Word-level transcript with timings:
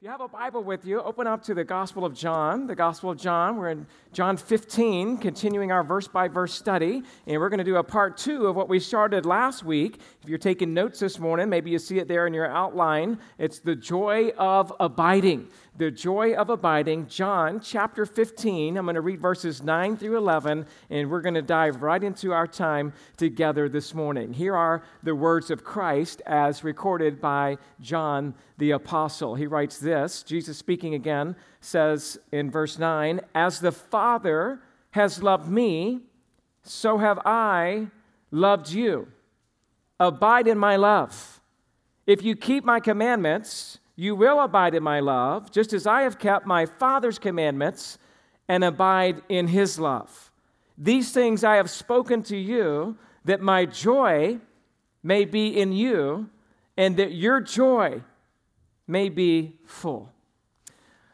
If 0.00 0.04
you 0.04 0.10
have 0.12 0.22
a 0.22 0.28
Bible 0.28 0.64
with 0.64 0.86
you, 0.86 1.02
open 1.02 1.26
up 1.26 1.42
to 1.42 1.52
the 1.52 1.62
Gospel 1.62 2.06
of 2.06 2.14
John. 2.14 2.66
The 2.66 2.74
Gospel 2.74 3.10
of 3.10 3.18
John. 3.18 3.58
We're 3.58 3.68
in 3.68 3.86
John 4.14 4.38
15, 4.38 5.18
continuing 5.18 5.70
our 5.70 5.84
verse 5.84 6.08
by 6.08 6.26
verse 6.26 6.54
study. 6.54 7.02
And 7.26 7.38
we're 7.38 7.50
going 7.50 7.58
to 7.58 7.64
do 7.64 7.76
a 7.76 7.84
part 7.84 8.16
two 8.16 8.46
of 8.46 8.56
what 8.56 8.70
we 8.70 8.80
started 8.80 9.26
last 9.26 9.62
week. 9.62 10.00
If 10.22 10.28
you're 10.30 10.38
taking 10.38 10.72
notes 10.72 11.00
this 11.00 11.18
morning, 11.18 11.50
maybe 11.50 11.70
you 11.70 11.78
see 11.78 11.98
it 11.98 12.08
there 12.08 12.26
in 12.26 12.32
your 12.32 12.46
outline. 12.46 13.18
It's 13.36 13.58
the 13.58 13.76
joy 13.76 14.30
of 14.38 14.72
abiding 14.80 15.48
the 15.80 15.90
joy 15.90 16.34
of 16.34 16.50
abiding, 16.50 17.06
John 17.06 17.58
chapter 17.58 18.04
15. 18.04 18.76
I'm 18.76 18.84
going 18.84 18.96
to 18.96 19.00
read 19.00 19.18
verses 19.18 19.62
9 19.62 19.96
through 19.96 20.18
11, 20.18 20.66
and 20.90 21.10
we're 21.10 21.22
going 21.22 21.36
to 21.36 21.42
dive 21.42 21.82
right 21.82 22.04
into 22.04 22.34
our 22.34 22.46
time 22.46 22.92
together 23.16 23.66
this 23.66 23.94
morning. 23.94 24.34
Here 24.34 24.54
are 24.54 24.82
the 25.02 25.14
words 25.14 25.50
of 25.50 25.64
Christ 25.64 26.20
as 26.26 26.62
recorded 26.64 27.18
by 27.18 27.56
John 27.80 28.34
the 28.58 28.72
Apostle. 28.72 29.34
He 29.34 29.46
writes 29.46 29.78
this 29.78 29.89
Jesus 30.22 30.58
speaking 30.58 30.94
again 30.94 31.36
says 31.60 32.18
in 32.32 32.50
verse 32.50 32.78
9, 32.78 33.20
As 33.34 33.60
the 33.60 33.72
Father 33.72 34.60
has 34.90 35.22
loved 35.22 35.48
me, 35.48 36.00
so 36.62 36.98
have 36.98 37.18
I 37.24 37.88
loved 38.30 38.70
you. 38.70 39.08
Abide 39.98 40.46
in 40.46 40.58
my 40.58 40.76
love. 40.76 41.40
If 42.06 42.22
you 42.22 42.34
keep 42.34 42.64
my 42.64 42.80
commandments, 42.80 43.78
you 43.96 44.14
will 44.14 44.40
abide 44.40 44.74
in 44.74 44.82
my 44.82 45.00
love, 45.00 45.50
just 45.50 45.72
as 45.72 45.86
I 45.86 46.02
have 46.02 46.18
kept 46.18 46.46
my 46.46 46.66
Father's 46.66 47.18
commandments 47.18 47.98
and 48.48 48.64
abide 48.64 49.22
in 49.28 49.46
his 49.46 49.78
love. 49.78 50.32
These 50.78 51.12
things 51.12 51.44
I 51.44 51.56
have 51.56 51.68
spoken 51.68 52.22
to 52.24 52.36
you, 52.36 52.96
that 53.26 53.42
my 53.42 53.66
joy 53.66 54.38
may 55.02 55.24
be 55.24 55.60
in 55.60 55.72
you, 55.72 56.30
and 56.76 56.96
that 56.96 57.12
your 57.12 57.40
joy 57.40 58.02
may 58.90 59.08
be 59.08 59.56
full. 59.64 60.12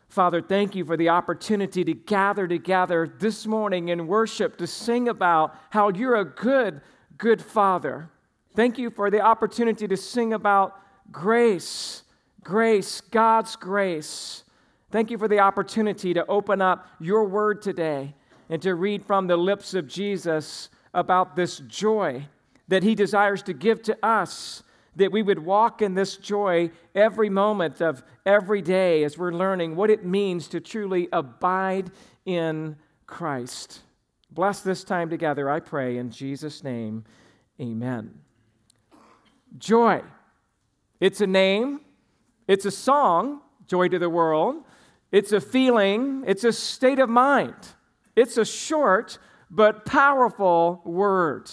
Father, 0.09 0.41
thank 0.41 0.75
you 0.75 0.85
for 0.85 0.97
the 0.97 1.11
opportunity 1.11 1.85
to 1.85 1.93
gather 1.93 2.49
together 2.49 3.13
this 3.19 3.47
morning 3.47 3.89
in 3.89 4.07
worship 4.07 4.57
to 4.57 4.67
sing 4.67 5.09
about 5.09 5.55
how 5.71 5.91
you're 5.91 6.17
a 6.17 6.25
good, 6.25 6.81
good 7.19 7.43
Father. 7.43 8.09
Thank 8.55 8.79
you 8.79 8.91
for 8.91 9.11
the 9.11 9.21
opportunity 9.21 9.87
to 9.87 9.97
sing 9.97 10.33
about 10.33 10.81
grace 11.13 12.03
Grace, 12.47 13.01
God's 13.01 13.57
grace. 13.57 14.45
Thank 14.93 15.11
you 15.11 15.19
for 15.19 15.27
the 15.27 15.41
opportunity 15.41 16.15
to 16.15 16.25
open 16.27 16.63
up 16.63 16.87
your 17.01 17.25
word 17.25 17.61
today 17.61 18.15
and 18.49 18.63
to 18.63 18.77
read 18.77 19.05
from 19.05 19.27
the 19.27 19.37
lips 19.37 19.75
of 19.75 19.89
Jesus 19.89 20.69
about 20.95 21.35
this 21.35 21.59
joy 21.59 22.25
that 22.69 22.85
he 22.85 22.95
desires 22.95 23.43
to 23.43 23.53
give 23.53 23.83
to 23.83 23.99
us, 24.01 24.63
that 24.97 25.13
we 25.13 25.23
would 25.23 25.39
walk 25.39 25.83
in 25.83 25.95
this 25.95 26.17
joy 26.17 26.71
every 26.95 27.31
moment 27.31 27.81
of 27.81 28.03
every 28.25 28.63
day 28.63 29.05
as 29.05 29.17
we're 29.17 29.33
learning 29.33 29.77
what 29.77 29.91
it 29.91 30.05
means 30.05 30.49
to 30.49 30.61
truly 30.61 31.09
abide 31.13 31.91
in 32.25 32.77
Christ. 33.07 33.81
Bless 34.31 34.61
this 34.61 34.85
time 34.85 35.09
together, 35.09 35.49
I 35.49 35.61
pray, 35.61 35.99
in 35.99 36.11
Jesus' 36.11 36.65
name. 36.65 37.05
Amen. 37.61 38.19
Joy. 39.59 40.03
It's 40.99 41.21
a 41.21 41.27
name 41.27 41.81
it's 42.49 42.65
a 42.65 42.71
song, 42.71 43.41
Joy 43.67 43.89
to 43.89 43.99
the 43.99 44.11
World. 44.11 44.63
It's 45.11 45.33
a 45.33 45.41
feeling, 45.41 46.25
it's 46.27 46.45
a 46.45 46.53
state 46.53 46.99
of 46.99 47.09
mind. 47.09 47.55
It's 48.15 48.37
a 48.37 48.45
short 48.45 49.19
but 49.51 49.85
powerful 49.85 50.81
word. 50.85 51.51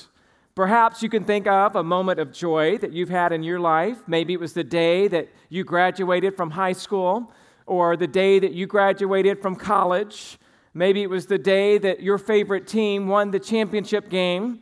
Perhaps 0.55 1.01
you 1.01 1.09
can 1.09 1.23
think 1.23 1.47
of 1.47 1.75
a 1.75 1.83
moment 1.83 2.19
of 2.19 2.31
joy 2.31 2.77
that 2.77 2.93
you've 2.93 3.09
had 3.09 3.31
in 3.31 3.41
your 3.41 3.59
life. 3.59 4.03
Maybe 4.05 4.33
it 4.33 4.39
was 4.39 4.53
the 4.53 4.63
day 4.63 5.07
that 5.07 5.29
you 5.49 5.63
graduated 5.63 6.37
from 6.37 6.51
high 6.51 6.73
school, 6.73 7.31
or 7.65 7.97
the 7.97 8.07
day 8.07 8.39
that 8.39 8.51
you 8.51 8.67
graduated 8.67 9.41
from 9.41 9.55
college. 9.55 10.37
Maybe 10.75 11.01
it 11.01 11.09
was 11.09 11.25
the 11.25 11.37
day 11.37 11.77
that 11.79 12.01
your 12.01 12.17
favorite 12.17 12.67
team 12.67 13.07
won 13.07 13.31
the 13.31 13.39
championship 13.39 14.09
game. 14.09 14.61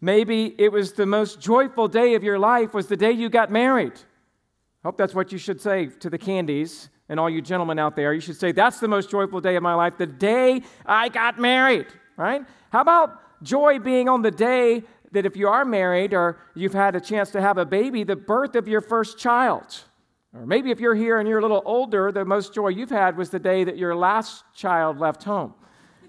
Maybe 0.00 0.54
it 0.58 0.72
was 0.72 0.92
the 0.92 1.06
most 1.06 1.40
joyful 1.40 1.88
day 1.88 2.14
of 2.14 2.24
your 2.24 2.38
life 2.38 2.74
was 2.74 2.86
the 2.86 2.96
day 2.96 3.12
you 3.12 3.28
got 3.28 3.50
married. 3.50 3.92
I 3.94 4.88
hope 4.88 4.96
that's 4.96 5.14
what 5.14 5.32
you 5.32 5.38
should 5.38 5.60
say 5.60 5.86
to 6.00 6.10
the 6.10 6.18
candies 6.18 6.88
and 7.08 7.20
all 7.20 7.28
you 7.30 7.42
gentlemen 7.42 7.78
out 7.78 7.96
there. 7.96 8.12
You 8.12 8.20
should 8.20 8.36
say, 8.36 8.52
That's 8.52 8.80
the 8.80 8.88
most 8.88 9.10
joyful 9.10 9.40
day 9.40 9.56
of 9.56 9.62
my 9.62 9.74
life, 9.74 9.98
the 9.98 10.06
day 10.06 10.62
I 10.86 11.08
got 11.08 11.38
married, 11.38 11.86
right? 12.16 12.42
How 12.72 12.80
about 12.80 13.42
joy 13.42 13.78
being 13.78 14.08
on 14.08 14.22
the 14.22 14.30
day 14.30 14.82
that 15.12 15.26
if 15.26 15.36
you 15.36 15.48
are 15.48 15.64
married 15.64 16.14
or 16.14 16.38
you've 16.54 16.72
had 16.72 16.94
a 16.94 17.00
chance 17.00 17.30
to 17.30 17.40
have 17.40 17.58
a 17.58 17.64
baby, 17.64 18.04
the 18.04 18.16
birth 18.16 18.54
of 18.54 18.68
your 18.68 18.80
first 18.80 19.18
child? 19.18 19.84
Or 20.32 20.46
maybe 20.46 20.70
if 20.70 20.78
you're 20.78 20.94
here 20.94 21.18
and 21.18 21.28
you're 21.28 21.40
a 21.40 21.42
little 21.42 21.62
older, 21.64 22.12
the 22.12 22.24
most 22.24 22.54
joy 22.54 22.68
you've 22.68 22.90
had 22.90 23.16
was 23.16 23.30
the 23.30 23.38
day 23.38 23.64
that 23.64 23.76
your 23.76 23.96
last 23.96 24.44
child 24.54 24.98
left 24.98 25.24
home. 25.24 25.54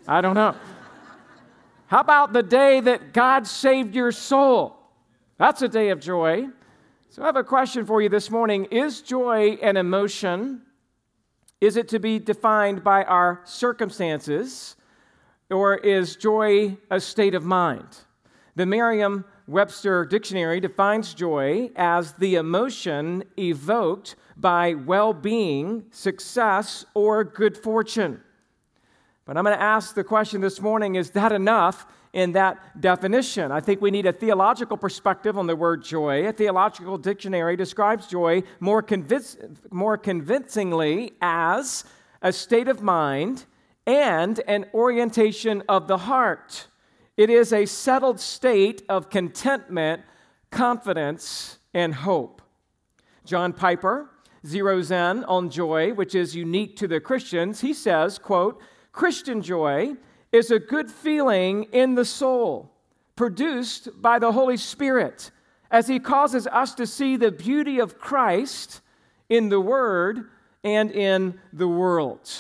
I 0.07 0.21
don't 0.21 0.35
know. 0.35 0.55
How 1.87 1.99
about 1.99 2.31
the 2.31 2.43
day 2.43 2.79
that 2.79 3.13
God 3.13 3.47
saved 3.47 3.95
your 3.95 4.11
soul? 4.11 4.77
That's 5.37 5.61
a 5.61 5.67
day 5.67 5.89
of 5.89 5.99
joy. 5.99 6.47
So 7.09 7.23
I 7.23 7.25
have 7.25 7.35
a 7.35 7.43
question 7.43 7.85
for 7.85 8.01
you 8.01 8.09
this 8.09 8.29
morning. 8.29 8.65
Is 8.65 9.01
joy 9.01 9.57
an 9.61 9.75
emotion? 9.75 10.61
Is 11.59 11.75
it 11.75 11.89
to 11.89 11.99
be 11.99 12.19
defined 12.19 12.83
by 12.83 13.03
our 13.03 13.41
circumstances? 13.43 14.75
Or 15.49 15.75
is 15.75 16.15
joy 16.15 16.77
a 16.89 16.99
state 16.99 17.35
of 17.35 17.43
mind? 17.43 17.87
The 18.55 18.65
Merriam 18.65 19.25
Webster 19.47 20.05
Dictionary 20.05 20.59
defines 20.59 21.13
joy 21.13 21.71
as 21.75 22.13
the 22.13 22.35
emotion 22.35 23.23
evoked 23.37 24.15
by 24.35 24.73
well 24.73 25.13
being, 25.13 25.85
success, 25.91 26.85
or 26.93 27.23
good 27.23 27.57
fortune. 27.57 28.21
But 29.25 29.37
I'm 29.37 29.45
going 29.45 29.55
to 29.55 29.63
ask 29.63 29.95
the 29.95 30.03
question 30.03 30.41
this 30.41 30.59
morning 30.59 30.95
is 30.95 31.11
that 31.11 31.31
enough 31.31 31.85
in 32.11 32.33
that 32.33 32.81
definition. 32.81 33.51
I 33.51 33.61
think 33.61 33.81
we 33.81 33.91
need 33.91 34.05
a 34.05 34.11
theological 34.11 34.75
perspective 34.75 35.37
on 35.37 35.47
the 35.47 35.55
word 35.55 35.83
joy. 35.83 36.27
A 36.27 36.33
theological 36.33 36.97
dictionary 36.97 37.55
describes 37.55 38.07
joy 38.07 38.43
more, 38.59 38.83
convinc- 38.83 39.71
more 39.71 39.97
convincingly 39.97 41.13
as 41.21 41.85
a 42.21 42.33
state 42.33 42.67
of 42.67 42.81
mind 42.81 43.45
and 43.87 44.41
an 44.47 44.65
orientation 44.73 45.63
of 45.69 45.87
the 45.87 45.97
heart. 45.97 46.67
It 47.21 47.29
is 47.29 47.53
a 47.53 47.67
settled 47.67 48.19
state 48.19 48.81
of 48.89 49.11
contentment, 49.11 50.01
confidence, 50.49 51.59
and 51.71 51.93
hope. 51.93 52.41
John 53.25 53.53
Piper 53.53 54.09
zeroes 54.43 54.89
in 54.89 55.23
on 55.25 55.51
joy, 55.51 55.93
which 55.93 56.15
is 56.15 56.35
unique 56.35 56.77
to 56.77 56.87
the 56.87 56.99
Christians. 56.99 57.61
He 57.61 57.75
says, 57.75 58.17
quote, 58.17 58.59
Christian 58.91 59.43
joy 59.43 59.97
is 60.31 60.49
a 60.49 60.57
good 60.57 60.89
feeling 60.89 61.65
in 61.65 61.93
the 61.93 62.05
soul 62.05 62.71
produced 63.15 64.01
by 64.01 64.17
the 64.17 64.31
Holy 64.31 64.57
Spirit 64.57 65.29
as 65.69 65.87
He 65.87 65.99
causes 65.99 66.47
us 66.47 66.73
to 66.73 66.87
see 66.87 67.17
the 67.17 67.31
beauty 67.31 67.77
of 67.77 67.99
Christ 67.99 68.81
in 69.29 69.49
the 69.49 69.61
Word 69.61 70.27
and 70.63 70.89
in 70.89 71.39
the 71.53 71.67
world. 71.67 72.31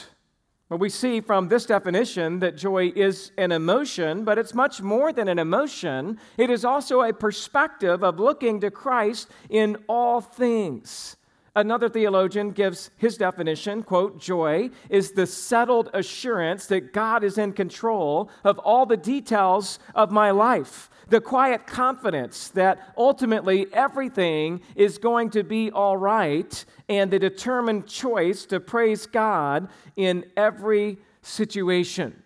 Well, 0.71 0.77
we 0.77 0.87
see 0.87 1.19
from 1.19 1.49
this 1.49 1.65
definition 1.65 2.39
that 2.39 2.55
joy 2.55 2.93
is 2.95 3.33
an 3.37 3.51
emotion, 3.51 4.23
but 4.23 4.37
it's 4.37 4.53
much 4.53 4.81
more 4.81 5.11
than 5.11 5.27
an 5.27 5.37
emotion. 5.37 6.17
It 6.37 6.49
is 6.49 6.63
also 6.63 7.01
a 7.01 7.11
perspective 7.11 8.05
of 8.05 8.21
looking 8.21 8.61
to 8.61 8.71
Christ 8.71 9.29
in 9.49 9.75
all 9.89 10.21
things. 10.21 11.17
Another 11.53 11.89
theologian 11.89 12.51
gives 12.51 12.91
his 12.95 13.17
definition, 13.17 13.83
quote, 13.83 14.21
joy 14.21 14.69
is 14.89 15.11
the 15.11 15.27
settled 15.27 15.89
assurance 15.93 16.65
that 16.67 16.93
God 16.93 17.25
is 17.25 17.37
in 17.37 17.51
control 17.51 18.29
of 18.45 18.57
all 18.59 18.85
the 18.85 18.95
details 18.95 19.77
of 19.93 20.11
my 20.11 20.31
life. 20.31 20.89
The 21.09 21.19
quiet 21.19 21.67
confidence 21.67 22.47
that 22.49 22.93
ultimately 22.97 23.67
everything 23.73 24.61
is 24.75 24.97
going 24.97 25.29
to 25.31 25.43
be 25.43 25.69
all 25.71 25.97
right, 25.97 26.63
and 26.87 27.11
the 27.11 27.19
determined 27.19 27.85
choice 27.85 28.45
to 28.45 28.61
praise 28.61 29.05
God 29.05 29.67
in 29.97 30.23
every 30.37 30.99
situation. 31.21 32.23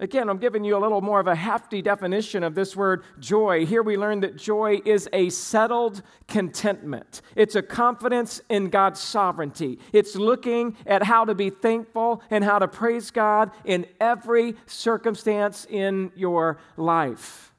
Again, 0.00 0.28
I'm 0.28 0.38
giving 0.38 0.64
you 0.64 0.76
a 0.76 0.80
little 0.80 1.00
more 1.00 1.20
of 1.20 1.28
a 1.28 1.36
hefty 1.36 1.80
definition 1.80 2.42
of 2.42 2.56
this 2.56 2.74
word 2.74 3.04
joy. 3.20 3.64
Here 3.64 3.82
we 3.82 3.96
learn 3.96 4.20
that 4.20 4.36
joy 4.36 4.80
is 4.84 5.08
a 5.12 5.30
settled 5.30 6.02
contentment. 6.26 7.22
It's 7.36 7.54
a 7.54 7.62
confidence 7.62 8.40
in 8.48 8.70
God's 8.70 8.98
sovereignty. 8.98 9.78
It's 9.92 10.16
looking 10.16 10.76
at 10.84 11.04
how 11.04 11.24
to 11.26 11.34
be 11.36 11.48
thankful 11.48 12.22
and 12.28 12.42
how 12.42 12.58
to 12.58 12.66
praise 12.66 13.12
God 13.12 13.52
in 13.64 13.86
every 14.00 14.56
circumstance 14.66 15.64
in 15.70 16.10
your 16.16 16.58
life. 16.76 17.52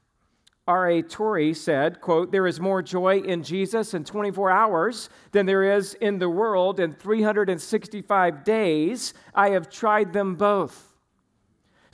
R.A. 0.68 1.00
Torrey 1.02 1.54
said, 1.54 2.02
quote, 2.02 2.32
There 2.32 2.46
is 2.46 2.60
more 2.60 2.82
joy 2.82 3.20
in 3.20 3.44
Jesus 3.44 3.94
in 3.94 4.04
24 4.04 4.50
hours 4.50 5.08
than 5.32 5.46
there 5.46 5.76
is 5.76 5.94
in 5.94 6.18
the 6.18 6.28
world 6.28 6.80
in 6.80 6.92
365 6.92 8.44
days. 8.44 9.14
I 9.34 9.50
have 9.50 9.70
tried 9.70 10.12
them 10.12 10.34
both. 10.34 10.85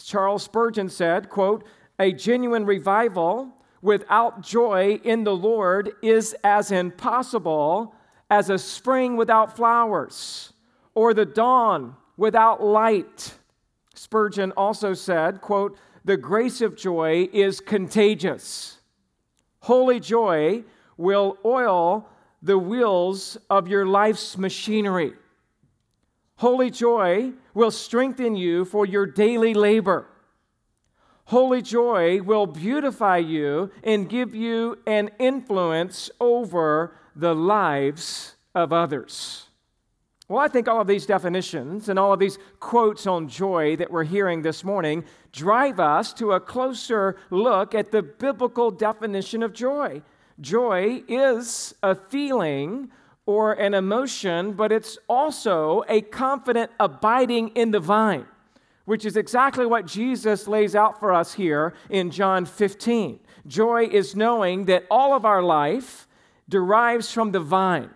Charles 0.05 0.43
Spurgeon 0.43 0.89
said, 0.89 1.29
quote, 1.29 1.65
a 1.99 2.13
genuine 2.13 2.65
revival 2.65 3.49
without 3.81 4.43
joy 4.43 5.01
in 5.05 5.25
the 5.25 5.37
Lord 5.37 5.93
is 6.03 6.35
as 6.45 6.71
impossible 6.71 7.95
as 8.31 8.49
a 8.49 8.59
spring 8.59 9.17
without 9.17 9.57
flowers 9.57 10.53
or 10.95 11.13
the 11.15 11.27
dawn 11.27 11.97
without 12.17 12.63
light. 12.63 13.35
Spurgeon 13.95 14.53
also 14.53 14.95
said, 14.95 15.41
quote, 15.41 15.77
"The 16.05 16.17
grace 16.17 16.61
of 16.61 16.77
joy 16.77 17.29
is 17.33 17.61
contagious. 17.61 18.79
Holy 19.61 20.01
joy 20.01 20.65
will 20.97 21.37
oil 21.45 22.09
the 22.41 22.59
wheels 22.59 23.37
of 23.49 23.69
your 23.69 23.87
life's 23.87 24.37
machinery. 24.37 25.15
Holy 26.37 26.71
joy 26.71 27.33
will 27.55 27.71
strengthen 27.71 28.37
you 28.37 28.65
for 28.65 28.87
your 28.87 29.07
daily 29.07 29.55
labor. 29.55 30.07
Holy 31.27 31.63
joy 31.63 32.21
will 32.23 32.47
beautify 32.47 33.19
you 33.19 33.71
and 33.83 34.09
give 34.09 34.35
you 34.35 34.79
an 34.87 35.11
influence 35.19 36.11
over 36.21 36.97
the 37.15 37.35
lives 37.35 38.35
of 38.55 38.73
others. 38.73 39.47
Well, 40.29 40.41
I 40.41 40.49
think 40.49 40.67
all 40.67 40.81
of 40.81 40.87
these 40.87 41.05
definitions 41.05 41.89
and 41.89 41.99
all 41.99 42.13
of 42.13 42.19
these 42.19 42.39
quotes 42.59 43.07
on 43.07 43.29
joy 43.29 43.77
that 43.77 43.91
we're 43.91 44.05
hearing 44.05 44.43
this 44.43 44.65
morning 44.65 45.05
drive 45.31 45.79
us 45.79 46.13
to 46.15 46.33
a 46.33 46.41
closer 46.41 47.17
look 47.31 47.75
at 47.75 47.93
the 47.93 48.03
biblical 48.03 48.71
definition 48.71 49.43
of 49.43 49.53
joy. 49.53 50.03
Joy 50.41 51.03
is 51.07 51.75
a 51.83 51.95
feeling 51.95 52.91
or 53.33 53.55
an 53.55 53.73
emotion, 53.73 54.53
but 54.53 54.71
it's 54.71 54.99
also 55.09 55.83
a 55.89 56.03
confident 56.03 56.71
abiding 56.79 57.49
in 57.57 57.71
the 57.71 57.81
vine, 57.81 58.27
which 58.85 59.07
is 59.07 59.17
exactly 59.17 59.65
what 59.65 59.87
Jesus 59.87 60.47
lays 60.47 60.75
out 60.75 61.01
for 61.01 61.15
us 61.15 61.33
here 61.33 61.73
in 61.89 62.11
John 62.11 62.45
15. 62.45 63.19
Joy 63.47 63.89
is 63.91 64.15
knowing 64.15 64.67
that 64.67 64.85
all 64.91 65.15
of 65.15 65.25
our 65.25 65.43
life 65.43 66.07
derives 66.47 67.11
from 67.11 67.33
the 67.33 67.41
vine. 67.41 67.89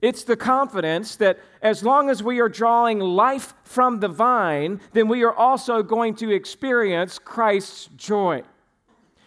It's 0.00 0.22
the 0.22 0.36
confidence 0.36 1.16
that 1.16 1.40
as 1.62 1.82
long 1.82 2.08
as 2.08 2.22
we 2.22 2.38
are 2.38 2.48
drawing 2.48 3.00
life 3.00 3.54
from 3.64 3.98
the 3.98 4.08
vine, 4.08 4.80
then 4.92 5.08
we 5.08 5.24
are 5.24 5.34
also 5.34 5.82
going 5.82 6.14
to 6.16 6.30
experience 6.30 7.18
Christ's 7.18 7.88
joy. 7.96 8.44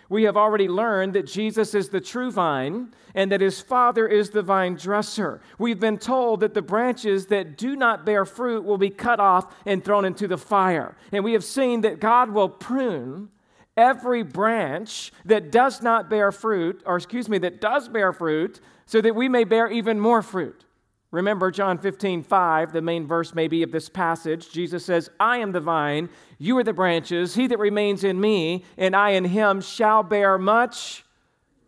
We 0.10 0.24
have 0.24 0.36
already 0.36 0.68
learned 0.68 1.14
that 1.14 1.28
Jesus 1.28 1.76
is 1.76 1.90
the 1.90 2.02
true 2.02 2.32
vine 2.32 2.94
and 3.14 3.32
that 3.32 3.42
his 3.42 3.62
Father 3.62 4.08
is 4.08 4.32
the 4.32 4.42
vine 4.42 4.76
dresser. 4.76 5.40
We've 5.60 5.80
been 5.80 6.00
told 6.00 6.40
that 6.40 6.56
the 6.56 6.62
branches 6.64 7.28
that 7.28 7.58
do 7.58 7.76
not 7.76 8.06
bear 8.06 8.26
fruit 8.26 8.64
will 8.64 8.80
be 8.80 8.90
cut 8.90 9.20
off 9.20 9.54
and 9.66 9.84
thrown 9.84 10.06
into 10.06 10.28
the 10.28 10.38
fire. 10.38 10.98
And 11.12 11.24
we 11.24 11.34
have 11.34 11.44
seen 11.44 11.82
that 11.82 12.00
God 12.00 12.32
will 12.32 12.50
prune 12.50 13.30
every 13.78 14.24
branch 14.24 15.12
that 15.26 15.52
does 15.52 15.82
not 15.82 16.10
bear 16.10 16.32
fruit, 16.32 16.82
or 16.86 16.98
excuse 16.98 17.30
me, 17.30 17.38
that 17.38 17.62
does 17.62 17.88
bear 17.88 18.12
fruit, 18.12 18.60
so 18.86 19.02
that 19.02 19.16
we 19.16 19.30
may 19.30 19.44
bear 19.44 19.70
even 19.72 20.00
more 20.00 20.22
fruit. 20.22 20.66
Remember 21.12 21.50
John 21.50 21.80
15, 21.80 22.22
5, 22.24 22.72
the 22.72 22.82
main 22.82 23.08
verse 23.08 23.34
maybe 23.34 23.64
of 23.64 23.72
this 23.72 23.90
passage. 23.90 24.52
Jesus 24.52 24.86
says, 24.86 25.10
I 25.20 25.40
am 25.40 25.52
the 25.52 25.60
vine, 25.60 26.10
you 26.38 26.56
are 26.60 26.64
the 26.64 26.74
branches. 26.74 27.34
He 27.34 27.48
that 27.48 27.58
remains 27.58 28.04
in 28.04 28.22
me, 28.22 28.64
and 28.78 28.96
I 28.96 29.12
in 29.12 29.26
him, 29.26 29.62
shall 29.62 30.04
bear 30.04 30.38
much 30.38 31.04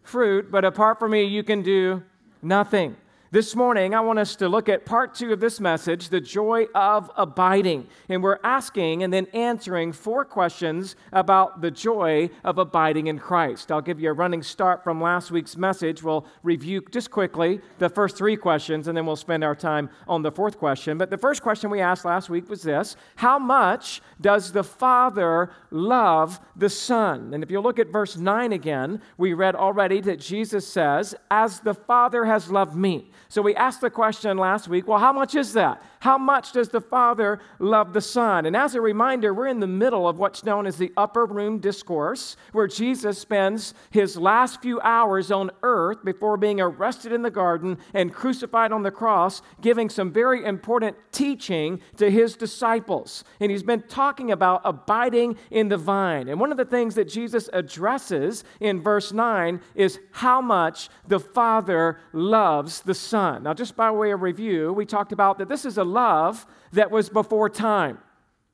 fruit, 0.03 0.51
but 0.51 0.63
apart 0.63 0.99
from 0.99 1.11
me, 1.11 1.23
you 1.23 1.43
can 1.43 1.63
do 1.63 2.03
nothing. 2.43 2.95
This 3.33 3.55
morning, 3.55 3.95
I 3.95 4.01
want 4.01 4.19
us 4.19 4.35
to 4.35 4.49
look 4.49 4.67
at 4.67 4.85
part 4.85 5.15
two 5.15 5.31
of 5.31 5.39
this 5.39 5.61
message, 5.61 6.09
the 6.09 6.19
joy 6.19 6.65
of 6.75 7.09
abiding. 7.15 7.87
And 8.09 8.21
we're 8.21 8.39
asking 8.43 9.03
and 9.03 9.13
then 9.13 9.25
answering 9.27 9.93
four 9.93 10.25
questions 10.25 10.97
about 11.13 11.61
the 11.61 11.71
joy 11.71 12.29
of 12.43 12.57
abiding 12.57 13.07
in 13.07 13.19
Christ. 13.19 13.71
I'll 13.71 13.79
give 13.79 14.01
you 14.01 14.09
a 14.09 14.13
running 14.13 14.43
start 14.43 14.83
from 14.83 14.99
last 14.99 15.31
week's 15.31 15.55
message. 15.55 16.03
We'll 16.03 16.25
review 16.43 16.83
just 16.91 17.09
quickly 17.09 17.61
the 17.79 17.87
first 17.87 18.17
three 18.17 18.35
questions, 18.35 18.89
and 18.89 18.97
then 18.97 19.05
we'll 19.05 19.15
spend 19.15 19.45
our 19.45 19.55
time 19.55 19.89
on 20.09 20.23
the 20.23 20.31
fourth 20.33 20.57
question. 20.57 20.97
But 20.97 21.09
the 21.09 21.17
first 21.17 21.41
question 21.41 21.69
we 21.69 21.79
asked 21.79 22.03
last 22.03 22.29
week 22.29 22.49
was 22.49 22.63
this 22.63 22.97
How 23.15 23.39
much 23.39 24.01
does 24.19 24.51
the 24.51 24.65
Father 24.65 25.53
love 25.69 26.41
the 26.57 26.69
Son? 26.69 27.33
And 27.33 27.45
if 27.45 27.49
you 27.49 27.61
look 27.61 27.79
at 27.79 27.93
verse 27.93 28.17
9 28.17 28.51
again, 28.51 29.01
we 29.17 29.31
read 29.31 29.55
already 29.55 30.01
that 30.01 30.19
Jesus 30.19 30.67
says, 30.67 31.15
As 31.29 31.61
the 31.61 31.73
Father 31.73 32.25
has 32.25 32.51
loved 32.51 32.75
me. 32.75 33.09
So 33.31 33.41
we 33.41 33.55
asked 33.55 33.79
the 33.79 33.89
question 33.89 34.37
last 34.37 34.67
week 34.67 34.89
well, 34.89 34.99
how 34.99 35.13
much 35.13 35.35
is 35.35 35.53
that? 35.53 35.81
How 36.01 36.17
much 36.17 36.51
does 36.51 36.69
the 36.69 36.81
Father 36.81 37.39
love 37.59 37.93
the 37.93 38.01
Son? 38.01 38.47
And 38.47 38.55
as 38.55 38.73
a 38.73 38.81
reminder, 38.81 39.35
we're 39.35 39.45
in 39.45 39.59
the 39.59 39.67
middle 39.67 40.09
of 40.09 40.17
what's 40.17 40.43
known 40.43 40.65
as 40.65 40.77
the 40.77 40.91
upper 40.97 41.27
room 41.27 41.59
discourse, 41.59 42.37
where 42.53 42.65
Jesus 42.65 43.19
spends 43.19 43.75
his 43.91 44.17
last 44.17 44.63
few 44.63 44.81
hours 44.81 45.29
on 45.29 45.51
earth 45.61 46.03
before 46.03 46.37
being 46.37 46.59
arrested 46.59 47.11
in 47.11 47.21
the 47.21 47.29
garden 47.29 47.77
and 47.93 48.11
crucified 48.11 48.71
on 48.71 48.81
the 48.81 48.89
cross, 48.89 49.43
giving 49.61 49.91
some 49.91 50.11
very 50.11 50.43
important 50.43 50.97
teaching 51.11 51.79
to 51.97 52.09
his 52.09 52.35
disciples. 52.35 53.23
And 53.39 53.51
he's 53.51 53.61
been 53.61 53.83
talking 53.83 54.31
about 54.31 54.61
abiding 54.65 55.37
in 55.51 55.69
the 55.69 55.77
vine. 55.77 56.29
And 56.29 56.39
one 56.39 56.51
of 56.51 56.57
the 56.57 56.65
things 56.65 56.95
that 56.95 57.09
Jesus 57.09 57.47
addresses 57.53 58.43
in 58.59 58.81
verse 58.81 59.13
9 59.13 59.61
is 59.75 59.99
how 60.13 60.41
much 60.41 60.89
the 61.07 61.19
Father 61.19 61.99
loves 62.11 62.81
the 62.81 62.95
Son. 62.95 63.43
Now, 63.43 63.53
just 63.53 63.75
by 63.75 63.91
way 63.91 64.09
of 64.09 64.23
review, 64.23 64.73
we 64.73 64.87
talked 64.87 65.11
about 65.11 65.37
that 65.37 65.47
this 65.47 65.63
is 65.63 65.77
a 65.77 65.90
love 65.91 66.45
that 66.71 66.91
was 66.91 67.09
before 67.09 67.49
time. 67.49 67.97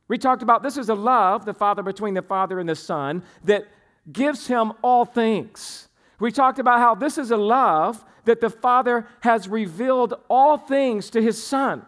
We 0.07 0.17
talked 0.17 0.41
about 0.41 0.63
this 0.63 0.77
is 0.77 0.89
a 0.89 0.95
love, 0.95 1.45
the 1.45 1.53
Father 1.53 1.83
between 1.83 2.13
the 2.13 2.21
Father 2.21 2.59
and 2.59 2.67
the 2.67 2.75
Son, 2.75 3.23
that 3.43 3.67
gives 4.11 4.47
him 4.47 4.73
all 4.81 5.05
things. 5.05 5.87
We 6.19 6.31
talked 6.31 6.59
about 6.59 6.79
how 6.79 6.95
this 6.95 7.17
is 7.17 7.31
a 7.31 7.37
love 7.37 8.03
that 8.25 8.41
the 8.41 8.49
Father 8.49 9.07
has 9.21 9.47
revealed 9.47 10.13
all 10.29 10.57
things 10.57 11.09
to 11.11 11.21
his 11.21 11.41
Son. 11.41 11.85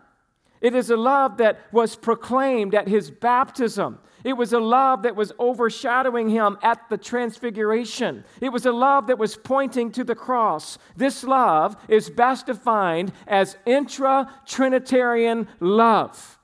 It 0.62 0.76
is 0.76 0.90
a 0.90 0.98
love 0.98 1.38
that 1.38 1.60
was 1.72 1.96
proclaimed 1.96 2.76
at 2.76 2.88
his 2.88 3.10
baptism. 3.10 4.00
It 4.24 4.34
was 4.34 4.54
a 4.54 4.60
love 4.60 5.04
that 5.04 5.16
was 5.16 5.32
overshadowing 5.40 6.30
him 6.30 6.58
at 6.62 6.90
the 6.90 6.98
transfiguration. 6.98 8.26
It 8.42 8.50
was 8.50 8.66
a 8.66 8.72
love 8.72 9.08
that 9.08 9.18
was 9.18 9.38
pointing 9.38 9.92
to 9.94 10.04
the 10.04 10.16
cross. 10.16 10.78
This 10.96 11.24
love 11.24 11.78
is 11.88 12.10
best 12.10 12.48
defined 12.48 13.14
as 13.28 13.58
intra 13.66 14.34
Trinitarian 14.46 15.48
love. 15.60 16.38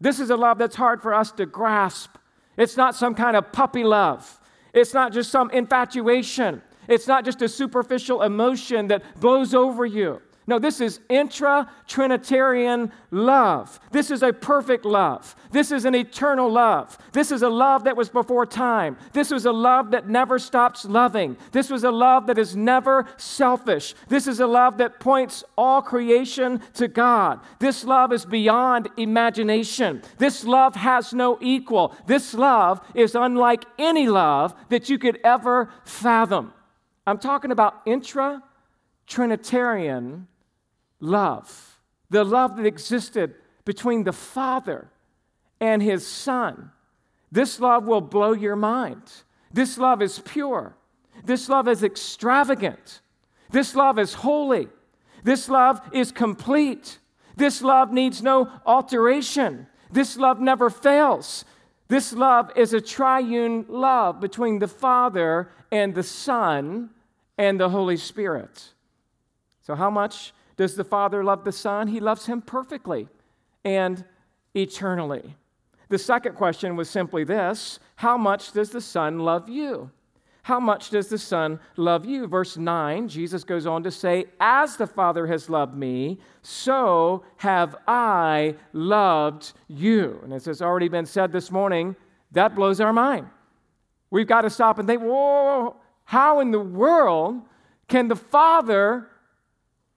This 0.00 0.20
is 0.20 0.30
a 0.30 0.36
love 0.36 0.58
that's 0.58 0.76
hard 0.76 1.00
for 1.00 1.14
us 1.14 1.32
to 1.32 1.46
grasp. 1.46 2.16
It's 2.56 2.76
not 2.76 2.94
some 2.94 3.14
kind 3.14 3.36
of 3.36 3.52
puppy 3.52 3.84
love, 3.84 4.40
it's 4.74 4.92
not 4.92 5.12
just 5.12 5.30
some 5.30 5.50
infatuation, 5.50 6.60
it's 6.88 7.06
not 7.06 7.24
just 7.24 7.40
a 7.40 7.48
superficial 7.48 8.22
emotion 8.22 8.88
that 8.88 9.20
blows 9.20 9.54
over 9.54 9.86
you. 9.86 10.20
No, 10.46 10.58
this 10.58 10.80
is 10.80 10.98
intra 11.08 11.70
Trinitarian 11.86 12.90
love. 13.12 13.78
This 13.92 14.10
is 14.10 14.24
a 14.24 14.32
perfect 14.32 14.84
love. 14.84 15.36
This 15.52 15.70
is 15.70 15.84
an 15.84 15.94
eternal 15.94 16.50
love. 16.50 16.98
This 17.12 17.30
is 17.30 17.42
a 17.42 17.48
love 17.48 17.84
that 17.84 17.96
was 17.96 18.08
before 18.08 18.44
time. 18.44 18.96
This 19.12 19.30
was 19.30 19.46
a 19.46 19.52
love 19.52 19.92
that 19.92 20.08
never 20.08 20.40
stops 20.40 20.84
loving. 20.84 21.36
This 21.52 21.70
was 21.70 21.84
a 21.84 21.92
love 21.92 22.26
that 22.26 22.38
is 22.38 22.56
never 22.56 23.06
selfish. 23.18 23.94
This 24.08 24.26
is 24.26 24.40
a 24.40 24.46
love 24.46 24.78
that 24.78 24.98
points 24.98 25.44
all 25.56 25.80
creation 25.80 26.60
to 26.74 26.88
God. 26.88 27.38
This 27.60 27.84
love 27.84 28.12
is 28.12 28.24
beyond 28.24 28.88
imagination. 28.96 30.02
This 30.18 30.44
love 30.44 30.74
has 30.74 31.12
no 31.12 31.38
equal. 31.40 31.94
This 32.06 32.34
love 32.34 32.80
is 32.96 33.14
unlike 33.14 33.64
any 33.78 34.08
love 34.08 34.54
that 34.70 34.88
you 34.88 34.98
could 34.98 35.20
ever 35.22 35.70
fathom. 35.84 36.52
I'm 37.06 37.18
talking 37.18 37.52
about 37.52 37.82
intra 37.86 38.42
Trinitarian 39.06 40.26
love, 41.02 41.78
the 42.08 42.24
love 42.24 42.56
that 42.56 42.64
existed 42.64 43.34
between 43.64 44.04
the 44.04 44.12
Father 44.12 44.88
and 45.60 45.82
His 45.82 46.06
Son. 46.06 46.70
This 47.30 47.60
love 47.60 47.84
will 47.84 48.00
blow 48.00 48.32
your 48.32 48.56
mind. 48.56 49.02
This 49.52 49.76
love 49.76 50.00
is 50.00 50.18
pure. 50.20 50.74
This 51.24 51.48
love 51.48 51.68
is 51.68 51.82
extravagant. 51.82 53.00
This 53.50 53.74
love 53.74 53.98
is 53.98 54.14
holy. 54.14 54.68
This 55.24 55.48
love 55.48 55.80
is 55.92 56.12
complete. 56.12 56.98
This 57.36 57.62
love 57.62 57.92
needs 57.92 58.22
no 58.22 58.50
alteration. 58.64 59.66
This 59.90 60.16
love 60.16 60.40
never 60.40 60.70
fails. 60.70 61.44
This 61.88 62.12
love 62.12 62.50
is 62.56 62.72
a 62.72 62.80
triune 62.80 63.66
love 63.68 64.20
between 64.20 64.58
the 64.58 64.68
Father 64.68 65.50
and 65.70 65.94
the 65.94 66.02
Son 66.02 66.90
and 67.36 67.60
the 67.60 67.68
Holy 67.68 67.96
Spirit. 67.96 68.72
So, 69.62 69.74
how 69.74 69.90
much 69.90 70.32
does 70.56 70.74
the 70.74 70.84
Father 70.84 71.24
love 71.24 71.44
the 71.44 71.52
Son? 71.52 71.88
He 71.88 72.00
loves 72.00 72.26
him 72.26 72.42
perfectly 72.42 73.08
and 73.64 74.04
eternally. 74.54 75.36
The 75.88 75.98
second 75.98 76.36
question 76.36 76.76
was 76.76 76.88
simply 76.88 77.24
this 77.24 77.78
How 77.96 78.16
much 78.16 78.52
does 78.52 78.70
the 78.70 78.80
Son 78.80 79.18
love 79.18 79.48
you? 79.48 79.90
How 80.44 80.58
much 80.58 80.90
does 80.90 81.08
the 81.08 81.18
Son 81.18 81.60
love 81.76 82.04
you? 82.04 82.26
Verse 82.26 82.56
9, 82.56 83.08
Jesus 83.08 83.44
goes 83.44 83.64
on 83.64 83.84
to 83.84 83.92
say, 83.92 84.24
As 84.40 84.76
the 84.76 84.88
Father 84.88 85.26
has 85.28 85.48
loved 85.48 85.76
me, 85.76 86.18
so 86.42 87.24
have 87.36 87.76
I 87.86 88.56
loved 88.72 89.52
you. 89.68 90.18
And 90.24 90.32
as 90.32 90.46
has 90.46 90.60
already 90.60 90.88
been 90.88 91.06
said 91.06 91.30
this 91.30 91.52
morning, 91.52 91.94
that 92.32 92.56
blows 92.56 92.80
our 92.80 92.92
mind. 92.92 93.28
We've 94.10 94.26
got 94.26 94.42
to 94.42 94.50
stop 94.50 94.78
and 94.78 94.88
think, 94.88 95.02
whoa, 95.02 95.76
how 96.04 96.40
in 96.40 96.50
the 96.50 96.60
world 96.60 97.42
can 97.88 98.08
the 98.08 98.16
Father 98.16 99.08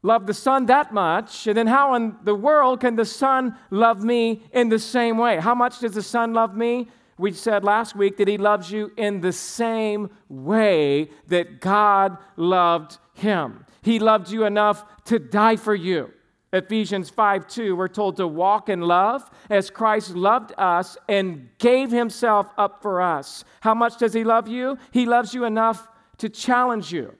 love 0.06 0.28
the 0.28 0.34
Son 0.34 0.68
that 0.68 0.94
much? 0.94 1.48
And 1.48 1.58
then 1.58 1.68
how 1.68 1.96
in 1.96 2.16
the 2.24 2.36
world 2.36 2.82
can 2.82 2.96
the 2.96 3.06
Son 3.06 3.58
love 3.72 4.04
me 4.04 4.44
in 4.54 4.70
the 4.70 4.80
same 4.80 5.18
way? 5.18 5.38
How 5.38 5.56
much 5.56 5.80
does 5.80 5.94
the 5.94 6.04
Son 6.04 6.34
love 6.34 6.56
me? 6.56 6.88
We 7.18 7.32
said 7.32 7.64
last 7.64 7.96
week 7.96 8.18
that 8.18 8.28
He 8.28 8.38
loves 8.38 8.72
you 8.72 8.92
in 8.98 9.22
the 9.22 9.32
same 9.32 10.10
way 10.30 11.10
that 11.28 11.60
God 11.60 12.18
loved 12.36 13.00
Him. 13.14 13.66
He 13.82 14.00
loved 14.00 14.30
you 14.30 14.46
enough 14.46 14.86
to 15.06 15.18
die 15.18 15.56
for 15.56 15.74
you. 15.74 16.12
Ephesians 16.54 17.10
5 17.10 17.48
2, 17.48 17.76
we're 17.76 17.88
told 17.88 18.16
to 18.18 18.28
walk 18.28 18.70
in 18.70 18.82
love 18.82 19.30
as 19.50 19.70
Christ 19.70 20.16
loved 20.16 20.54
us 20.58 20.98
and 21.10 21.50
gave 21.58 21.92
himself 21.92 22.48
up 22.58 22.82
for 22.82 23.02
us. 23.02 23.44
How 23.62 23.74
much 23.74 23.98
does 23.98 24.14
he 24.14 24.24
love 24.24 24.48
you? 24.48 24.78
He 24.92 25.06
loves 25.06 25.34
you 25.34 25.44
enough 25.44 25.88
to 26.20 26.30
challenge 26.30 26.94
you. 26.94 27.16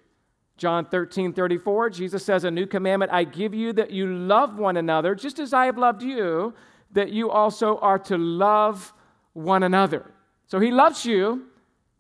John 0.58 0.86
13 0.86 1.34
34, 1.34 1.90
Jesus 1.90 2.24
says, 2.24 2.44
A 2.44 2.52
new 2.52 2.66
commandment 2.66 3.12
I 3.12 3.24
give 3.24 3.54
you 3.54 3.74
that 3.74 3.92
you 3.92 4.08
love 4.08 4.58
one 4.58 4.78
another, 4.78 5.16
just 5.16 5.40
as 5.40 5.54
I 5.54 5.66
have 5.66 5.78
loved 5.78 6.02
you, 6.02 6.54
that 6.92 7.12
you 7.12 7.30
also 7.30 7.78
are 7.80 8.00
to 8.00 8.18
love 8.18 8.94
one 9.34 9.64
another. 9.64 10.12
So 10.48 10.60
he 10.60 10.72
loves 10.72 11.06
you 11.06 11.48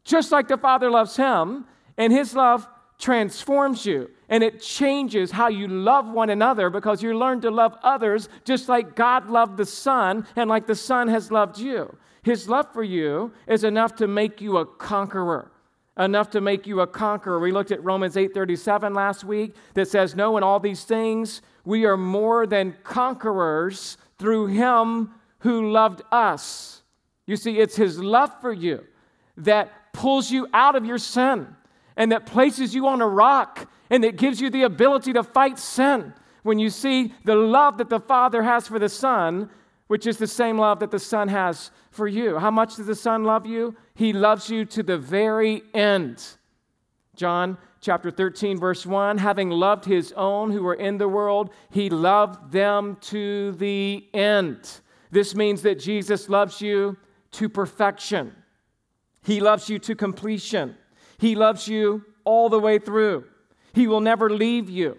just 0.03 0.31
like 0.31 0.47
the 0.47 0.57
Father 0.57 0.89
loves 0.89 1.15
him, 1.17 1.65
and 1.97 2.13
his 2.13 2.35
love 2.35 2.67
transforms 2.97 3.85
you 3.85 4.09
and 4.29 4.43
it 4.43 4.61
changes 4.61 5.31
how 5.31 5.47
you 5.47 5.67
love 5.67 6.07
one 6.07 6.29
another 6.29 6.69
because 6.69 7.03
you 7.03 7.17
learn 7.17 7.41
to 7.41 7.51
love 7.51 7.75
others 7.83 8.29
just 8.43 8.69
like 8.69 8.95
God 8.95 9.29
loved 9.29 9.57
the 9.57 9.65
Son 9.65 10.25
and 10.35 10.49
like 10.49 10.67
the 10.67 10.75
Son 10.75 11.07
has 11.07 11.31
loved 11.31 11.59
you. 11.59 11.95
His 12.23 12.49
love 12.49 12.71
for 12.73 12.83
you 12.83 13.31
is 13.47 13.63
enough 13.63 13.95
to 13.97 14.07
make 14.07 14.41
you 14.41 14.57
a 14.57 14.65
conqueror. 14.65 15.51
Enough 15.97 16.31
to 16.31 16.41
make 16.41 16.67
you 16.67 16.81
a 16.81 16.87
conqueror. 16.87 17.39
We 17.39 17.53
looked 17.53 17.71
at 17.71 17.83
Romans 17.83 18.17
8:37 18.17 18.93
last 18.93 19.23
week 19.23 19.55
that 19.75 19.87
says, 19.87 20.15
"No, 20.15 20.35
in 20.35 20.43
all 20.43 20.59
these 20.59 20.83
things 20.83 21.41
we 21.63 21.85
are 21.85 21.95
more 21.95 22.45
than 22.45 22.75
conquerors 22.83 23.97
through 24.17 24.47
him 24.47 25.11
who 25.39 25.71
loved 25.71 26.01
us." 26.11 26.83
You 27.25 27.37
see, 27.37 27.59
it's 27.59 27.77
his 27.77 28.01
love 28.03 28.31
for 28.41 28.51
you 28.51 28.83
that 29.37 29.93
pulls 29.93 30.31
you 30.31 30.47
out 30.53 30.75
of 30.75 30.85
your 30.85 30.97
sin 30.97 31.55
and 31.95 32.11
that 32.11 32.25
places 32.25 32.75
you 32.75 32.87
on 32.87 33.01
a 33.01 33.07
rock 33.07 33.67
and 33.89 34.03
that 34.03 34.17
gives 34.17 34.41
you 34.41 34.49
the 34.49 34.63
ability 34.63 35.13
to 35.13 35.23
fight 35.23 35.57
sin. 35.57 36.13
When 36.43 36.59
you 36.59 36.69
see 36.69 37.13
the 37.23 37.35
love 37.35 37.77
that 37.77 37.89
the 37.89 37.99
Father 37.99 38.43
has 38.43 38.67
for 38.67 38.79
the 38.79 38.89
Son, 38.89 39.49
which 39.87 40.07
is 40.07 40.17
the 40.17 40.27
same 40.27 40.57
love 40.57 40.79
that 40.79 40.91
the 40.91 40.99
Son 40.99 41.27
has 41.27 41.71
for 41.91 42.07
you. 42.07 42.37
How 42.37 42.51
much 42.51 42.75
does 42.75 42.87
the 42.87 42.95
Son 42.95 43.23
love 43.23 43.45
you? 43.45 43.75
He 43.93 44.13
loves 44.13 44.49
you 44.49 44.65
to 44.65 44.83
the 44.83 44.97
very 44.97 45.61
end. 45.73 46.23
John 47.15 47.57
chapter 47.81 48.11
13, 48.11 48.59
verse 48.59 48.85
1 48.85 49.17
having 49.17 49.49
loved 49.49 49.85
his 49.85 50.11
own 50.13 50.51
who 50.51 50.63
were 50.63 50.73
in 50.73 50.97
the 50.97 51.07
world, 51.07 51.51
he 51.69 51.89
loved 51.89 52.51
them 52.51 52.97
to 53.01 53.51
the 53.53 54.05
end. 54.13 54.81
This 55.11 55.35
means 55.35 55.61
that 55.61 55.79
Jesus 55.79 56.29
loves 56.29 56.59
you 56.61 56.97
to 57.31 57.49
perfection, 57.49 58.33
he 59.23 59.39
loves 59.39 59.69
you 59.69 59.79
to 59.79 59.95
completion. 59.95 60.75
He 61.17 61.35
loves 61.35 61.67
you 61.67 62.03
all 62.23 62.49
the 62.49 62.59
way 62.59 62.79
through. 62.79 63.25
He 63.73 63.87
will 63.87 64.01
never 64.01 64.29
leave 64.29 64.69
you, 64.69 64.97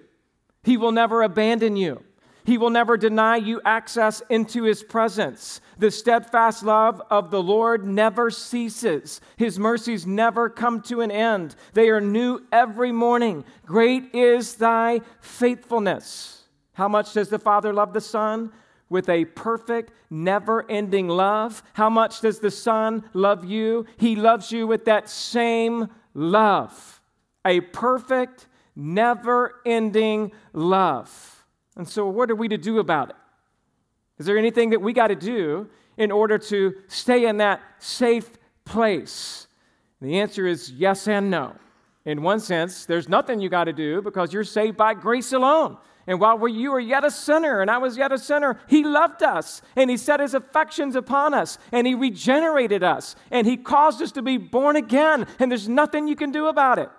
He 0.63 0.77
will 0.77 0.93
never 0.93 1.23
abandon 1.23 1.77
you. 1.77 2.03
He 2.47 2.59
will 2.59 2.71
never 2.71 2.97
deny 2.97 3.37
you 3.37 3.61
access 3.65 4.23
into 4.31 4.63
His 4.63 4.85
presence. 4.85 5.61
The 5.79 5.91
steadfast 5.91 6.63
love 6.63 7.03
of 7.11 7.33
the 7.33 7.43
Lord 7.43 7.85
never 7.85 8.31
ceases. 8.31 9.21
His 9.37 9.59
mercies 9.59 10.07
never 10.07 10.49
come 10.49 10.81
to 10.83 11.01
an 11.01 11.11
end. 11.11 11.57
They 11.73 11.91
are 11.91 12.01
new 12.01 12.47
every 12.53 12.93
morning. 12.93 13.45
Great 13.67 14.15
is 14.15 14.55
thy 14.55 15.01
faithfulness. 15.21 16.45
How 16.75 16.87
much 16.87 17.13
does 17.15 17.31
the 17.31 17.41
Father 17.41 17.73
love 17.73 17.93
the 17.93 18.01
Son? 18.01 18.53
With 18.89 19.09
a 19.09 19.25
perfect, 19.25 19.93
never 20.09 20.71
ending 20.71 21.09
love. 21.09 21.65
How 21.73 21.91
much 21.91 22.21
does 22.21 22.39
the 22.39 22.53
Son 22.53 23.03
love 23.13 23.45
you? 23.45 23.87
He 23.97 24.15
loves 24.15 24.53
you 24.53 24.69
with 24.69 24.85
that 24.85 25.11
same 25.11 25.89
love, 26.15 27.03
a 27.45 27.61
perfect, 27.61 28.47
never 28.77 29.57
ending 29.67 30.31
love. 30.53 31.36
And 31.77 31.89
so, 31.89 32.09
what 32.09 32.31
are 32.31 32.35
we 32.35 32.49
to 32.49 32.57
do 32.57 32.79
about 32.79 33.11
it? 33.11 33.17
Is 34.19 34.27
there 34.27 34.39
anything 34.39 34.71
that 34.71 34.81
we 34.81 34.93
got 34.93 35.09
to 35.09 35.15
do 35.15 35.69
in 35.97 36.11
order 36.11 36.39
to 36.39 36.75
stay 36.89 37.27
in 37.27 37.37
that 37.39 37.61
safe 37.79 38.31
place? 38.65 39.47
And 40.01 40.11
the 40.11 40.21
answer 40.21 40.47
is 40.47 40.71
yes 40.71 41.07
and 41.07 41.31
no. 41.31 41.55
In 42.05 42.23
one 42.23 42.41
sense, 42.41 42.87
there's 42.87 43.09
nothing 43.09 43.41
you 43.41 43.49
got 43.49 43.65
to 43.65 43.73
do 43.73 44.01
because 44.01 44.33
you're 44.33 44.45
saved 44.45 44.77
by 44.77 44.95
grace 44.95 45.33
alone. 45.33 45.77
And 46.07 46.21
while 46.21 46.47
you 46.47 46.71
were 46.71 46.81
yet 46.81 47.05
a 47.05 47.11
sinner 47.11 47.61
and 47.61 47.71
I 47.71 47.79
was 47.79 47.97
yet 47.97 48.13
a 48.13 48.19
sinner, 48.19 48.61
He 48.69 48.85
loved 48.85 49.25
us 49.25 49.61
and 49.75 49.91
He 49.91 49.97
set 49.97 50.21
His 50.21 50.35
affections 50.35 50.95
upon 50.95 51.35
us 51.35 51.59
and 51.73 51.87
He 51.87 51.95
regenerated 51.95 52.85
us 52.85 53.17
and 53.31 53.47
He 53.47 53.57
caused 53.57 54.01
us 54.01 54.13
to 54.13 54.23
be 54.23 54.37
born 54.37 54.77
again. 54.77 55.27
And 55.41 55.51
there's 55.51 55.69
nothing 55.69 56.07
you 56.07 56.15
can 56.15 56.31
do 56.31 56.47
about 56.47 56.79
it. 56.79 56.91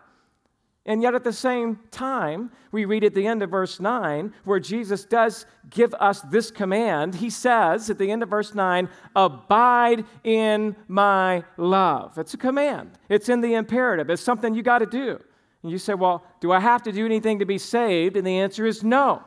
And 0.88 1.02
yet, 1.02 1.16
at 1.16 1.26
the 1.26 1.34
same 1.34 1.80
time, 1.92 2.50
we 2.72 2.86
read 2.86 3.04
at 3.04 3.14
the 3.14 3.28
end 3.28 3.44
of 3.44 3.52
verse 3.52 3.82
9 3.82 4.34
where 4.46 4.60
Jesus 4.60 5.04
does 5.04 5.46
give 5.70 5.94
us 5.96 6.22
this 6.22 6.50
command. 6.50 7.14
He 7.16 7.30
says 7.30 7.90
at 7.90 7.98
the 7.98 8.10
end 8.10 8.24
of 8.24 8.30
verse 8.30 8.56
9, 8.56 8.88
Abide 9.14 10.06
in 10.24 10.78
my 10.88 11.44
love. 11.58 12.18
It's 12.18 12.34
a 12.34 12.38
command, 12.38 12.92
it's 13.10 13.28
in 13.28 13.42
the 13.42 13.56
imperative, 13.56 14.10
it's 14.10 14.22
something 14.22 14.56
you 14.56 14.64
got 14.64 14.80
to 14.80 14.86
do. 14.86 15.20
And 15.62 15.72
you 15.72 15.78
say, 15.78 15.94
well, 15.94 16.24
do 16.40 16.54
I 16.54 16.62
have 16.62 16.84
to 16.84 16.94
do 16.94 17.06
anything 17.06 17.40
to 17.40 17.46
be 17.46 17.58
saved? 17.58 18.16
And 18.16 18.26
the 18.26 18.40
answer 18.40 18.66
is 18.66 18.84
no, 18.84 19.24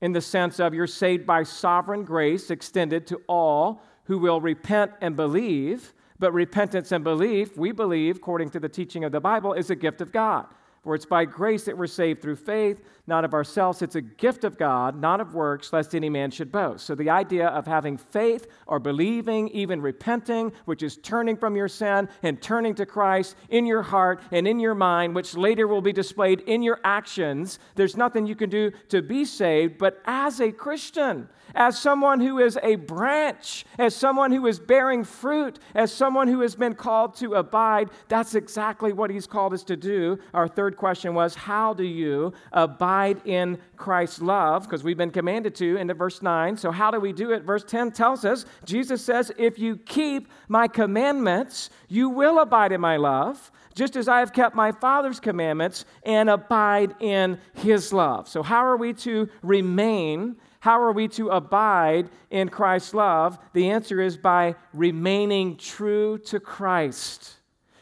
in 0.00 0.12
the 0.12 0.22
sense 0.22 0.60
of 0.60 0.72
you're 0.72 0.86
saved 0.86 1.26
by 1.26 1.42
sovereign 1.42 2.04
grace 2.04 2.50
extended 2.50 3.06
to 3.08 3.20
all 3.26 3.82
who 4.04 4.18
will 4.18 4.40
repent 4.40 4.92
and 5.02 5.14
believe. 5.14 5.92
But 6.18 6.32
repentance 6.32 6.92
and 6.92 7.04
belief, 7.04 7.58
we 7.58 7.72
believe, 7.72 8.16
according 8.16 8.50
to 8.50 8.60
the 8.60 8.68
teaching 8.68 9.04
of 9.04 9.12
the 9.12 9.20
Bible, 9.20 9.52
is 9.52 9.70
a 9.70 9.74
gift 9.74 10.00
of 10.00 10.12
God. 10.12 10.46
For 10.82 10.94
it's 10.94 11.06
by 11.06 11.24
grace 11.26 11.64
that 11.64 11.76
we're 11.76 11.86
saved 11.86 12.22
through 12.22 12.36
faith, 12.36 12.80
not 13.10 13.24
of 13.26 13.34
ourselves. 13.34 13.82
It's 13.82 13.96
a 13.96 14.00
gift 14.00 14.44
of 14.44 14.56
God, 14.56 14.98
not 14.98 15.20
of 15.20 15.34
works, 15.34 15.72
lest 15.72 15.94
any 15.94 16.08
man 16.08 16.30
should 16.30 16.50
boast. 16.50 16.86
So 16.86 16.94
the 16.94 17.10
idea 17.10 17.48
of 17.48 17.66
having 17.66 17.98
faith 17.98 18.46
or 18.66 18.78
believing, 18.78 19.48
even 19.48 19.82
repenting, 19.82 20.52
which 20.64 20.82
is 20.82 20.96
turning 20.96 21.36
from 21.36 21.56
your 21.56 21.68
sin 21.68 22.08
and 22.22 22.40
turning 22.40 22.74
to 22.76 22.86
Christ 22.86 23.36
in 23.50 23.66
your 23.66 23.82
heart 23.82 24.22
and 24.30 24.48
in 24.48 24.60
your 24.60 24.76
mind, 24.76 25.14
which 25.14 25.36
later 25.36 25.66
will 25.66 25.82
be 25.82 25.92
displayed 25.92 26.40
in 26.42 26.62
your 26.62 26.80
actions, 26.84 27.58
there's 27.74 27.96
nothing 27.96 28.26
you 28.26 28.36
can 28.36 28.48
do 28.48 28.70
to 28.88 29.02
be 29.02 29.24
saved. 29.24 29.76
But 29.76 30.00
as 30.06 30.40
a 30.40 30.52
Christian, 30.52 31.28
as 31.54 31.76
someone 31.76 32.20
who 32.20 32.38
is 32.38 32.58
a 32.62 32.76
branch, 32.76 33.66
as 33.76 33.94
someone 33.94 34.30
who 34.30 34.46
is 34.46 34.60
bearing 34.60 35.02
fruit, 35.02 35.58
as 35.74 35.92
someone 35.92 36.28
who 36.28 36.40
has 36.40 36.54
been 36.54 36.74
called 36.74 37.16
to 37.16 37.34
abide. 37.34 37.90
That's 38.08 38.36
exactly 38.36 38.92
what 38.92 39.10
he's 39.10 39.26
called 39.26 39.52
us 39.52 39.64
to 39.64 39.76
do. 39.76 40.18
Our 40.32 40.46
third 40.46 40.76
question 40.76 41.12
was 41.12 41.34
How 41.34 41.74
do 41.74 41.84
you 41.84 42.32
abide 42.52 42.99
in 43.08 43.58
Christ's 43.76 44.22
love? 44.22 44.64
Because 44.64 44.84
we've 44.84 44.96
been 44.96 45.10
commanded 45.10 45.54
to 45.56 45.76
into 45.76 45.94
verse 45.94 46.22
9. 46.22 46.56
So, 46.56 46.70
how 46.70 46.90
do 46.90 47.00
we 47.00 47.12
do 47.12 47.32
it? 47.32 47.42
Verse 47.42 47.64
10 47.64 47.92
tells 47.92 48.24
us 48.24 48.46
Jesus 48.64 49.04
says, 49.04 49.32
If 49.36 49.58
you 49.58 49.76
keep 49.76 50.28
my 50.48 50.68
commandments, 50.68 51.70
you 51.88 52.08
will 52.08 52.38
abide 52.40 52.72
in 52.72 52.80
my 52.80 52.96
love 52.96 53.50
just 53.74 53.96
as 53.96 54.08
I 54.08 54.18
have 54.18 54.32
kept 54.32 54.54
my 54.54 54.72
Father's 54.72 55.20
commandments 55.20 55.84
and 56.02 56.28
abide 56.28 56.94
in 57.00 57.38
his 57.54 57.92
love. 57.92 58.28
So, 58.28 58.42
how 58.42 58.64
are 58.64 58.76
we 58.76 58.92
to 58.94 59.28
remain 59.42 60.36
how 60.60 60.82
are 60.82 60.92
we 60.92 61.08
to 61.08 61.30
abide 61.30 62.10
in 62.30 62.50
Christ's 62.50 62.92
love? 62.92 63.38
The 63.54 63.70
answer 63.70 64.00
is 64.00 64.18
by 64.18 64.54
remaining 64.74 65.56
true 65.56 66.18
to 66.26 66.38
Christ. 66.38 67.36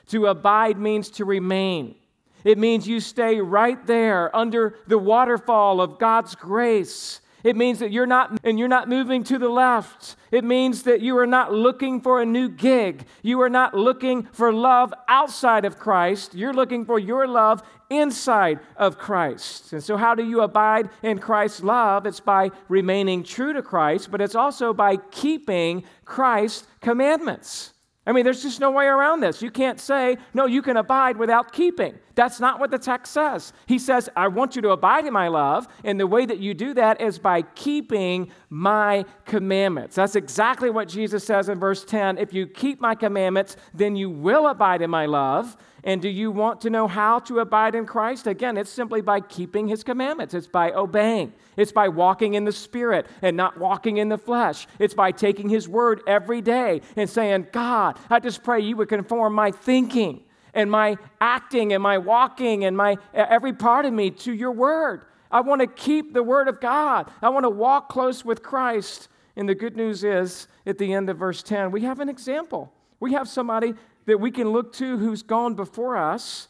To 0.09 0.27
abide 0.27 0.79
means 0.79 1.11
to 1.11 1.25
remain. 1.25 1.97
It 2.45 2.59
means 2.59 2.87
you 2.87 3.01
stay 3.01 3.41
right 3.41 3.85
there 3.87 4.35
under 4.35 4.77
the 4.87 4.99
waterfall 4.99 5.81
of 5.81 5.99
God's 5.99 6.35
grace 6.35 7.21
it 7.45 7.57
means 7.57 7.79
that 7.79 7.93
you're 7.93 8.07
not 8.07 8.41
and 8.43 8.59
you're 8.59 8.69
not 8.69 8.89
moving 8.89 9.23
to 9.25 9.39
the 9.39 9.49
left. 9.49 10.17
It 10.33 10.45
means 10.45 10.83
that 10.83 11.01
you 11.01 11.17
are 11.19 11.27
not 11.27 11.53
looking 11.53 12.01
for 12.01 12.21
a 12.21 12.27
new 12.27 12.49
gig. 12.49 13.07
You 13.23 13.41
are 13.43 13.49
not 13.49 13.75
looking 13.75 14.25
for 14.33 14.53
love 14.53 14.93
outside 15.07 15.65
of 15.65 15.79
Christ. 15.79 16.35
You're 16.35 16.53
looking 16.53 16.85
for 16.85 16.99
your 16.99 17.29
love 17.29 17.63
inside 17.91 18.59
of 18.77 18.99
Christ. 18.99 19.73
And 19.73 19.83
so 19.83 19.97
how 19.97 20.15
do 20.15 20.25
you 20.25 20.43
abide 20.43 20.91
in 21.03 21.21
Christ's 21.21 21.63
love? 21.63 22.07
It's 22.07 22.21
by 22.21 22.51
remaining 22.69 23.23
true 23.23 23.53
to 23.53 23.63
Christ, 23.63 24.11
but 24.11 24.21
it's 24.21 24.35
also 24.35 24.75
by 24.75 24.97
keeping 24.97 25.85
Christ's 26.05 26.67
commandments. 26.81 27.73
I 28.09 28.13
mean, 28.13 28.25
there's 28.25 28.43
just 28.43 28.59
no 28.59 28.71
way 28.71 28.87
around 28.87 29.21
this. 29.21 29.43
You 29.43 29.51
can't 29.51 29.79
say, 29.79 30.17
no, 30.33 30.47
you 30.47 30.63
can 30.63 30.79
abide 30.79 31.19
without 31.19 31.53
keeping. 31.53 31.99
That's 32.15 32.41
not 32.41 32.59
what 32.59 32.71
the 32.71 32.79
text 32.79 33.13
says. 33.13 33.53
He 33.67 33.79
says, 33.79 34.09
I 34.17 34.29
want 34.29 34.57
you 34.57 34.63
to 34.63 34.71
abide 34.71 35.05
in 35.05 35.13
my 35.13 35.29
love, 35.29 35.69
and 35.85 36.01
the 36.01 36.07
way 36.07 36.25
that 36.25 36.39
you 36.39 36.55
do 36.55 36.73
that 36.73 37.03
is 37.03 37.19
by 37.19 37.43
keeping 37.43 38.31
my 38.49 39.05
commandments. 39.27 39.95
That's 39.95 40.17
exactly 40.17 40.71
what 40.71 40.89
Jesus 40.89 41.23
says 41.23 41.51
in 41.51 41.61
verse 41.61 41.85
10. 41.85 42.17
If 42.17 42.33
you 42.33 42.47
keep 42.47 42.81
my 42.81 42.95
commandments, 42.95 43.57
then 43.75 43.95
you 43.95 44.09
will 44.09 44.47
abide 44.47 44.81
in 44.81 44.89
my 44.89 45.05
love. 45.05 45.59
And 45.85 46.03
do 46.03 46.09
you 46.09 46.31
want 46.31 46.61
to 46.63 46.71
know 46.71 46.89
how 46.89 47.21
to 47.21 47.39
abide 47.39 47.75
in 47.75 47.87
Christ? 47.87 48.27
Again, 48.27 48.57
it's 48.57 48.71
simply 48.71 49.01
by 49.01 49.21
keeping 49.21 49.69
his 49.69 49.85
commandments. 49.85 50.35
It's 50.35 50.49
by 50.49 50.73
obeying. 50.73 51.33
It's 51.57 51.73
by 51.73 51.89
walking 51.89 52.35
in 52.35 52.45
the 52.45 52.53
Spirit 52.53 53.07
and 53.23 53.37
not 53.37 53.59
walking 53.59 53.99
in 53.99 54.09
the 54.09 54.19
flesh. 54.19 54.67
It's 54.79 54.95
by 54.95 55.13
taking 55.13 55.49
his 55.49 55.69
word 55.69 56.03
every 56.07 56.41
day 56.41 56.83
and 56.97 57.09
saying, 57.09 57.49
God, 57.53 57.99
I 58.11 58.19
just 58.19 58.43
pray 58.43 58.61
you 58.61 58.77
would 58.77 58.89
conform 58.89 59.35
my 59.35 59.53
thinking 59.53 60.25
and 60.53 60.71
my 60.71 60.97
acting 61.21 61.73
and 61.73 61.83
my 61.83 61.99
walking 61.99 62.65
and 62.65 62.77
my 62.77 62.97
every 63.15 63.53
part 63.53 63.85
of 63.85 63.93
me 63.93 64.11
to 64.11 64.33
your 64.33 64.53
word. 64.53 65.03
I 65.31 65.43
want 65.43 65.61
to 65.61 65.67
keep 65.67 66.15
the 66.15 66.23
word 66.23 66.49
of 66.49 66.61
God. 66.61 67.11
I 67.23 67.29
want 67.29 67.45
to 67.45 67.51
walk 67.51 67.89
close 67.89 68.25
with 68.25 68.43
Christ. 68.43 69.09
And 69.37 69.49
the 69.49 69.55
good 69.55 69.77
news 69.77 70.03
is, 70.03 70.49
at 70.67 70.79
the 70.79 70.93
end 70.93 71.09
of 71.09 71.19
verse 71.19 71.43
10, 71.43 71.71
we 71.71 71.83
have 71.83 72.01
an 72.01 72.09
example. 72.09 72.73
We 72.99 73.13
have 73.13 73.29
somebody 73.29 73.75
that 74.09 74.19
we 74.19 74.31
can 74.31 74.49
look 74.49 74.73
to 74.73 74.97
who's 74.97 75.23
gone 75.23 75.55
before 75.55 75.95
us, 75.99 76.49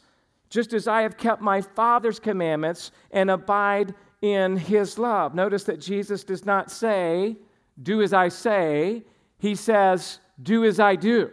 just 0.49 0.71
as 0.71 0.87
I 0.87 1.01
have 1.01 1.17
kept 1.17 1.41
my 1.41 1.59
Father's 1.59 2.17
commandments 2.17 2.91
and 3.11 3.29
abide 3.29 3.93
in 4.21 4.55
his 4.55 4.97
love. 4.97 5.35
Notice 5.35 5.65
that 5.65 5.81
Jesus 5.81 6.23
does 6.23 6.45
not 6.45 6.71
say, 6.71 7.35
Do 7.83 8.01
as 8.01 8.13
I 8.13 8.29
say, 8.29 9.03
he 9.39 9.55
says, 9.55 10.19
Do 10.41 10.63
as 10.63 10.79
I 10.79 10.95
do. 10.95 11.31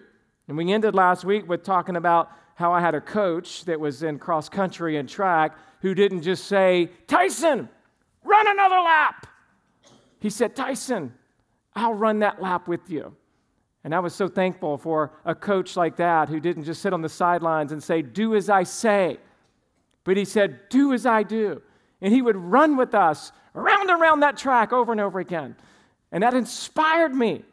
And 0.49 0.57
we 0.57 0.73
ended 0.73 0.97
last 0.97 1.25
week 1.25 1.49
with 1.49 1.63
talking 1.63 1.95
about 1.95 2.33
how 2.57 2.73
I 2.73 2.81
had 2.81 2.97
a 2.97 3.01
coach 3.01 3.65
that 3.67 3.79
was 3.79 4.03
in 4.03 4.19
cross 4.19 4.49
country 4.49 4.97
and 4.97 5.09
track 5.09 5.57
who 5.81 5.95
didn't 5.95 6.23
just 6.23 6.47
say, 6.47 6.91
Tyson, 7.07 7.69
run 8.25 8.49
another 8.49 8.81
lap. 8.81 9.29
He 10.19 10.31
said, 10.31 10.57
Tyson, 10.57 11.15
I'll 11.77 11.95
run 11.95 12.19
that 12.19 12.43
lap 12.43 12.67
with 12.67 12.91
you. 12.91 13.15
And 13.87 13.95
I 13.95 14.01
was 14.01 14.17
so 14.17 14.27
thankful 14.27 14.79
for 14.79 15.13
a 15.25 15.33
coach 15.33 15.77
like 15.77 15.95
that 15.99 16.29
who 16.29 16.41
didn't 16.41 16.65
just 16.65 16.83
sit 16.83 16.93
on 16.93 17.03
the 17.03 17.09
sidelines 17.09 17.71
and 17.71 17.81
say, 17.81 18.03
Do 18.03 18.35
as 18.35 18.51
I 18.51 18.65
say, 18.65 19.19
but 20.03 20.17
he 20.17 20.25
said, 20.25 20.69
Do 20.71 20.93
as 20.93 21.07
I 21.07 21.23
do. 21.23 21.63
And 22.01 22.13
he 22.13 22.21
would 22.21 22.35
run 22.35 22.77
with 22.77 22.97
us 22.97 23.31
around 23.55 23.89
and 23.89 24.03
around 24.03 24.21
that 24.21 24.37
track 24.37 24.73
over 24.73 24.91
and 24.91 25.01
over 25.01 25.21
again. 25.21 25.55
And 26.11 26.25
that 26.25 26.35
inspired 26.35 27.15
me. 27.15 27.45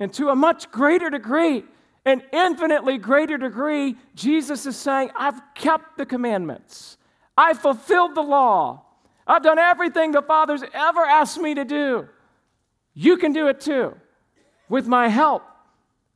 And 0.00 0.10
to 0.14 0.30
a 0.30 0.34
much 0.34 0.70
greater 0.70 1.10
degree, 1.10 1.64
an 2.06 2.22
infinitely 2.32 2.96
greater 2.96 3.36
degree, 3.36 3.96
Jesus 4.14 4.64
is 4.64 4.78
saying, 4.78 5.10
I've 5.14 5.38
kept 5.54 5.98
the 5.98 6.06
commandments, 6.06 6.96
I've 7.36 7.58
fulfilled 7.58 8.14
the 8.14 8.22
law, 8.22 8.86
I've 9.26 9.42
done 9.42 9.58
everything 9.58 10.12
the 10.12 10.22
Father's 10.22 10.64
ever 10.72 11.02
asked 11.02 11.38
me 11.38 11.56
to 11.56 11.66
do. 11.66 12.08
You 12.94 13.18
can 13.18 13.34
do 13.34 13.48
it 13.48 13.60
too 13.60 13.94
with 14.72 14.88
my 14.88 15.06
help, 15.06 15.42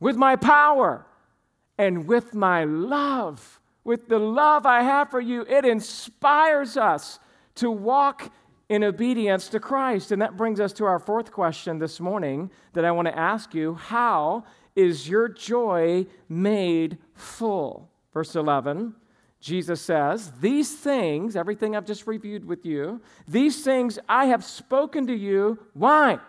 with 0.00 0.16
my 0.16 0.34
power, 0.34 1.04
and 1.76 2.06
with 2.06 2.32
my 2.32 2.64
love. 2.64 3.60
With 3.84 4.08
the 4.08 4.18
love 4.18 4.64
I 4.64 4.82
have 4.82 5.10
for 5.10 5.20
you, 5.20 5.42
it 5.42 5.66
inspires 5.66 6.78
us 6.78 7.18
to 7.56 7.70
walk 7.70 8.32
in 8.70 8.82
obedience 8.82 9.48
to 9.48 9.60
Christ. 9.60 10.10
And 10.10 10.22
that 10.22 10.38
brings 10.38 10.58
us 10.58 10.72
to 10.72 10.86
our 10.86 10.98
fourth 10.98 11.32
question 11.32 11.78
this 11.78 12.00
morning 12.00 12.50
that 12.72 12.86
I 12.86 12.92
want 12.92 13.08
to 13.08 13.18
ask 13.18 13.52
you 13.52 13.75
How 13.75 14.44
is 14.75 15.06
your 15.06 15.28
joy 15.28 16.06
made 16.26 16.96
full? 17.12 17.90
Verse 18.14 18.36
11. 18.36 18.94
Jesus 19.38 19.82
says, 19.82 20.32
These 20.40 20.75
things, 20.76 21.36
everything 21.36 21.76
I've 21.76 21.84
just 21.84 22.06
reviewed 22.06 22.46
with 22.46 22.64
you, 22.64 23.02
these 23.28 23.62
things 23.62 23.98
I 24.08 24.25
have 24.26 24.42
spoken 24.42 25.08
to 25.08 25.14
you. 25.14 25.58
Why? 25.75 26.20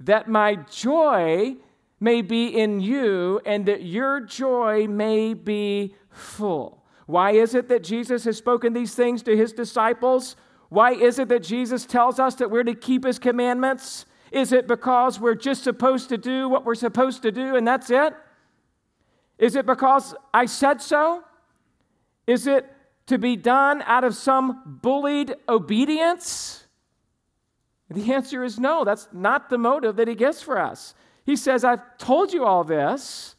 That 0.00 0.28
my 0.28 0.56
joy 0.70 1.56
may 2.00 2.22
be 2.22 2.48
in 2.48 2.80
you 2.80 3.40
and 3.46 3.66
that 3.66 3.82
your 3.82 4.20
joy 4.20 4.86
may 4.86 5.34
be 5.34 5.94
full. 6.10 6.84
Why 7.06 7.32
is 7.32 7.54
it 7.54 7.68
that 7.68 7.82
Jesus 7.82 8.24
has 8.24 8.36
spoken 8.36 8.72
these 8.72 8.94
things 8.94 9.22
to 9.24 9.36
his 9.36 9.52
disciples? 9.52 10.36
Why 10.68 10.92
is 10.92 11.18
it 11.18 11.28
that 11.28 11.42
Jesus 11.42 11.86
tells 11.86 12.18
us 12.18 12.34
that 12.36 12.50
we're 12.50 12.64
to 12.64 12.74
keep 12.74 13.04
his 13.04 13.18
commandments? 13.18 14.06
Is 14.32 14.52
it 14.52 14.66
because 14.66 15.20
we're 15.20 15.34
just 15.34 15.62
supposed 15.62 16.08
to 16.08 16.18
do 16.18 16.48
what 16.48 16.64
we're 16.64 16.74
supposed 16.74 17.22
to 17.22 17.30
do 17.30 17.56
and 17.56 17.66
that's 17.66 17.90
it? 17.90 18.14
Is 19.38 19.56
it 19.56 19.66
because 19.66 20.14
I 20.32 20.46
said 20.46 20.80
so? 20.80 21.22
Is 22.26 22.46
it 22.46 22.66
to 23.06 23.18
be 23.18 23.36
done 23.36 23.82
out 23.82 24.04
of 24.04 24.14
some 24.14 24.78
bullied 24.82 25.34
obedience? 25.48 26.63
The 27.94 28.12
answer 28.12 28.44
is 28.44 28.58
no, 28.58 28.84
that's 28.84 29.08
not 29.12 29.50
the 29.50 29.58
motive 29.58 29.96
that 29.96 30.08
he 30.08 30.14
gives 30.14 30.42
for 30.42 30.58
us. 30.58 30.94
He 31.24 31.36
says, 31.36 31.64
I've 31.64 31.96
told 31.98 32.32
you 32.32 32.44
all 32.44 32.64
this, 32.64 33.36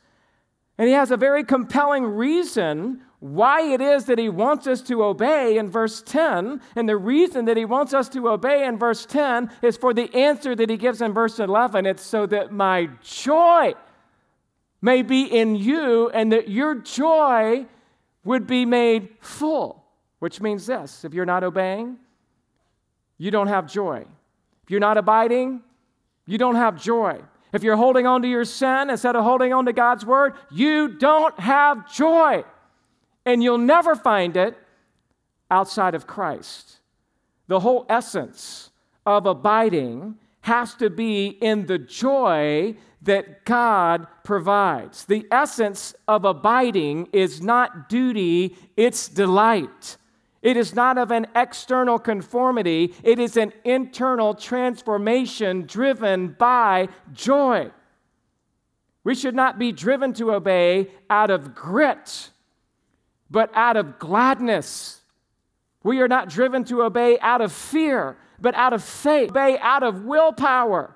and 0.78 0.88
he 0.88 0.94
has 0.94 1.12
a 1.12 1.18
very 1.18 1.44
compelling 1.44 2.06
reason 2.06 3.02
why 3.20 3.62
it 3.62 3.82
is 3.82 4.06
that 4.06 4.20
he 4.20 4.30
wants 4.30 4.68
us 4.68 4.82
to 4.84 5.04
obey 5.04 5.58
in 5.58 5.70
verse 5.70 6.02
10. 6.02 6.62
And 6.76 6.88
the 6.88 6.98
reason 6.98 7.46
that 7.46 7.58
he 7.58 7.66
wants 7.66 7.94
us 7.94 8.10
to 8.10 8.30
obey 8.30 8.66
in 8.66 8.78
verse 8.78 9.06
10 9.06 9.50
is 9.62 9.78
for 9.78 9.94
the 9.94 10.14
answer 10.14 10.56
that 10.56 10.70
he 10.70 10.78
gives 10.78 11.02
in 11.02 11.14
verse 11.14 11.40
11. 11.40 11.86
It's 11.86 12.04
so 12.04 12.26
that 12.28 12.52
my 12.52 12.90
joy 13.02 13.74
may 14.82 15.02
be 15.02 15.24
in 15.24 15.56
you 15.56 16.10
and 16.10 16.32
that 16.32 16.50
your 16.50 16.76
joy 16.76 17.66
would 18.24 18.46
be 18.46 18.66
made 18.66 19.10
full, 19.22 19.84
which 20.20 20.42
means 20.42 20.68
this 20.68 21.04
if 21.04 21.14
you're 21.14 21.26
not 21.26 21.44
obeying, 21.44 21.98
you 23.18 23.32
don't 23.32 23.48
have 23.48 23.72
joy. 23.72 24.06
If 24.66 24.72
you're 24.72 24.80
not 24.80 24.98
abiding, 24.98 25.62
you 26.26 26.40
don't 26.40 26.56
have 26.56 26.82
joy. 26.82 27.22
If 27.54 27.62
you're 27.64 27.78
holding 27.78 28.08
on 28.08 28.24
to 28.24 28.28
your 28.28 28.46
sin 28.46 28.90
instead 28.90 29.16
of 29.16 29.24
holding 29.24 29.54
on 29.54 29.66
to 29.66 29.74
God's 29.74 30.04
word, 30.06 30.34
you 30.52 30.88
don't 30.98 31.40
have 31.40 31.90
joy. 31.94 32.44
And 33.26 33.44
you'll 33.44 33.60
never 33.60 33.96
find 33.96 34.36
it 34.36 34.58
outside 35.52 35.94
of 35.94 36.08
Christ. 36.08 36.80
The 37.48 37.60
whole 37.60 37.86
essence 37.88 38.72
of 39.06 39.28
abiding 39.28 40.16
has 40.42 40.74
to 40.76 40.90
be 40.90 41.28
in 41.28 41.68
the 41.68 41.78
joy 41.78 42.76
that 43.04 43.46
God 43.46 44.08
provides. 44.24 45.06
The 45.06 45.28
essence 45.32 45.94
of 46.08 46.26
abiding 46.26 47.10
is 47.14 47.42
not 47.42 47.88
duty, 47.88 48.58
it's 48.76 49.08
delight. 49.08 49.98
It 50.46 50.58
is 50.58 50.76
not 50.76 51.00
of 51.00 51.10
an 51.10 51.26
external 51.36 51.98
conformity, 51.98 52.94
it 53.02 53.18
is 53.18 53.36
an 53.36 53.52
internal 53.64 54.36
transformation 54.36 55.66
driven 55.66 56.36
by 56.38 56.90
joy. 57.12 57.72
We 59.04 59.16
should 59.16 59.34
not 59.34 59.58
be 59.58 59.72
driven 59.72 60.14
to 60.14 60.34
obey 60.34 60.92
out 61.10 61.32
of 61.32 61.56
grit, 61.56 62.30
but 63.32 63.50
out 63.56 63.76
of 63.76 63.98
gladness. 63.98 65.02
We 65.82 66.00
are 66.02 66.08
not 66.08 66.30
driven 66.30 66.64
to 66.66 66.84
obey 66.84 67.18
out 67.22 67.42
of 67.42 67.52
fear, 67.52 68.16
but 68.40 68.54
out 68.54 68.74
of 68.74 68.84
faith. 68.84 69.32
Obey 69.32 69.58
out 69.58 69.82
of 69.82 70.06
willpower, 70.06 70.96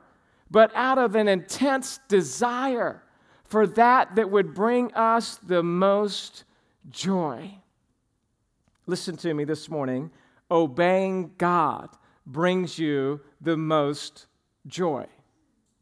but 0.52 0.72
out 0.76 1.00
of 1.00 1.16
an 1.16 1.28
intense 1.28 2.00
desire 2.08 3.02
for 3.46 3.66
that 3.66 4.16
that 4.16 4.30
would 4.30 4.54
bring 4.54 4.94
us 4.94 5.38
the 5.38 5.64
most 5.64 6.44
joy. 6.92 7.59
Listen 8.90 9.16
to 9.18 9.34
me 9.34 9.44
this 9.44 9.70
morning. 9.70 10.10
Obeying 10.50 11.32
God 11.38 11.90
brings 12.26 12.80
you 12.80 13.22
the 13.40 13.56
most 13.56 14.26
joy. 14.66 15.06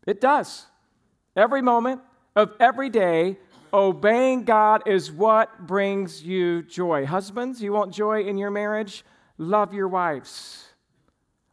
It 0.05 0.19
does. 0.19 0.65
Every 1.35 1.61
moment 1.61 2.01
of 2.35 2.51
every 2.59 2.89
day, 2.89 3.37
obeying 3.73 4.43
God 4.43 4.83
is 4.87 5.09
what 5.09 5.65
brings 5.65 6.21
you 6.21 6.63
joy. 6.63 7.05
Husbands, 7.05 7.61
you 7.61 7.71
want 7.71 7.93
joy 7.93 8.23
in 8.23 8.37
your 8.37 8.51
marriage? 8.51 9.05
Love 9.37 9.73
your 9.73 9.87
wives 9.87 10.67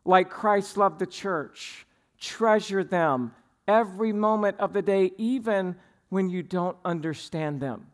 like 0.05 0.31
Christ 0.31 0.77
loved 0.77 0.99
the 0.99 1.07
church. 1.07 1.87
Treasure 2.19 2.85
them 2.85 3.33
every 3.67 4.13
moment 4.13 4.59
of 4.59 4.73
the 4.73 4.83
day, 4.83 5.13
even 5.19 5.77
when 6.09 6.29
you 6.29 6.43
don't 6.43 6.77
understand 6.85 7.61
them. 7.61 7.87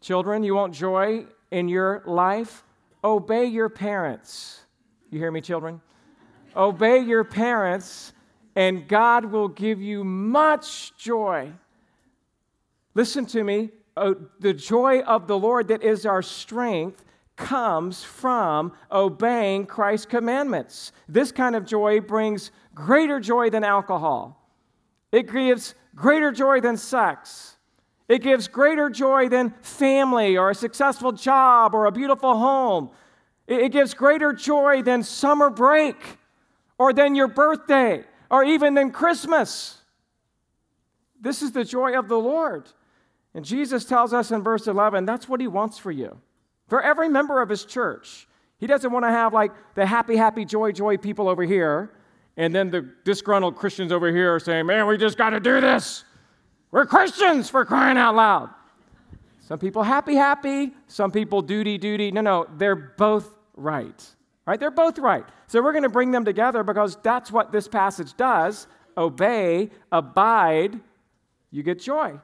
Children, 0.00 0.42
you 0.42 0.54
want 0.54 0.74
joy 0.74 1.26
in 1.50 1.68
your 1.68 2.02
life? 2.06 2.64
Obey 3.04 3.44
your 3.44 3.68
parents. 3.68 4.60
You 5.10 5.18
hear 5.18 5.30
me, 5.30 5.40
children? 5.40 5.80
Obey 6.56 7.00
your 7.00 7.24
parents, 7.24 8.12
and 8.56 8.88
God 8.88 9.26
will 9.26 9.48
give 9.48 9.80
you 9.80 10.02
much 10.02 10.96
joy. 10.96 11.52
Listen 12.94 13.26
to 13.26 13.44
me. 13.44 13.70
Oh, 13.96 14.16
the 14.38 14.54
joy 14.54 15.00
of 15.00 15.26
the 15.26 15.38
Lord 15.38 15.68
that 15.68 15.82
is 15.82 16.06
our 16.06 16.22
strength 16.22 17.04
comes 17.36 18.02
from 18.02 18.72
obeying 18.90 19.66
Christ's 19.66 20.06
commandments. 20.06 20.92
This 21.08 21.32
kind 21.32 21.56
of 21.56 21.66
joy 21.66 22.00
brings 22.00 22.52
greater 22.74 23.20
joy 23.20 23.50
than 23.50 23.64
alcohol. 23.64 24.48
It 25.12 25.30
gives 25.30 25.74
greater 25.94 26.30
joy 26.32 26.60
than 26.60 26.76
sex. 26.76 27.56
It 28.10 28.24
gives 28.24 28.48
greater 28.48 28.90
joy 28.90 29.28
than 29.28 29.54
family 29.62 30.36
or 30.36 30.50
a 30.50 30.54
successful 30.54 31.12
job 31.12 31.76
or 31.76 31.86
a 31.86 31.92
beautiful 31.92 32.36
home. 32.36 32.90
It 33.46 33.70
gives 33.70 33.94
greater 33.94 34.32
joy 34.32 34.82
than 34.82 35.04
summer 35.04 35.48
break 35.48 36.18
or 36.76 36.92
than 36.92 37.14
your 37.14 37.28
birthday 37.28 38.02
or 38.28 38.42
even 38.42 38.74
than 38.74 38.90
Christmas. 38.90 39.78
This 41.20 41.40
is 41.40 41.52
the 41.52 41.62
joy 41.62 41.96
of 41.96 42.08
the 42.08 42.18
Lord. 42.18 42.68
And 43.32 43.44
Jesus 43.44 43.84
tells 43.84 44.12
us 44.12 44.32
in 44.32 44.42
verse 44.42 44.66
11 44.66 45.04
that's 45.04 45.28
what 45.28 45.40
he 45.40 45.46
wants 45.46 45.78
for 45.78 45.92
you. 45.92 46.20
For 46.66 46.82
every 46.82 47.08
member 47.08 47.40
of 47.40 47.48
his 47.48 47.64
church. 47.64 48.26
He 48.58 48.66
doesn't 48.66 48.90
want 48.90 49.04
to 49.04 49.10
have 49.10 49.32
like 49.32 49.52
the 49.76 49.86
happy, 49.86 50.16
happy, 50.16 50.44
joy, 50.44 50.72
joy 50.72 50.96
people 50.96 51.28
over 51.28 51.44
here 51.44 51.92
and 52.36 52.52
then 52.52 52.70
the 52.70 52.88
disgruntled 53.04 53.54
Christians 53.54 53.92
over 53.92 54.10
here 54.10 54.40
saying, 54.40 54.66
man, 54.66 54.88
we 54.88 54.96
just 54.96 55.16
got 55.16 55.30
to 55.30 55.38
do 55.38 55.60
this. 55.60 56.04
We're 56.70 56.86
Christians 56.86 57.50
for 57.50 57.64
crying 57.64 57.98
out 57.98 58.14
loud. 58.14 58.50
Some 59.40 59.58
people 59.58 59.82
happy, 59.82 60.14
happy. 60.14 60.72
Some 60.86 61.10
people 61.10 61.42
duty, 61.42 61.76
duty. 61.78 62.12
No, 62.12 62.20
no, 62.20 62.46
they're 62.56 62.76
both 62.76 63.34
right. 63.56 64.06
Right? 64.46 64.60
They're 64.60 64.70
both 64.70 64.98
right. 64.98 65.24
So 65.48 65.60
we're 65.62 65.72
going 65.72 65.82
to 65.82 65.88
bring 65.88 66.12
them 66.12 66.24
together 66.24 66.62
because 66.62 66.96
that's 67.02 67.32
what 67.32 67.50
this 67.50 67.66
passage 67.66 68.16
does. 68.16 68.68
Obey, 68.96 69.70
abide, 69.90 70.78
you 71.50 71.62
get 71.62 71.80
joy. 71.80 72.18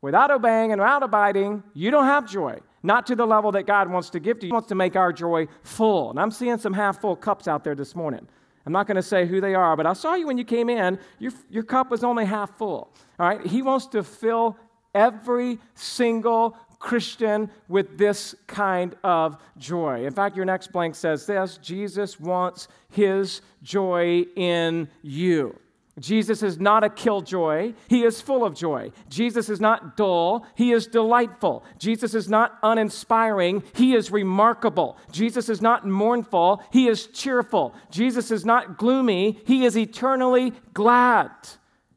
Without 0.00 0.30
obeying 0.30 0.72
and 0.72 0.80
without 0.80 1.02
abiding, 1.02 1.62
you 1.72 1.90
don't 1.90 2.04
have 2.04 2.28
joy. 2.28 2.58
Not 2.82 3.06
to 3.06 3.16
the 3.16 3.26
level 3.26 3.52
that 3.52 3.66
God 3.66 3.90
wants 3.90 4.10
to 4.10 4.20
give 4.20 4.38
to 4.40 4.46
you. 4.46 4.50
He 4.50 4.52
wants 4.52 4.68
to 4.68 4.74
make 4.74 4.96
our 4.96 5.12
joy 5.12 5.48
full. 5.62 6.10
And 6.10 6.20
I'm 6.20 6.30
seeing 6.30 6.58
some 6.58 6.72
half 6.72 7.00
full 7.00 7.16
cups 7.16 7.48
out 7.48 7.64
there 7.64 7.74
this 7.74 7.94
morning. 7.96 8.28
I'm 8.66 8.72
not 8.72 8.86
going 8.88 8.96
to 8.96 9.02
say 9.02 9.26
who 9.26 9.40
they 9.40 9.54
are, 9.54 9.76
but 9.76 9.86
I 9.86 9.92
saw 9.92 10.14
you 10.14 10.26
when 10.26 10.36
you 10.36 10.44
came 10.44 10.68
in. 10.68 10.98
Your, 11.20 11.32
your 11.48 11.62
cup 11.62 11.90
was 11.90 12.02
only 12.02 12.24
half 12.24 12.58
full. 12.58 12.92
All 13.18 13.28
right? 13.28 13.46
He 13.46 13.62
wants 13.62 13.86
to 13.88 14.02
fill 14.02 14.56
every 14.92 15.58
single 15.74 16.56
Christian 16.78 17.50
with 17.68 17.96
this 17.96 18.34
kind 18.46 18.96
of 19.04 19.36
joy. 19.56 20.04
In 20.04 20.12
fact, 20.12 20.36
your 20.36 20.44
next 20.44 20.72
blank 20.72 20.94
says 20.94 21.26
this 21.26 21.58
Jesus 21.58 22.18
wants 22.18 22.68
his 22.90 23.40
joy 23.62 24.24
in 24.34 24.88
you. 25.02 25.58
Jesus 25.98 26.42
is 26.42 26.58
not 26.58 26.84
a 26.84 26.90
killjoy. 26.90 27.72
He 27.88 28.04
is 28.04 28.20
full 28.20 28.44
of 28.44 28.54
joy. 28.54 28.92
Jesus 29.08 29.48
is 29.48 29.60
not 29.60 29.96
dull. 29.96 30.46
He 30.54 30.72
is 30.72 30.86
delightful. 30.86 31.64
Jesus 31.78 32.14
is 32.14 32.28
not 32.28 32.58
uninspiring. 32.62 33.62
He 33.74 33.94
is 33.94 34.10
remarkable. 34.10 34.98
Jesus 35.10 35.48
is 35.48 35.62
not 35.62 35.86
mournful. 35.86 36.62
He 36.70 36.86
is 36.88 37.06
cheerful. 37.06 37.74
Jesus 37.90 38.30
is 38.30 38.44
not 38.44 38.76
gloomy. 38.76 39.40
He 39.46 39.64
is 39.64 39.76
eternally 39.78 40.52
glad. 40.74 41.30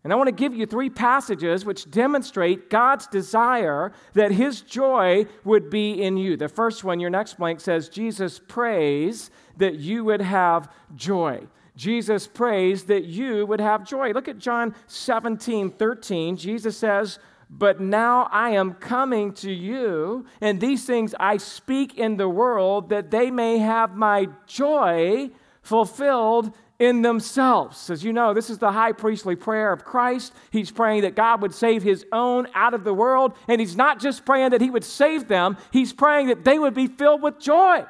And 0.06 0.14
I 0.14 0.16
want 0.16 0.28
to 0.28 0.32
give 0.32 0.56
you 0.56 0.66
three 0.66 0.90
passages 0.90 1.66
which 1.66 1.92
demonstrate 1.92 2.70
God's 2.70 3.06
desire 3.08 3.92
that 4.14 4.32
his 4.32 4.62
joy 4.62 5.26
would 5.44 5.70
be 5.70 6.02
in 6.02 6.16
you. 6.16 6.38
The 6.38 6.48
first 6.48 6.86
one, 6.86 7.02
your 7.02 7.10
next 7.10 7.38
blank 7.38 7.60
says, 7.60 7.90
Jesus 7.90 8.40
prays 8.40 9.30
that 9.58 9.76
you 9.76 10.06
would 10.06 10.22
have 10.22 10.72
joy. 10.96 11.46
Jesus 11.80 12.28
prays 12.28 12.84
that 12.84 13.06
you 13.06 13.46
would 13.46 13.62
have 13.62 13.88
joy. 13.88 14.12
Look 14.12 14.28
at 14.28 14.38
John 14.38 14.76
17, 14.88 15.72
13. 15.72 16.36
Jesus 16.36 16.78
says, 16.78 17.20
But 17.50 17.80
now 17.80 18.28
I 18.34 18.50
am 18.50 18.74
coming 18.74 19.32
to 19.36 19.50
you, 19.50 20.26
and 20.42 20.60
these 20.60 20.84
things 20.84 21.15
I 21.18 21.38
speak 21.38 21.98
in 21.98 22.18
the 22.18 22.28
world 22.28 22.89
that 22.89 23.12
they 23.12 23.32
may 23.32 23.60
have 23.60 23.96
my 23.96 24.28
joy 24.46 25.30
fulfilled 25.62 26.54
in 26.80 27.02
themselves. 27.02 27.89
As 27.89 28.04
you 28.04 28.12
know, 28.12 28.34
this 28.34 28.50
is 28.50 28.58
the 28.58 28.74
high 28.74 28.92
priestly 28.92 29.38
prayer 29.38 29.72
of 29.72 29.86
Christ. 29.86 30.34
He's 30.52 30.72
praying 30.72 31.04
that 31.04 31.15
God 31.15 31.42
would 31.42 31.54
save 31.54 31.82
his 31.82 32.06
own 32.12 32.50
out 32.56 32.74
of 32.74 32.84
the 32.84 32.94
world, 32.94 33.36
and 33.48 33.62
he's 33.62 33.78
not 33.78 34.02
just 34.02 34.26
praying 34.26 34.50
that 34.50 34.60
he 34.60 34.70
would 34.70 34.84
save 34.84 35.30
them, 35.30 35.56
he's 35.72 35.94
praying 35.94 36.28
that 36.28 36.44
they 36.44 36.60
would 36.60 36.74
be 36.74 36.88
filled 36.88 37.22
with 37.22 37.39
joy. 37.39 37.86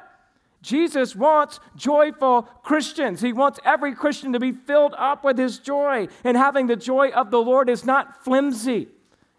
Jesus 0.62 1.16
wants 1.16 1.58
joyful 1.74 2.42
Christians. 2.42 3.20
He 3.20 3.32
wants 3.32 3.58
every 3.64 3.94
Christian 3.94 4.32
to 4.34 4.40
be 4.40 4.52
filled 4.52 4.94
up 4.98 5.24
with 5.24 5.38
his 5.38 5.58
joy. 5.58 6.08
And 6.22 6.36
having 6.36 6.66
the 6.66 6.76
joy 6.76 7.10
of 7.10 7.30
the 7.30 7.40
Lord 7.40 7.70
is 7.70 7.84
not 7.84 8.24
flimsy, 8.24 8.88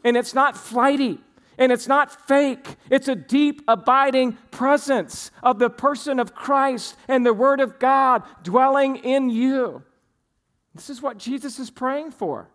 and 0.03 0.17
it's 0.17 0.33
not 0.33 0.57
flighty, 0.57 1.19
and 1.57 1.71
it's 1.71 1.87
not 1.87 2.27
fake. 2.27 2.75
It's 2.89 3.07
a 3.07 3.15
deep, 3.15 3.61
abiding 3.67 4.33
presence 4.49 5.29
of 5.43 5.59
the 5.59 5.69
person 5.69 6.19
of 6.19 6.33
Christ 6.33 6.95
and 7.07 7.25
the 7.25 7.33
Word 7.33 7.59
of 7.59 7.77
God 7.77 8.23
dwelling 8.41 8.95
in 8.97 9.29
you. 9.29 9.83
This 10.73 10.89
is 10.89 11.01
what 11.01 11.17
Jesus 11.17 11.59
is 11.59 11.69
praying 11.69 12.11
for. 12.11 12.49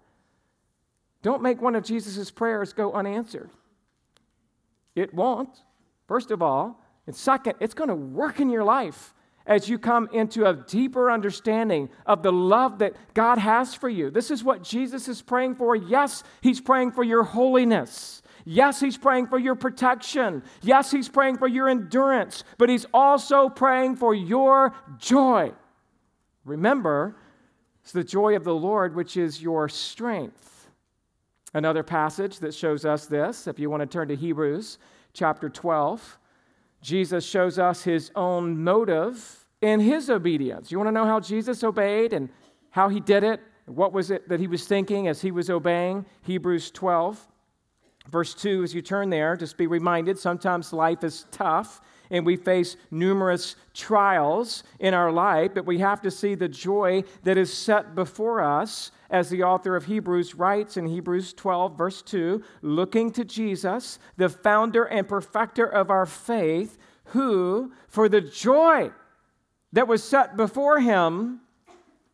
Don't 1.23 1.43
make 1.43 1.61
one 1.61 1.77
of 1.77 1.85
Jesus' 1.85 2.31
prayers 2.31 2.73
go 2.73 2.93
unanswered. 2.93 3.51
It 4.95 5.13
won't. 5.13 5.51
First 6.09 6.31
of 6.31 6.41
all, 6.41 6.81
and 7.07 7.15
second, 7.15 7.55
it's 7.61 7.75
going 7.75 7.89
to 7.89 7.95
work 7.95 8.41
in 8.41 8.51
your 8.51 8.65
life 8.65 9.15
as 9.47 9.69
you 9.69 9.79
come 9.79 10.09
into 10.13 10.45
a 10.45 10.55
deeper 10.55 11.11
understanding 11.11 11.89
of 12.05 12.23
the 12.23 12.33
love 12.33 12.81
that 12.81 12.97
God 13.15 13.39
has 13.39 13.75
for 13.75 13.89
you. 13.89 14.11
This 14.11 14.31
is 14.31 14.43
what 14.43 14.63
Jesus 14.63 15.07
is 15.07 15.23
praying 15.23 15.55
for. 15.55 15.77
Yes, 15.77 16.25
He's 16.41 16.61
praying 16.61 16.93
for 16.93 17.05
your 17.05 17.23
holiness. 17.23 18.23
Yes, 18.45 18.81
He's 18.81 18.99
praying 18.99 19.29
for 19.29 19.39
your 19.39 19.55
protection. 19.55 20.43
Yes, 20.63 20.91
He's 20.91 21.09
praying 21.09 21.39
for 21.39 21.47
your 21.47 21.69
endurance, 21.69 22.43
but 22.59 22.69
He's 22.69 22.87
also 22.93 23.49
praying 23.49 23.97
for 23.97 24.15
your 24.15 24.75
joy. 24.99 25.53
Remember, 26.45 27.17
it's 27.83 27.93
the 27.93 28.05
joy 28.05 28.35
of 28.35 28.43
the 28.43 28.55
Lord 28.55 28.97
which 28.97 29.17
is 29.17 29.41
your 29.41 29.69
strength. 29.69 30.69
Another 31.55 31.85
passage 31.85 32.41
that 32.41 32.53
shows 32.53 32.85
us 32.85 33.07
this, 33.07 33.47
if 33.47 33.59
you 33.59 33.71
want 33.71 33.81
to 33.81 33.87
turn 33.87 34.09
to 34.09 34.17
Hebrews 34.17 34.79
chapter 35.13 35.49
12. 35.49 36.19
Jesus 36.87 37.27
shows 37.27 37.59
us 37.59 37.83
his 37.83 38.13
own 38.15 38.63
motive 38.63 39.45
in 39.61 39.81
his 39.81 40.09
obedience. 40.09 40.71
You 40.71 40.79
want 40.79 40.87
to 40.87 40.93
know 40.93 41.05
how 41.05 41.19
Jesus 41.19 41.65
obeyed 41.65 42.13
and 42.13 42.29
how 42.71 42.89
he 42.89 43.01
did 43.01 43.25
it? 43.25 43.41
What 43.65 43.93
was 43.93 44.13
it 44.13 44.29
that 44.29 44.39
he 44.39 44.47
was 44.47 44.69
thinking 44.69 45.09
as 45.09 45.21
he 45.21 45.33
was 45.33 45.51
obeying? 45.51 46.07
Hebrews 46.23 46.71
12, 46.71 47.27
verse 48.09 48.35
2, 48.35 48.63
as 48.63 48.73
you 48.73 48.83
turn 48.83 49.11
there, 49.11 49.35
just 49.35 49.57
be 49.57 49.67
reminded 49.67 50.17
sometimes 50.17 50.73
life 50.73 51.03
is 51.03 51.27
tough 51.33 51.81
and 52.11 52.25
we 52.25 52.37
face 52.37 52.77
numerous 52.91 53.57
trials 53.75 54.63
in 54.79 54.95
our 54.95 55.13
life, 55.13 55.53
but 55.55 55.67
we 55.67 55.79
have 55.79 56.01
to 56.03 56.11
see 56.11 56.35
the 56.35 56.49
joy 56.49 57.05
that 57.25 57.37
is 57.37 57.53
set 57.53 57.95
before 57.95 58.43
us 58.43 58.91
as 59.11 59.29
the 59.29 59.43
author 59.43 59.77
of 59.77 59.87
Hebrews 59.87 60.35
writes 60.35 60.77
in 60.77 60.87
Hebrews 60.87 61.33
12, 61.33 61.77
verse 61.77 62.03
2 62.03 62.43
looking 62.63 63.11
to 63.13 63.25
Jesus, 63.25 63.99
the 64.17 64.29
founder 64.29 64.85
and 64.85 65.09
perfecter 65.09 65.67
of 65.67 65.91
our 65.91 66.07
faith, 66.07 66.79
who, 67.07 67.73
for 67.89 68.09
the 68.09 68.21
joy 68.21 68.91
that 69.73 69.89
was 69.89 70.03
set 70.03 70.37
before 70.37 70.81
him, 70.81 71.41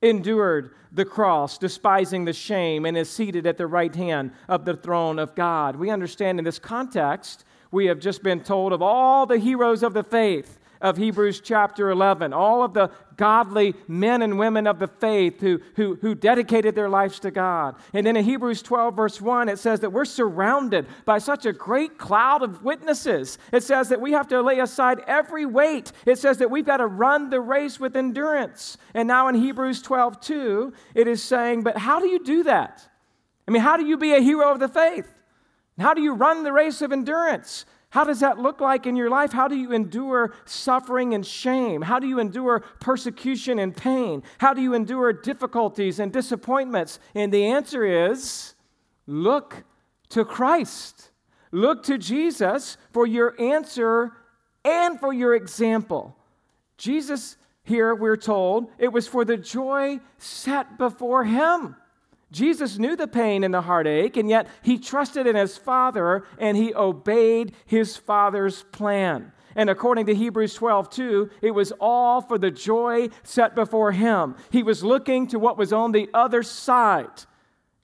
endured 0.02 0.74
the 0.90 1.04
cross, 1.04 1.56
despising 1.56 2.24
the 2.24 2.32
shame, 2.32 2.84
and 2.84 2.96
is 2.96 3.08
seated 3.08 3.46
at 3.46 3.56
the 3.56 3.66
right 3.66 3.94
hand 3.94 4.32
of 4.48 4.64
the 4.64 4.76
throne 4.76 5.18
of 5.18 5.34
God. 5.34 5.76
We 5.76 5.90
understand 5.90 6.38
in 6.38 6.44
this 6.44 6.58
context, 6.58 7.44
we 7.72 7.86
have 7.86 7.98
just 7.98 8.22
been 8.22 8.40
told 8.40 8.72
of 8.72 8.82
all 8.82 9.26
the 9.26 9.38
heroes 9.38 9.82
of 9.82 9.94
the 9.94 10.04
faith 10.04 10.60
of 10.82 10.96
Hebrews 10.96 11.40
chapter 11.40 11.90
11, 11.90 12.32
all 12.32 12.64
of 12.64 12.74
the 12.74 12.90
godly 13.16 13.74
men 13.86 14.20
and 14.20 14.36
women 14.36 14.66
of 14.66 14.80
the 14.80 14.88
faith 14.88 15.40
who, 15.40 15.60
who, 15.76 15.96
who 16.00 16.14
dedicated 16.14 16.74
their 16.74 16.88
lives 16.88 17.20
to 17.20 17.30
God. 17.30 17.76
And 17.94 18.04
then 18.04 18.16
in 18.16 18.24
Hebrews 18.24 18.62
12, 18.62 18.96
verse 18.96 19.20
1, 19.20 19.48
it 19.48 19.60
says 19.60 19.78
that 19.80 19.92
we're 19.92 20.04
surrounded 20.04 20.86
by 21.04 21.18
such 21.18 21.46
a 21.46 21.52
great 21.52 21.98
cloud 21.98 22.42
of 22.42 22.64
witnesses. 22.64 23.38
It 23.52 23.62
says 23.62 23.90
that 23.90 24.00
we 24.00 24.10
have 24.12 24.26
to 24.28 24.42
lay 24.42 24.58
aside 24.58 24.98
every 25.06 25.46
weight. 25.46 25.92
It 26.04 26.18
says 26.18 26.38
that 26.38 26.50
we've 26.50 26.66
got 26.66 26.78
to 26.78 26.86
run 26.86 27.30
the 27.30 27.40
race 27.40 27.78
with 27.78 27.96
endurance. 27.96 28.76
And 28.92 29.06
now 29.06 29.28
in 29.28 29.36
Hebrews 29.36 29.82
12, 29.82 30.20
2, 30.20 30.72
it 30.96 31.06
is 31.06 31.22
saying, 31.22 31.62
but 31.62 31.78
how 31.78 32.00
do 32.00 32.08
you 32.08 32.24
do 32.24 32.42
that? 32.42 32.88
I 33.46 33.52
mean, 33.52 33.62
how 33.62 33.76
do 33.76 33.86
you 33.86 33.96
be 33.96 34.14
a 34.14 34.20
hero 34.20 34.50
of 34.50 34.58
the 34.58 34.68
faith? 34.68 35.11
How 35.78 35.94
do 35.94 36.02
you 36.02 36.14
run 36.14 36.42
the 36.42 36.52
race 36.52 36.82
of 36.82 36.92
endurance? 36.92 37.64
How 37.90 38.04
does 38.04 38.20
that 38.20 38.38
look 38.38 38.60
like 38.60 38.86
in 38.86 38.96
your 38.96 39.10
life? 39.10 39.32
How 39.32 39.48
do 39.48 39.54
you 39.54 39.72
endure 39.72 40.32
suffering 40.46 41.12
and 41.12 41.26
shame? 41.26 41.82
How 41.82 41.98
do 41.98 42.06
you 42.06 42.18
endure 42.18 42.60
persecution 42.80 43.58
and 43.58 43.76
pain? 43.76 44.22
How 44.38 44.54
do 44.54 44.62
you 44.62 44.72
endure 44.72 45.12
difficulties 45.12 45.98
and 45.98 46.10
disappointments? 46.10 46.98
And 47.14 47.30
the 47.30 47.44
answer 47.44 47.84
is 47.84 48.54
look 49.06 49.64
to 50.08 50.24
Christ. 50.24 51.10
Look 51.50 51.82
to 51.84 51.98
Jesus 51.98 52.78
for 52.92 53.06
your 53.06 53.38
answer 53.38 54.12
and 54.64 54.98
for 54.98 55.12
your 55.12 55.34
example. 55.34 56.16
Jesus, 56.78 57.36
here 57.62 57.94
we're 57.94 58.16
told, 58.16 58.70
it 58.78 58.88
was 58.88 59.06
for 59.06 59.24
the 59.24 59.36
joy 59.36 60.00
set 60.16 60.78
before 60.78 61.24
him. 61.24 61.76
Jesus 62.32 62.78
knew 62.78 62.96
the 62.96 63.06
pain 63.06 63.44
and 63.44 63.52
the 63.52 63.60
heartache, 63.60 64.16
and 64.16 64.28
yet 64.28 64.48
he 64.62 64.78
trusted 64.78 65.26
in 65.26 65.36
his 65.36 65.56
Father 65.56 66.24
and 66.38 66.56
he 66.56 66.74
obeyed 66.74 67.52
his 67.66 67.96
Father's 67.96 68.64
plan. 68.64 69.32
And 69.54 69.68
according 69.68 70.06
to 70.06 70.14
Hebrews 70.14 70.54
12, 70.54 70.90
2, 70.90 71.30
it 71.42 71.50
was 71.50 71.72
all 71.78 72.22
for 72.22 72.38
the 72.38 72.50
joy 72.50 73.10
set 73.22 73.54
before 73.54 73.92
him. 73.92 74.34
He 74.50 74.62
was 74.62 74.82
looking 74.82 75.26
to 75.28 75.38
what 75.38 75.58
was 75.58 75.72
on 75.72 75.92
the 75.92 76.08
other 76.14 76.42
side. 76.42 77.24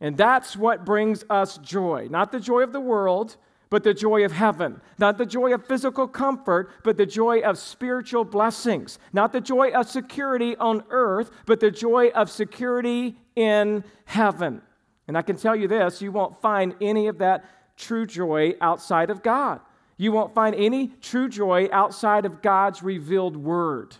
And 0.00 0.16
that's 0.16 0.56
what 0.56 0.86
brings 0.86 1.24
us 1.28 1.58
joy. 1.58 2.08
Not 2.10 2.32
the 2.32 2.40
joy 2.40 2.62
of 2.62 2.72
the 2.72 2.80
world, 2.80 3.36
but 3.70 3.84
the 3.84 3.94
joy 3.94 4.24
of 4.24 4.32
heaven. 4.32 4.80
Not 4.98 5.18
the 5.18 5.26
joy 5.26 5.52
of 5.52 5.66
physical 5.66 6.08
comfort, 6.08 6.70
but 6.84 6.96
the 6.96 7.06
joy 7.06 7.40
of 7.40 7.58
spiritual 7.58 8.24
blessings. 8.24 8.98
Not 9.12 9.32
the 9.32 9.40
joy 9.40 9.70
of 9.70 9.88
security 9.88 10.56
on 10.56 10.84
earth, 10.90 11.30
but 11.46 11.60
the 11.60 11.70
joy 11.70 12.08
of 12.08 12.30
security 12.30 13.16
in 13.36 13.84
heaven. 14.06 14.62
And 15.06 15.16
I 15.16 15.22
can 15.22 15.36
tell 15.36 15.56
you 15.56 15.68
this 15.68 16.00
you 16.00 16.12
won't 16.12 16.40
find 16.40 16.74
any 16.80 17.08
of 17.08 17.18
that 17.18 17.44
true 17.76 18.06
joy 18.06 18.54
outside 18.60 19.10
of 19.10 19.22
God. 19.22 19.60
You 19.96 20.12
won't 20.12 20.34
find 20.34 20.54
any 20.54 20.88
true 21.00 21.28
joy 21.28 21.68
outside 21.72 22.24
of 22.24 22.40
God's 22.40 22.82
revealed 22.82 23.36
word. 23.36 23.96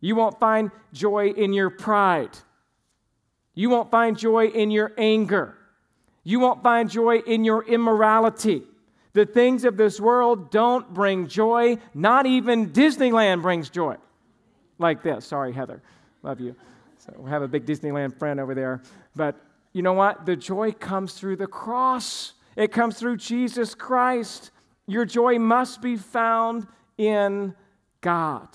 You 0.00 0.14
won't 0.14 0.38
find 0.38 0.70
joy 0.92 1.28
in 1.30 1.52
your 1.52 1.70
pride. 1.70 2.36
You 3.54 3.70
won't 3.70 3.90
find 3.90 4.18
joy 4.18 4.46
in 4.48 4.70
your 4.70 4.92
anger. 4.98 5.56
You 6.22 6.38
won't 6.40 6.62
find 6.62 6.90
joy 6.90 7.18
in 7.18 7.44
your 7.44 7.64
immorality. 7.64 8.64
The 9.16 9.24
things 9.24 9.64
of 9.64 9.78
this 9.78 9.98
world 9.98 10.50
don't 10.50 10.92
bring 10.92 11.26
joy. 11.26 11.78
Not 11.94 12.26
even 12.26 12.68
Disneyland 12.68 13.40
brings 13.40 13.70
joy. 13.70 13.96
Like 14.78 15.02
this. 15.02 15.24
Sorry, 15.24 15.54
Heather. 15.54 15.80
Love 16.22 16.38
you. 16.38 16.54
So 16.98 17.14
we 17.16 17.30
have 17.30 17.40
a 17.40 17.48
big 17.48 17.64
Disneyland 17.64 18.18
friend 18.18 18.38
over 18.38 18.54
there. 18.54 18.82
But 19.14 19.40
you 19.72 19.80
know 19.80 19.94
what? 19.94 20.26
The 20.26 20.36
joy 20.36 20.72
comes 20.72 21.14
through 21.14 21.36
the 21.36 21.46
cross, 21.46 22.34
it 22.56 22.72
comes 22.72 22.98
through 22.98 23.16
Jesus 23.16 23.74
Christ. 23.74 24.50
Your 24.86 25.06
joy 25.06 25.38
must 25.38 25.80
be 25.80 25.96
found 25.96 26.66
in 26.98 27.54
God. 28.02 28.50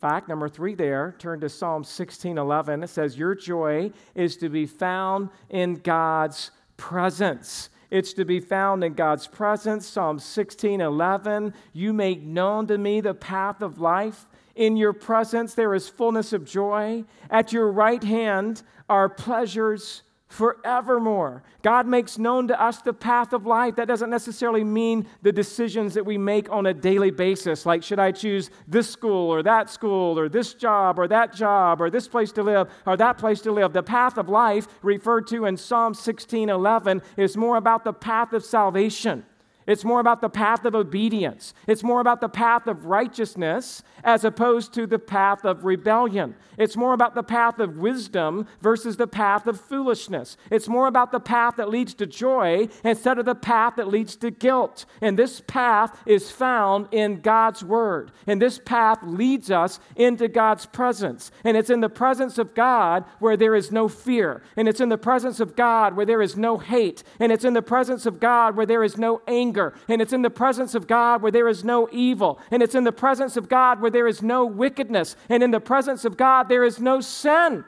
Fact 0.00 0.30
number 0.30 0.48
three 0.48 0.74
there, 0.74 1.14
turn 1.18 1.40
to 1.40 1.50
Psalm 1.50 1.84
16 1.84 2.38
11. 2.38 2.84
It 2.84 2.88
says, 2.88 3.18
Your 3.18 3.34
joy 3.34 3.92
is 4.14 4.38
to 4.38 4.48
be 4.48 4.64
found 4.64 5.28
in 5.50 5.74
God's 5.74 6.52
presence. 6.78 7.68
It's 7.94 8.12
to 8.14 8.24
be 8.24 8.40
found 8.40 8.82
in 8.82 8.94
God's 8.94 9.28
presence. 9.28 9.86
Psalm 9.86 10.18
16 10.18 10.80
11. 10.80 11.54
You 11.72 11.92
make 11.92 12.22
known 12.22 12.66
to 12.66 12.76
me 12.76 13.00
the 13.00 13.14
path 13.14 13.62
of 13.62 13.78
life. 13.78 14.26
In 14.56 14.76
your 14.76 14.92
presence 14.92 15.54
there 15.54 15.72
is 15.74 15.88
fullness 15.88 16.32
of 16.32 16.44
joy. 16.44 17.04
At 17.30 17.52
your 17.52 17.70
right 17.70 18.02
hand 18.02 18.64
are 18.88 19.08
pleasures 19.08 20.02
forevermore. 20.28 21.42
God 21.62 21.86
makes 21.86 22.18
known 22.18 22.48
to 22.48 22.60
us 22.60 22.82
the 22.82 22.92
path 22.92 23.32
of 23.32 23.46
life. 23.46 23.76
That 23.76 23.88
doesn't 23.88 24.10
necessarily 24.10 24.64
mean 24.64 25.06
the 25.22 25.32
decisions 25.32 25.94
that 25.94 26.04
we 26.04 26.18
make 26.18 26.50
on 26.50 26.66
a 26.66 26.74
daily 26.74 27.10
basis, 27.10 27.64
like 27.66 27.82
should 27.82 27.98
I 27.98 28.10
choose 28.10 28.50
this 28.66 28.90
school 28.90 29.30
or 29.30 29.42
that 29.42 29.70
school 29.70 30.18
or 30.18 30.28
this 30.28 30.54
job 30.54 30.98
or 30.98 31.06
that 31.08 31.34
job 31.34 31.80
or 31.80 31.90
this 31.90 32.08
place 32.08 32.32
to 32.32 32.42
live 32.42 32.68
or 32.86 32.96
that 32.96 33.18
place 33.18 33.40
to 33.42 33.52
live. 33.52 33.72
The 33.72 33.82
path 33.82 34.18
of 34.18 34.28
life 34.28 34.66
referred 34.82 35.26
to 35.28 35.44
in 35.44 35.56
Psalm 35.56 35.94
16:11 35.94 37.02
is 37.16 37.36
more 37.36 37.56
about 37.56 37.84
the 37.84 37.92
path 37.92 38.32
of 38.32 38.44
salvation. 38.44 39.24
It's 39.66 39.84
more 39.84 40.00
about 40.00 40.20
the 40.20 40.28
path 40.28 40.64
of 40.64 40.74
obedience. 40.74 41.54
It's 41.66 41.82
more 41.82 42.00
about 42.00 42.20
the 42.20 42.28
path 42.28 42.66
of 42.66 42.86
righteousness 42.86 43.82
as 44.02 44.24
opposed 44.24 44.74
to 44.74 44.86
the 44.86 44.98
path 44.98 45.44
of 45.44 45.64
rebellion. 45.64 46.34
It's 46.58 46.76
more 46.76 46.92
about 46.92 47.14
the 47.14 47.22
path 47.22 47.58
of 47.58 47.78
wisdom 47.78 48.46
versus 48.60 48.96
the 48.96 49.06
path 49.06 49.46
of 49.46 49.60
foolishness. 49.60 50.36
It's 50.50 50.68
more 50.68 50.86
about 50.86 51.12
the 51.12 51.20
path 51.20 51.56
that 51.56 51.70
leads 51.70 51.94
to 51.94 52.06
joy 52.06 52.68
instead 52.84 53.18
of 53.18 53.24
the 53.24 53.34
path 53.34 53.76
that 53.76 53.88
leads 53.88 54.16
to 54.16 54.30
guilt. 54.30 54.84
And 55.00 55.18
this 55.18 55.40
path 55.40 55.98
is 56.06 56.30
found 56.30 56.88
in 56.92 57.20
God's 57.20 57.64
Word. 57.64 58.12
And 58.26 58.40
this 58.40 58.58
path 58.58 58.98
leads 59.02 59.50
us 59.50 59.80
into 59.96 60.28
God's 60.28 60.66
presence. 60.66 61.30
And 61.42 61.56
it's 61.56 61.70
in 61.70 61.80
the 61.80 61.88
presence 61.88 62.38
of 62.38 62.54
God 62.54 63.04
where 63.18 63.36
there 63.36 63.54
is 63.54 63.72
no 63.72 63.88
fear. 63.88 64.42
And 64.56 64.68
it's 64.68 64.80
in 64.80 64.90
the 64.90 64.98
presence 64.98 65.40
of 65.40 65.56
God 65.56 65.96
where 65.96 66.06
there 66.06 66.22
is 66.22 66.36
no 66.36 66.58
hate. 66.58 67.02
And 67.18 67.32
it's 67.32 67.44
in 67.44 67.54
the 67.54 67.62
presence 67.62 68.06
of 68.06 68.20
God 68.20 68.56
where 68.56 68.66
there 68.66 68.84
is 68.84 68.98
no 68.98 69.22
anger 69.26 69.53
anger. 69.54 69.74
And 69.88 70.02
it's 70.02 70.12
in 70.12 70.22
the 70.22 70.30
presence 70.30 70.74
of 70.74 70.86
God 70.86 71.22
where 71.22 71.32
there 71.32 71.48
is 71.48 71.64
no 71.64 71.88
evil. 71.92 72.38
And 72.50 72.62
it's 72.62 72.74
in 72.74 72.84
the 72.84 72.92
presence 72.92 73.36
of 73.36 73.48
God 73.48 73.80
where 73.80 73.90
there 73.90 74.08
is 74.08 74.22
no 74.22 74.44
wickedness. 74.44 75.16
And 75.28 75.42
in 75.42 75.50
the 75.50 75.60
presence 75.60 76.04
of 76.04 76.16
God, 76.16 76.48
there 76.48 76.64
is 76.64 76.80
no 76.80 77.00
sin. 77.00 77.64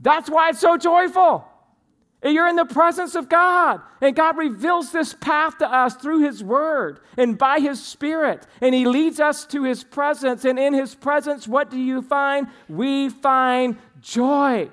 That's 0.00 0.28
why 0.28 0.50
it's 0.50 0.60
so 0.60 0.76
joyful. 0.76 1.46
And 2.24 2.34
You're 2.34 2.48
in 2.48 2.56
the 2.56 2.64
presence 2.64 3.16
of 3.16 3.28
God, 3.28 3.80
and 4.00 4.14
God 4.14 4.36
reveals 4.36 4.92
this 4.92 5.12
path 5.12 5.58
to 5.58 5.68
us 5.68 5.96
through 5.96 6.20
His 6.20 6.42
Word 6.42 7.00
and 7.18 7.36
by 7.36 7.58
His 7.58 7.84
Spirit, 7.84 8.46
and 8.60 8.72
He 8.72 8.86
leads 8.86 9.18
us 9.18 9.44
to 9.46 9.64
His 9.64 9.82
presence. 9.82 10.44
And 10.44 10.56
in 10.56 10.72
His 10.72 10.94
presence, 10.94 11.48
what 11.48 11.68
do 11.68 11.78
you 11.80 12.00
find? 12.00 12.46
We 12.68 13.08
find 13.08 13.76
joy. 14.00 14.70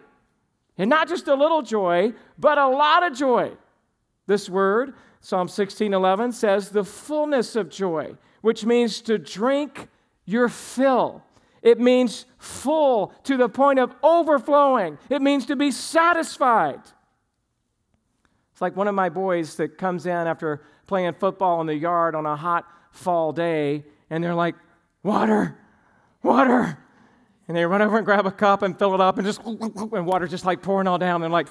And 0.78 0.92
not 0.92 1.10
just 1.10 1.28
a 1.28 1.34
little 1.34 1.64
joy, 1.64 2.14
but 2.38 2.60
a 2.60 2.68
lot 2.68 3.02
of 3.02 3.18
joy. 3.18 3.54
This 4.28 4.48
word 4.48 4.94
Psalm 5.22 5.48
16:11 5.48 6.34
says 6.34 6.70
the 6.70 6.84
fullness 6.84 7.56
of 7.56 7.70
joy, 7.70 8.16
which 8.42 8.66
means 8.66 9.02
to 9.02 9.18
drink 9.18 9.90
your 10.26 10.50
fill. 10.50 11.24
It 11.62 11.80
means 11.80 12.26
full 12.38 13.14
to 13.24 13.36
the 13.36 13.50
point 13.50 13.80
of 13.80 13.94
overflowing. 14.02 14.98
It 15.10 15.22
means 15.22 15.46
to 15.48 15.56
be 15.56 15.72
satisfied. 15.72 16.82
It's 18.54 18.62
like 18.62 18.78
one 18.78 18.88
of 18.88 18.96
my 18.96 19.10
boys 19.10 19.56
that 19.58 19.78
comes 19.78 20.06
in 20.06 20.12
after 20.28 20.62
playing 20.88 21.14
football 21.14 21.60
in 21.62 21.68
the 21.68 21.76
yard 21.76 22.16
on 22.16 22.26
a 22.26 22.36
hot 22.36 22.66
fall 22.92 23.34
day, 23.34 23.84
and 24.10 24.24
they're 24.24 24.36
like, 24.36 24.56
Water, 25.04 25.58
water. 26.24 26.78
And 27.48 27.58
they 27.58 27.66
run 27.66 27.82
over 27.82 27.98
and 27.98 28.06
grab 28.06 28.26
a 28.26 28.32
cup 28.32 28.62
and 28.62 28.78
fill 28.78 28.94
it 28.94 29.02
up, 29.02 29.18
and 29.18 29.26
just, 29.26 29.42
and 29.44 30.06
water 30.06 30.28
just 30.28 30.46
like 30.46 30.62
pouring 30.62 30.88
all 30.88 30.98
down. 30.98 31.22
They're 31.22 31.30
like, 31.30 31.48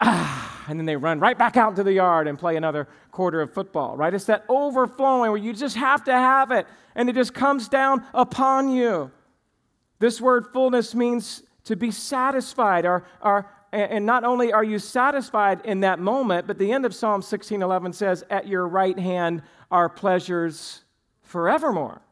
ah, 0.00 0.51
and 0.68 0.78
then 0.78 0.86
they 0.86 0.96
run 0.96 1.20
right 1.20 1.36
back 1.36 1.56
out 1.56 1.70
into 1.70 1.82
the 1.82 1.92
yard 1.92 2.28
and 2.28 2.38
play 2.38 2.56
another 2.56 2.88
quarter 3.10 3.40
of 3.40 3.52
football, 3.52 3.96
right? 3.96 4.12
It's 4.14 4.26
that 4.26 4.44
overflowing 4.48 5.30
where 5.30 5.40
you 5.40 5.52
just 5.52 5.76
have 5.76 6.04
to 6.04 6.12
have 6.12 6.50
it 6.50 6.66
and 6.94 7.08
it 7.08 7.14
just 7.14 7.34
comes 7.34 7.68
down 7.68 8.04
upon 8.14 8.70
you. 8.70 9.10
This 9.98 10.20
word 10.20 10.46
fullness 10.52 10.94
means 10.94 11.42
to 11.64 11.76
be 11.76 11.90
satisfied, 11.90 12.84
or, 12.84 13.04
or, 13.20 13.48
and 13.72 14.04
not 14.04 14.24
only 14.24 14.52
are 14.52 14.64
you 14.64 14.78
satisfied 14.78 15.60
in 15.64 15.80
that 15.80 16.00
moment, 16.00 16.46
but 16.46 16.58
the 16.58 16.72
end 16.72 16.84
of 16.84 16.94
Psalm 16.94 17.22
16:11 17.22 17.92
says, 17.94 18.24
"At 18.28 18.48
your 18.48 18.66
right 18.66 18.98
hand 18.98 19.42
are 19.70 19.88
pleasures 19.88 20.84
forevermore." 21.22 22.02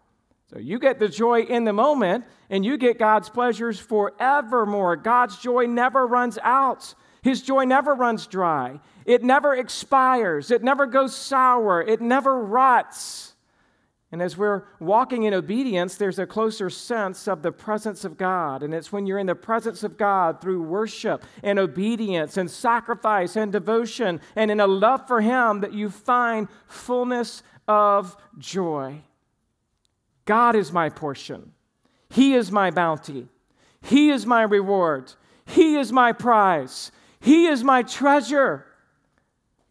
So 0.47 0.59
you 0.59 0.79
get 0.79 0.99
the 0.99 1.09
joy 1.09 1.43
in 1.43 1.65
the 1.65 1.73
moment, 1.73 2.25
and 2.49 2.65
you 2.65 2.77
get 2.77 2.99
God's 2.99 3.29
pleasures 3.29 3.79
forevermore. 3.79 4.97
God's 4.97 5.39
joy 5.39 5.67
never 5.67 6.07
runs 6.07 6.39
out. 6.43 6.95
His 7.23 7.43
joy 7.43 7.65
never 7.65 7.95
runs 7.95 8.27
dry. 8.27 8.81
It 9.05 9.23
never 9.23 9.55
expires. 9.55 10.51
It 10.51 10.63
never 10.63 10.87
goes 10.87 11.17
sour. 11.17 11.83
It 11.83 12.01
never 12.01 12.43
rots. 12.43 13.35
And 14.13 14.21
as 14.21 14.37
we're 14.37 14.65
walking 14.81 15.23
in 15.23 15.35
obedience, 15.35 15.95
there's 15.95 16.19
a 16.19 16.27
closer 16.27 16.69
sense 16.69 17.29
of 17.29 17.43
the 17.43 17.53
presence 17.53 18.05
of 18.05 18.17
God. 18.17 18.63
And 18.65 18.75
it's 18.75 18.91
when 18.91 19.07
you're 19.07 19.21
in 19.21 19.27
the 19.27 19.37
presence 19.37 19.85
of 19.85 19.97
God 19.97 20.41
through 20.41 20.63
worship 20.63 21.25
and 21.45 21.61
obedience 21.61 22.37
and 22.37 22.51
sacrifice 22.51 23.37
and 23.37 23.53
devotion 23.53 24.21
and 24.35 24.51
in 24.51 24.59
a 24.59 24.67
love 24.67 25.07
for 25.07 25.21
Him 25.21 25.61
that 25.61 25.75
you 25.75 25.91
find 25.91 26.49
fullness 26.67 27.45
of 27.69 28.17
joy. 28.37 29.03
God 30.25 30.57
is 30.57 30.73
my 30.73 30.89
portion, 30.89 31.53
He 32.09 32.35
is 32.35 32.51
my 32.51 32.73
bounty, 32.73 33.29
He 33.81 34.11
is 34.11 34.27
my 34.27 34.43
reward, 34.43 35.13
He 35.45 35.77
is 35.77 35.93
my 35.93 36.13
prize. 36.13 36.91
He 37.21 37.47
is 37.47 37.63
my 37.63 37.83
treasure. 37.83 38.67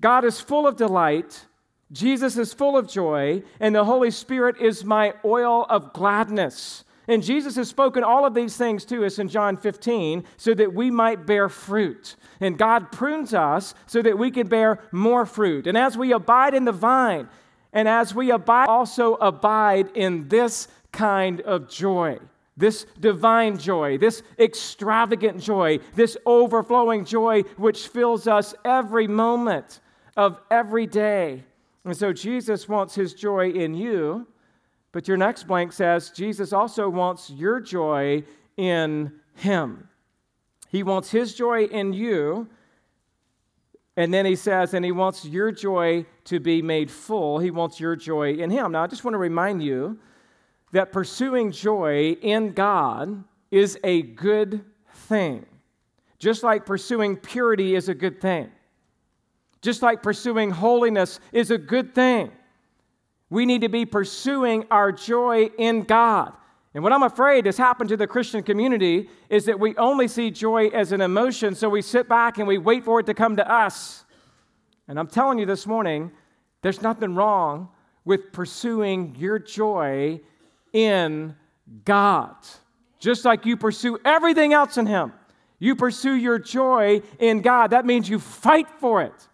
God 0.02 0.24
is 0.24 0.40
full 0.40 0.68
of 0.68 0.78
delight. 0.78 1.46
Jesus 1.92 2.38
is 2.38 2.54
full 2.54 2.78
of 2.78 2.88
joy, 2.88 3.44
and 3.60 3.74
the 3.74 3.84
Holy 3.84 4.12
Spirit 4.12 4.58
is 4.62 4.86
my 4.86 5.14
oil 5.26 5.66
of 5.70 5.92
gladness. 5.92 6.84
And 7.08 7.24
Jesus 7.24 7.56
has 7.56 7.68
spoken 7.68 8.04
all 8.04 8.24
of 8.24 8.36
these 8.36 8.56
things 8.56 8.86
to 8.86 9.04
us 9.04 9.18
in 9.18 9.30
John 9.30 9.58
15 9.58 10.24
so 10.38 10.54
that 10.54 10.76
we 10.76 10.92
might 10.92 11.26
bear 11.26 11.50
fruit. 11.50 12.16
And 12.40 12.56
God 12.56 12.92
prunes 12.92 13.34
us 13.34 13.74
so 13.88 14.04
that 14.04 14.20
we 14.20 14.30
can 14.30 14.48
bear 14.48 14.80
more 14.92 15.26
fruit. 15.26 15.66
And 15.66 15.76
as 15.76 15.98
we 15.98 16.14
abide 16.14 16.54
in 16.54 16.66
the 16.66 16.72
vine, 16.72 17.28
and 17.74 17.88
as 17.88 18.14
we 18.14 18.30
abide, 18.30 18.68
also 18.68 19.16
abide 19.16 19.90
in 19.96 20.28
this 20.28 20.68
kind 20.92 21.42
of 21.42 21.68
joy 21.68 22.20
this 22.60 22.86
divine 23.00 23.58
joy, 23.58 23.98
this 23.98 24.22
extravagant 24.38 25.41
joy, 25.41 25.80
this 25.95 26.17
overflowing 26.26 27.06
joy 27.06 27.41
which 27.56 27.88
fills 27.88 28.28
us 28.28 28.54
every 28.65 29.08
moment 29.08 29.80
of 30.17 30.39
every 30.52 30.86
day. 30.86 31.43
And 31.86 31.95
so 31.95 32.12
Jesus 32.12 32.67
wants 32.67 32.93
his 32.93 33.13
joy 33.13 33.52
in 33.52 33.74
you, 33.74 34.28
but 34.91 35.08
your 35.08 35.15
next 35.15 35.48
blank 35.48 35.72
says 35.72 36.10
Jesus 36.10 36.52
also 36.52 36.89
wants 36.89 37.30
your 37.30 37.62
joy 37.62 38.24
in 38.58 39.13
him. 39.36 39.88
He 40.67 40.84
wants 40.84 41.10
his 41.10 41.34
joy 41.34 41.63
in 41.63 41.93
you. 41.93 42.50
And 43.95 44.13
then 44.13 44.26
he 44.26 44.36
says, 44.36 44.74
and 44.74 44.84
he 44.84 44.91
wants 44.91 45.26
your 45.26 45.52
joy 45.52 46.06
to 46.26 46.39
be 46.39 46.62
made 46.62 46.91
full. 46.91 47.39
He 47.39 47.52
wants 47.52 47.80
your 47.80 47.95
joy 47.95 48.34
in 48.34 48.50
him. 48.50 48.74
Now, 48.74 48.84
I 48.84 48.88
just 48.88 49.04
want 49.04 49.13
to 49.13 49.19
remind 49.19 49.63
you 49.63 49.98
that 50.71 50.91
pursuing 50.91 51.51
joy 51.51 52.17
in 52.21 52.53
God 52.53 53.23
is 53.51 53.77
a 53.84 54.01
good 54.01 54.63
thing. 54.93 55.45
Just 56.19 56.43
like 56.43 56.65
pursuing 56.65 57.15
purity 57.17 57.75
is 57.75 57.89
a 57.89 57.93
good 57.93 58.21
thing. 58.21 58.51
Just 59.62 59.82
like 59.82 60.03
pursuing 60.03 60.51
holiness 60.51 61.19
is 61.32 61.51
a 61.51 61.58
good 61.58 61.95
thing. 61.95 62.32
We 63.29 63.45
need 63.45 63.62
to 63.62 63.69
be 63.69 63.86
pursuing 63.86 64.65
our 64.71 64.91
joy 64.91 65.49
in 65.58 65.84
God. 65.84 66.34
And 66.73 66.84
what 66.84 66.93
I'm 66.93 67.03
afraid 67.03 67.45
has 67.45 67.58
happened 67.58 67.89
to 67.89 67.97
the 67.97 68.08
Christian 68.08 68.43
community 68.43 69.10
is 69.29 69.45
that 69.45 69.60
we 69.60 69.75
only 69.77 70.08
see 70.08 70.29
joy 70.29 70.67
as 70.67 70.91
an 70.91 71.01
emotion, 71.01 71.55
so 71.55 71.67
we 71.67 71.82
sit 71.82 72.08
back 72.08 72.38
and 72.38 72.47
we 72.47 72.58
wait 72.58 72.86
for 72.86 72.99
it 72.99 73.05
to 73.08 73.13
come 73.13 73.36
to 73.38 73.51
us. 73.51 74.05
And 74.88 74.99
I'm 74.99 75.08
telling 75.08 75.39
you 75.39 75.45
this 75.45 75.65
morning, 75.65 76.12
there's 76.62 76.82
nothing 76.82 77.15
wrong 77.15 77.69
with 78.05 78.32
pursuing 78.32 79.15
your 79.17 79.39
joy 79.39 80.21
in 80.73 81.36
God. 81.86 82.36
Just 82.99 83.25
like 83.25 83.45
you 83.45 83.58
pursue 83.58 83.97
everything 84.03 84.53
else 84.53 84.77
in 84.77 84.86
Him, 84.86 85.13
you 85.60 85.75
pursue 85.75 86.15
your 86.15 86.39
joy 86.39 87.01
in 87.19 87.41
God. 87.41 87.71
That 87.71 87.86
means 87.86 88.10
you 88.10 88.19
fight 88.19 88.69
for 88.79 89.01
it. 89.01 89.27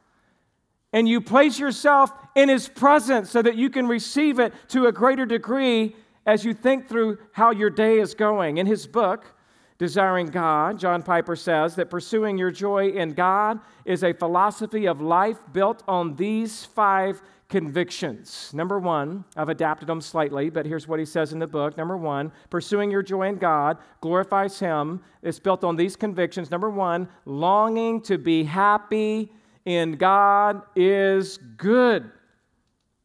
And 0.93 1.09
you 1.09 1.19
place 1.19 1.59
yourself 1.59 2.11
in 2.35 2.49
His 2.49 2.69
presence 2.69 3.29
so 3.29 3.41
that 3.41 3.55
you 3.55 3.69
can 3.69 3.87
receive 3.87 4.39
it 4.39 4.53
to 4.69 4.87
a 4.87 4.91
greater 4.91 5.25
degree 5.25 5.95
as 6.25 6.43
you 6.43 6.53
think 6.53 6.87
through 6.87 7.19
how 7.31 7.51
your 7.51 7.69
day 7.69 7.99
is 7.99 8.13
going. 8.15 8.57
In 8.57 8.65
his 8.65 8.87
book, 8.87 9.35
Desiring 9.77 10.27
God, 10.27 10.79
John 10.79 11.03
Piper 11.03 11.35
says 11.35 11.75
that 11.75 11.89
pursuing 11.89 12.37
your 12.37 12.49
joy 12.49 12.91
in 12.91 13.13
God 13.13 13.59
is 13.83 14.05
a 14.05 14.13
philosophy 14.13 14.85
of 14.85 15.01
life 15.01 15.37
built 15.51 15.83
on 15.85 16.15
these 16.15 16.63
five 16.63 17.21
convictions. 17.49 18.51
Number 18.53 18.79
one, 18.79 19.23
I've 19.35 19.49
adapted 19.49 19.87
them 19.87 20.01
slightly, 20.01 20.49
but 20.49 20.65
here's 20.65 20.87
what 20.87 20.99
he 20.99 21.05
says 21.05 21.31
in 21.31 21.39
the 21.39 21.47
book. 21.47 21.77
Number 21.77 21.97
one, 21.97 22.31
pursuing 22.49 22.89
your 22.89 23.03
joy 23.03 23.27
in 23.29 23.37
God 23.37 23.77
glorifies 24.01 24.59
Him. 24.59 25.01
It's 25.21 25.39
built 25.39 25.63
on 25.63 25.75
these 25.75 25.95
convictions. 25.95 26.49
Number 26.49 26.69
one, 26.69 27.07
longing 27.25 28.01
to 28.01 28.17
be 28.17 28.43
happy 28.43 29.31
in 29.65 29.93
God 29.93 30.61
is 30.75 31.37
good. 31.57 32.09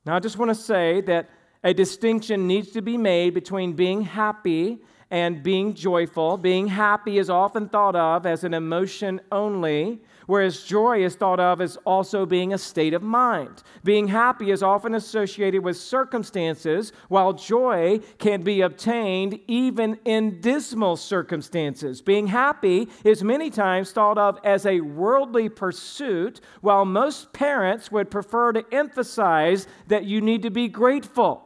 Now, 0.06 0.16
I 0.16 0.20
just 0.20 0.38
want 0.38 0.50
to 0.50 0.54
say 0.54 1.02
that 1.02 1.28
a 1.62 1.74
distinction 1.74 2.46
needs 2.46 2.70
to 2.70 2.80
be 2.80 2.96
made 2.96 3.34
between 3.34 3.74
being 3.74 4.02
happy 4.02 4.80
and 5.10 5.42
being 5.42 5.74
joyful. 5.74 6.38
Being 6.38 6.68
happy 6.68 7.18
is 7.18 7.28
often 7.28 7.68
thought 7.68 7.96
of 7.96 8.24
as 8.24 8.44
an 8.44 8.54
emotion 8.54 9.20
only, 9.30 10.00
whereas 10.30 10.62
joy 10.62 11.04
is 11.04 11.16
thought 11.16 11.40
of 11.40 11.60
as 11.60 11.76
also 11.78 12.24
being 12.24 12.52
a 12.52 12.58
state 12.58 12.94
of 12.94 13.02
mind. 13.02 13.64
Being 13.82 14.06
happy 14.06 14.52
is 14.52 14.62
often 14.62 14.94
associated 14.94 15.64
with 15.64 15.76
circumstances, 15.76 16.92
while 17.08 17.32
joy 17.32 17.98
can 18.18 18.42
be 18.42 18.60
obtained 18.60 19.40
even 19.48 19.98
in 20.04 20.40
dismal 20.40 20.96
circumstances. 20.96 22.00
Being 22.00 22.28
happy 22.28 22.88
is 23.02 23.24
many 23.24 23.50
times 23.50 23.90
thought 23.90 24.18
of 24.18 24.38
as 24.44 24.66
a 24.66 24.80
worldly 24.80 25.48
pursuit, 25.48 26.40
while 26.60 26.84
most 26.84 27.32
parents 27.32 27.90
would 27.90 28.08
prefer 28.08 28.52
to 28.52 28.64
emphasize 28.72 29.66
that 29.88 30.04
you 30.04 30.20
need 30.20 30.42
to 30.42 30.50
be 30.50 30.68
grateful. 30.68 31.42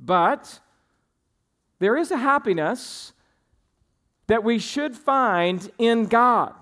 But 0.00 0.60
there 1.78 1.98
is 1.98 2.10
a 2.10 2.16
happiness 2.16 3.12
that 4.28 4.42
we 4.42 4.58
should 4.58 4.96
find 4.96 5.70
in 5.76 6.06
God. 6.06 6.61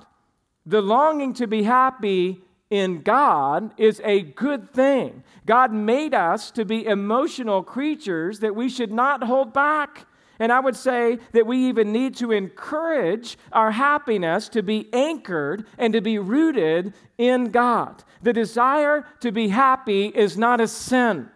The 0.67 0.83
longing 0.83 1.35
to 1.35 1.47
be 1.47 1.63
happy 1.63 2.43
in 2.71 3.03
God 3.03 3.75
is 3.77 4.01
a 4.05 4.23
good 4.23 4.73
thing. 4.73 5.25
God 5.45 5.73
made 5.73 6.15
us 6.15 6.51
to 6.53 6.65
be 6.65 6.87
emotional 6.87 7.63
creatures 7.63 8.41
that 8.41 8.55
we 8.55 8.69
should 8.69 8.93
not 8.93 9.25
hold 9.25 9.53
back. 9.53 10.07
And 10.39 10.53
I 10.53 10.61
would 10.61 10.77
say 10.77 11.19
that 11.33 11.47
we 11.47 11.69
even 11.69 11.93
need 11.93 12.17
to 12.17 12.33
encourage 12.33 13.37
our 13.53 13.73
happiness 13.73 14.49
to 14.51 14.63
be 14.63 14.89
anchored 14.93 15.67
and 15.77 15.93
to 15.93 16.01
be 16.01 16.19
rooted 16.19 16.95
in 17.19 17.51
God. 17.51 18.05
The 18.23 18.33
desire 18.33 19.05
to 19.21 19.33
be 19.33 19.49
happy 19.49 20.07
is 20.07 20.39
not 20.39 20.61
a 20.61 20.69
sin. 20.69 21.29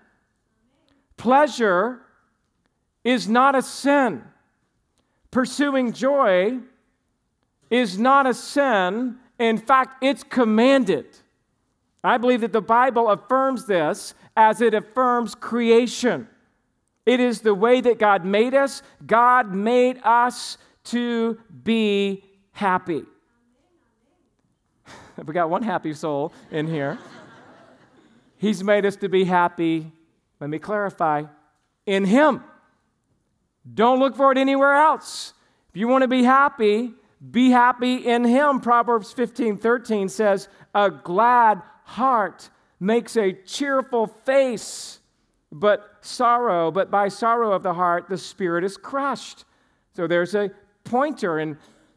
Pleasure 1.17 2.01
is 3.03 3.29
not 3.29 3.55
a 3.55 3.63
sin. 3.63 4.25
Pursuing 5.31 5.93
joy 5.93 6.61
is 7.75 7.99
not 7.99 8.27
a 8.27 8.35
sin. 8.35 9.17
In 9.39 9.59
fact, 9.59 10.03
it's 10.03 10.23
commanded. 10.23 11.07
I 12.03 12.19
believe 12.19 12.43
that 12.43 12.53
the 12.53 12.61
Bible 12.61 13.09
affirms 13.11 13.67
this 13.67 14.15
as 14.37 14.61
it 14.61 14.75
affirms 14.75 15.35
creation. 15.35 16.29
It 17.07 17.21
is 17.21 17.41
the 17.41 17.55
way 17.55 17.81
that 17.81 17.99
God 17.99 18.25
made 18.25 18.55
us. 18.55 18.83
God 19.07 19.55
made 19.55 20.01
us 20.05 20.59
to 20.85 21.39
be 21.63 22.25
happy. 22.53 23.05
we 25.25 25.35
got 25.35 25.51
one 25.51 25.63
happy 25.63 25.95
soul 25.95 26.33
in 26.51 26.67
here. 26.67 26.99
He's 28.39 28.63
made 28.63 28.85
us 28.85 28.97
to 28.97 29.09
be 29.09 29.25
happy 29.25 29.93
let 30.45 30.51
me 30.51 30.59
clarify 30.59 31.25
in 31.87 32.05
Him. 32.05 32.43
Don't 33.73 33.99
look 33.99 34.15
for 34.15 34.31
it 34.31 34.39
anywhere 34.39 34.75
else. 34.75 35.33
If 35.71 35.79
you 35.79 35.89
want 35.89 36.03
to 36.03 36.09
be 36.09 36.23
happy, 36.23 36.93
be 37.31 37.51
happy 37.51 37.97
in 37.97 38.25
Him. 38.25 38.61
Proverbs 38.61 39.13
15 39.13 39.59
13 39.59 40.09
says, 40.09 40.49
A 40.75 40.91
glad 40.91 41.63
heart 41.85 42.51
makes 42.81 43.17
a 43.17 43.33
cheerful 43.33 44.07
face, 44.07 45.01
but 45.51 45.99
sorrow, 46.01 46.71
but 46.71 46.91
by 46.91 47.09
sorrow 47.09 47.53
of 47.53 47.63
the 47.63 47.75
heart, 47.75 48.09
the 48.09 48.19
spirit 48.19 48.65
is 48.65 48.77
crushed. 48.77 49.45
So 49.95 50.07
there's 50.07 50.35
a 50.35 50.51
pointer 50.85 51.39
in 51.39 51.57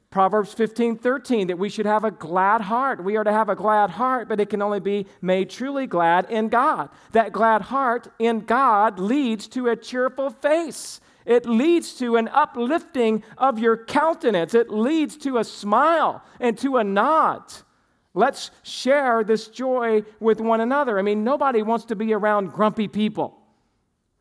Proverbs 0.10 0.54
15, 0.54 0.98
13, 0.98 1.48
that 1.48 1.60
we 1.60 1.68
should 1.68 1.86
have 1.86 2.06
a 2.06 2.12
glad 2.12 2.62
heart. 2.62 3.04
We 3.04 3.18
are 3.18 3.24
to 3.24 3.32
have 3.32 3.50
a 3.50 3.56
glad 3.56 3.90
heart, 3.90 4.30
but 4.30 4.40
it 4.40 4.50
can 4.50 4.62
only 4.62 4.80
be 4.80 5.06
made 5.22 5.50
truly 5.50 5.86
glad 5.86 6.32
in 6.32 6.48
God. 6.48 6.90
That 7.12 7.34
glad 7.34 7.64
heart 7.64 8.08
in 8.18 8.40
God 8.40 9.00
leads 9.00 9.48
to 9.50 9.68
a 9.68 9.76
cheerful 9.76 10.30
face. 10.30 11.02
It 11.28 11.46
leads 11.46 11.94
to 11.96 12.16
an 12.16 12.30
uplifting 12.30 13.22
of 13.38 13.60
your 13.60 13.76
countenance. 13.76 14.54
It 14.54 14.70
leads 14.70 15.18
to 15.18 15.40
a 15.40 15.44
smile 15.44 16.24
and 16.40 16.58
to 16.60 16.78
a 16.78 16.86
nod. 16.86 17.44
Let's 18.14 18.50
share 18.64 19.26
this 19.26 19.50
joy 19.50 20.04
with 20.22 20.40
one 20.40 20.62
another. 20.62 20.98
I 20.98 21.02
mean, 21.02 21.26
nobody 21.26 21.62
wants 21.62 21.84
to 21.86 21.96
be 21.98 22.14
around 22.14 22.54
grumpy 22.54 22.88
people. 22.88 23.38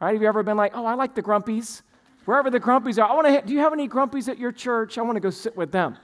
Right? 0.01 0.15
Have 0.15 0.21
you 0.21 0.27
ever 0.27 0.43
been 0.43 0.57
like, 0.57 0.73
oh, 0.75 0.85
I 0.85 0.95
like 0.95 1.15
the 1.15 1.23
grumpies? 1.23 1.83
Wherever 2.25 2.51
the 2.51 2.59
grumpies 2.59 2.99
are, 2.99 3.09
I 3.09 3.15
want 3.15 3.29
to. 3.29 3.41
Do 3.47 3.53
you 3.55 3.61
have 3.61 3.73
any 3.73 3.89
grumpies 3.89 4.29
at 4.29 4.37
your 4.37 4.51
church? 4.51 4.99
I 4.99 5.03
want 5.03 5.15
to 5.15 5.21
go 5.21 5.31
sit 5.31 5.57
with 5.57 5.71
them. 5.71 5.97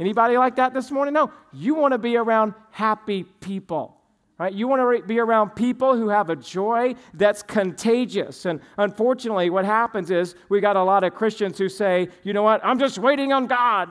Anybody 0.00 0.36
like 0.36 0.56
that 0.56 0.74
this 0.74 0.90
morning? 0.90 1.14
No. 1.14 1.30
You 1.52 1.76
want 1.76 1.92
to 1.92 1.98
be 1.98 2.16
around 2.16 2.52
happy 2.72 3.22
people. 3.22 3.96
Right? 4.38 4.52
You 4.52 4.68
want 4.68 4.82
to 4.82 5.06
be 5.06 5.18
around 5.18 5.50
people 5.50 5.96
who 5.96 6.10
have 6.10 6.28
a 6.28 6.36
joy 6.36 6.94
that's 7.14 7.42
contagious. 7.42 8.44
And 8.44 8.60
unfortunately, 8.76 9.48
what 9.48 9.64
happens 9.64 10.10
is 10.10 10.34
we 10.50 10.60
got 10.60 10.76
a 10.76 10.82
lot 10.82 11.04
of 11.04 11.14
Christians 11.14 11.56
who 11.56 11.70
say, 11.70 12.08
you 12.22 12.34
know 12.34 12.42
what, 12.42 12.62
I'm 12.62 12.78
just 12.78 12.98
waiting 12.98 13.32
on 13.32 13.46
God. 13.46 13.88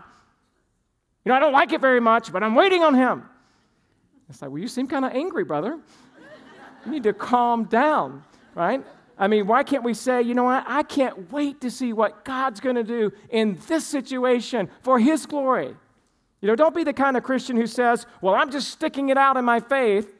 You 1.23 1.29
know, 1.29 1.35
I 1.35 1.39
don't 1.39 1.53
like 1.53 1.73
it 1.73 1.81
very 1.81 1.99
much, 1.99 2.31
but 2.31 2.43
I'm 2.43 2.53
waiting 2.53 2.83
on 2.83 2.93
Him. 2.93 3.27
It's 4.29 4.39
like, 4.39 4.51
well, 4.51 4.59
you 4.59 4.67
seem 4.67 4.87
kind 4.87 5.03
of 5.03 5.13
angry, 5.13 5.43
brother. 5.43 5.79
You 6.85 6.91
need 6.91 7.03
to 7.03 7.13
calm 7.13 7.63
down, 7.63 8.23
right? 8.53 8.85
I 9.17 9.27
mean, 9.27 9.47
why 9.47 9.63
can't 9.63 9.83
we 9.83 9.95
say, 9.95 10.21
you 10.21 10.35
know 10.35 10.43
what? 10.43 10.63
I 10.67 10.83
can't 10.83 11.31
wait 11.31 11.61
to 11.61 11.71
see 11.71 11.93
what 11.93 12.23
God's 12.23 12.59
going 12.59 12.75
to 12.75 12.83
do 12.83 13.11
in 13.31 13.57
this 13.67 13.87
situation 13.87 14.69
for 14.81 14.99
His 14.99 15.25
glory. 15.25 15.75
You 16.41 16.47
know, 16.47 16.55
don't 16.55 16.75
be 16.75 16.83
the 16.83 16.93
kind 16.93 17.17
of 17.17 17.23
Christian 17.23 17.55
who 17.55 17.65
says, 17.65 18.05
well, 18.21 18.35
I'm 18.35 18.51
just 18.51 18.69
sticking 18.69 19.09
it 19.09 19.17
out 19.17 19.37
in 19.37 19.45
my 19.45 19.59
faith. 19.59 20.11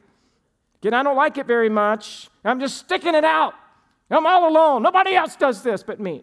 Again, 0.82 0.94
I 0.94 1.02
don't 1.02 1.16
like 1.16 1.38
it 1.38 1.46
very 1.46 1.68
much. 1.68 2.28
I'm 2.44 2.60
just 2.60 2.78
sticking 2.78 3.14
it 3.14 3.24
out. 3.24 3.54
I'm 4.10 4.26
all 4.26 4.48
alone. 4.48 4.82
Nobody 4.82 5.14
else 5.14 5.36
does 5.36 5.62
this 5.62 5.82
but 5.82 5.98
me. 5.98 6.22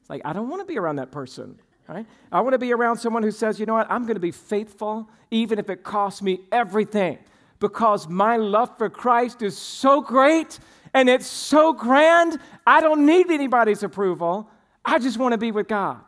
It's 0.00 0.10
like, 0.10 0.22
I 0.24 0.32
don't 0.32 0.48
want 0.48 0.60
to 0.62 0.66
be 0.66 0.78
around 0.78 0.96
that 0.96 1.10
person. 1.10 1.58
Right? 1.88 2.06
I 2.32 2.40
want 2.40 2.54
to 2.54 2.58
be 2.58 2.72
around 2.72 2.96
someone 2.96 3.22
who 3.22 3.30
says, 3.30 3.60
you 3.60 3.66
know 3.66 3.74
what, 3.74 3.86
I'm 3.88 4.02
going 4.02 4.14
to 4.14 4.20
be 4.20 4.32
faithful 4.32 5.08
even 5.30 5.60
if 5.60 5.70
it 5.70 5.84
costs 5.84 6.20
me 6.20 6.40
everything 6.50 7.18
because 7.60 8.08
my 8.08 8.36
love 8.36 8.76
for 8.76 8.90
Christ 8.90 9.42
is 9.42 9.56
so 9.56 10.00
great 10.00 10.58
and 10.94 11.08
it's 11.08 11.26
so 11.26 11.72
grand, 11.72 12.38
I 12.66 12.80
don't 12.80 13.06
need 13.06 13.30
anybody's 13.30 13.82
approval. 13.82 14.50
I 14.84 14.98
just 14.98 15.18
want 15.18 15.32
to 15.32 15.38
be 15.38 15.52
with 15.52 15.68
God. 15.68 16.00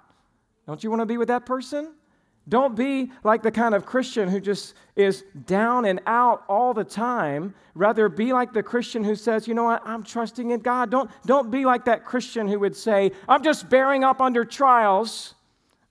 Don't 0.66 0.82
you 0.82 0.90
want 0.90 1.00
to 1.00 1.06
be 1.06 1.16
with 1.16 1.28
that 1.28 1.46
person? 1.46 1.94
Don't 2.48 2.74
be 2.74 3.12
like 3.24 3.42
the 3.42 3.50
kind 3.50 3.74
of 3.74 3.84
Christian 3.84 4.28
who 4.28 4.40
just 4.40 4.74
is 4.96 5.22
down 5.44 5.84
and 5.84 6.00
out 6.06 6.44
all 6.48 6.72
the 6.72 6.84
time. 6.84 7.54
Rather, 7.74 8.08
be 8.08 8.32
like 8.32 8.52
the 8.52 8.62
Christian 8.62 9.04
who 9.04 9.14
says, 9.14 9.46
you 9.46 9.54
know 9.54 9.64
what, 9.64 9.82
I'm 9.84 10.02
trusting 10.02 10.50
in 10.50 10.60
God. 10.60 10.90
Don't, 10.90 11.10
don't 11.26 11.50
be 11.50 11.66
like 11.66 11.84
that 11.84 12.04
Christian 12.04 12.48
who 12.48 12.58
would 12.60 12.74
say, 12.74 13.12
I'm 13.28 13.42
just 13.42 13.68
bearing 13.68 14.02
up 14.02 14.20
under 14.22 14.44
trials. 14.44 15.34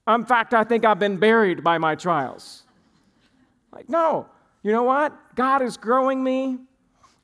In 0.08 0.26
fact, 0.26 0.54
I 0.54 0.64
think 0.64 0.84
I've 0.84 1.00
been 1.00 1.18
buried 1.18 1.64
by 1.64 1.78
my 1.78 1.96
trials. 1.96 2.64
Like, 3.72 3.88
no, 3.90 4.28
you 4.64 4.72
know 4.72 4.84
what? 4.84 5.14
God 5.36 5.62
is 5.62 5.78
growing 5.78 6.24
me 6.24 6.58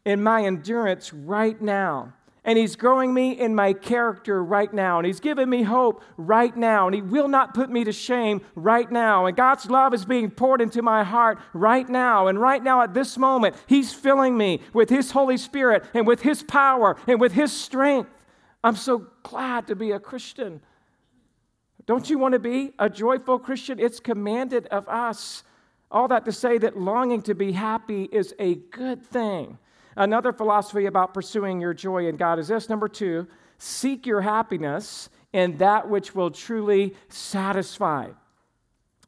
in 0.05 0.22
my 0.22 0.45
endurance 0.45 1.12
right 1.12 1.60
now. 1.60 2.14
And 2.46 2.58
He's 2.58 2.76
growing 2.76 3.14
me 3.14 3.32
in 3.32 3.56
my 3.56 3.72
character 3.74 4.44
right 4.44 4.72
now. 4.74 5.00
And 5.00 5.08
He's 5.08 5.22
giving 5.22 5.50
me 5.50 5.64
hope 5.64 6.04
right 6.18 6.56
now. 6.56 6.88
And 6.88 6.96
He 6.96 7.02
will 7.02 7.28
not 7.30 7.54
put 7.54 7.70
me 7.70 7.84
to 7.86 7.91
shame 7.91 8.41
right 8.56 8.91
now. 8.91 9.26
And 9.26 9.38
God's 9.38 9.70
love 9.70 9.94
is 9.94 10.06
being 10.06 10.30
poured 10.30 10.60
into 10.60 10.82
my 10.82 11.04
heart 11.04 11.39
right 11.54 11.88
now. 11.88 12.28
And 12.28 12.39
right 12.39 12.62
now, 12.62 12.82
at 12.82 12.94
this 12.94 13.18
moment, 13.18 13.56
He's 13.68 13.94
filling 13.94 14.38
me 14.38 14.60
with 14.74 14.89
His 14.89 15.12
Holy 15.12 15.38
Spirit 15.38 15.86
and 15.94 16.06
with 16.06 16.22
His 16.22 16.44
power 16.44 16.98
and 17.08 17.22
with 17.22 17.32
His 17.32 17.54
strength. 17.54 18.10
I'm 18.64 18.76
so 18.76 19.08
glad 19.24 19.68
to 19.68 19.76
be 19.76 19.91
a 19.91 20.00
Christian. 20.00 20.62
Don't 21.86 22.10
you 22.10 22.18
want 22.18 22.34
to 22.34 22.39
be 22.39 22.74
a 22.80 22.89
joyful 22.89 23.39
Christian? 23.39 23.80
It's 23.80 24.00
commanded 24.00 24.68
of 24.68 24.88
us. 24.88 25.44
All 25.91 26.08
that 26.08 26.26
to 26.26 26.32
say 26.32 26.58
that 26.58 26.78
longing 26.78 27.22
to 27.24 27.36
be 27.36 27.52
happy 27.52 28.04
is 28.06 28.34
a 28.39 28.56
good 28.56 29.04
thing. 29.06 29.58
Another 29.96 30.34
philosophy 30.34 30.86
about 30.86 31.14
pursuing 31.14 31.62
your 31.62 31.74
joy 31.74 32.08
in 32.08 32.16
God 32.16 32.39
is 32.39 32.48
this 32.48 32.70
number 32.70 32.88
two, 32.88 33.28
seek 33.58 34.06
your 34.06 34.22
happiness 34.22 35.10
in 35.32 35.58
that 35.58 35.89
which 35.89 36.16
will 36.16 36.32
truly 36.32 36.96
satisfy. 37.10 38.10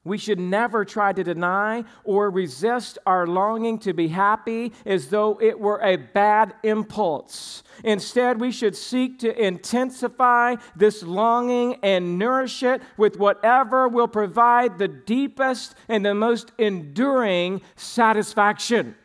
We 0.06 0.20
should 0.20 0.40
never 0.40 0.86
try 0.86 1.14
to 1.14 1.24
deny 1.24 1.84
or 2.04 2.30
resist 2.30 3.00
our 3.08 3.26
longing 3.26 3.80
to 3.80 3.94
be 3.94 4.08
happy 4.08 4.72
as 4.86 5.08
though 5.08 5.40
it 5.42 5.60
were 5.60 5.80
a 5.82 5.96
bad 5.96 6.54
impulse. 6.62 7.64
Instead, 7.84 8.40
we 8.40 8.52
should 8.52 8.76
seek 8.76 9.18
to 9.20 9.44
intensify 9.44 10.58
this 10.76 11.02
longing 11.02 11.78
and 11.82 12.20
nourish 12.20 12.62
it 12.62 12.84
with 12.98 13.18
whatever 13.18 13.88
will 13.88 14.08
provide 14.08 14.78
the 14.78 14.88
deepest 14.88 15.74
and 15.90 16.06
the 16.06 16.14
most 16.14 16.52
enduring 16.60 17.62
satisfaction. 17.76 18.96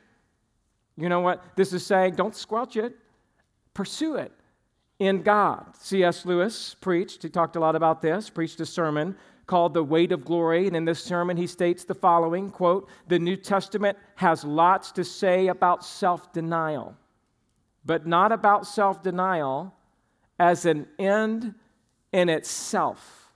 You 1.00 1.08
know 1.08 1.20
what 1.20 1.42
this 1.56 1.72
is 1.72 1.84
saying? 1.84 2.14
Don't 2.14 2.36
squelch 2.36 2.76
it, 2.76 2.94
pursue 3.74 4.16
it 4.16 4.32
in 4.98 5.22
God. 5.22 5.74
C.S. 5.78 6.26
Lewis 6.26 6.76
preached, 6.80 7.22
he 7.22 7.28
talked 7.28 7.56
a 7.56 7.60
lot 7.60 7.74
about 7.74 8.02
this, 8.02 8.28
preached 8.28 8.60
a 8.60 8.66
sermon 8.66 9.16
called 9.46 9.74
The 9.74 9.82
Weight 9.82 10.12
of 10.12 10.24
Glory. 10.24 10.66
And 10.66 10.76
in 10.76 10.84
this 10.84 11.02
sermon, 11.02 11.36
he 11.36 11.46
states 11.46 11.84
the 11.84 11.94
following 11.94 12.50
quote, 12.50 12.88
The 13.08 13.18
New 13.18 13.36
Testament 13.36 13.98
has 14.16 14.44
lots 14.44 14.92
to 14.92 15.04
say 15.04 15.48
about 15.48 15.84
self 15.84 16.32
denial, 16.32 16.94
but 17.84 18.06
not 18.06 18.30
about 18.30 18.66
self 18.66 19.02
denial 19.02 19.74
as 20.38 20.66
an 20.66 20.86
end 20.98 21.54
in 22.12 22.28
itself. 22.28 23.32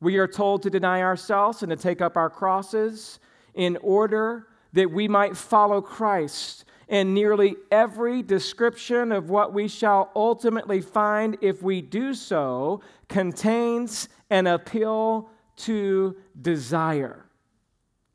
We 0.00 0.16
are 0.16 0.28
told 0.28 0.62
to 0.62 0.70
deny 0.70 1.02
ourselves 1.02 1.62
and 1.62 1.70
to 1.70 1.76
take 1.76 2.00
up 2.00 2.16
our 2.16 2.30
crosses 2.30 3.18
in 3.54 3.76
order 3.82 4.46
that 4.72 4.90
we 4.90 5.08
might 5.08 5.36
follow 5.36 5.82
Christ. 5.82 6.64
And 6.90 7.14
nearly 7.14 7.54
every 7.70 8.20
description 8.20 9.12
of 9.12 9.30
what 9.30 9.54
we 9.54 9.68
shall 9.68 10.10
ultimately 10.14 10.80
find 10.80 11.38
if 11.40 11.62
we 11.62 11.80
do 11.80 12.12
so 12.14 12.82
contains 13.08 14.08
an 14.28 14.48
appeal 14.48 15.30
to 15.58 16.16
desire. 16.42 17.24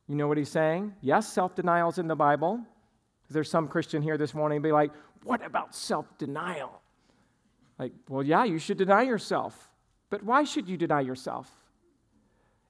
You 0.08 0.16
know 0.16 0.28
what 0.28 0.38
he's 0.38 0.50
saying? 0.50 0.94
Yes, 1.02 1.32
self 1.32 1.56
denial 1.56 1.90
is 1.90 1.98
in 2.00 2.08
the 2.08 2.16
Bible. 2.16 2.60
There's 3.30 3.50
some 3.50 3.68
Christian 3.68 4.02
here 4.02 4.18
this 4.18 4.34
morning 4.34 4.62
be 4.62 4.74
like, 4.74 4.92
what 5.24 5.44
about 5.44 5.74
self 5.74 6.06
denial? 6.18 6.82
Like, 7.80 7.94
well, 8.10 8.24
yeah, 8.24 8.44
you 8.44 8.60
should 8.60 8.78
deny 8.78 9.04
yourself. 9.04 9.70
But 10.10 10.22
why 10.22 10.44
should 10.44 10.68
you 10.68 10.78
deny 10.78 11.02
yourself? 11.02 11.50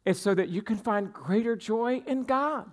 It's 0.06 0.20
so 0.20 0.36
that 0.36 0.50
you 0.50 0.62
can 0.62 0.78
find 0.78 1.12
greater 1.12 1.56
joy 1.56 2.04
in 2.06 2.24
God. 2.24 2.70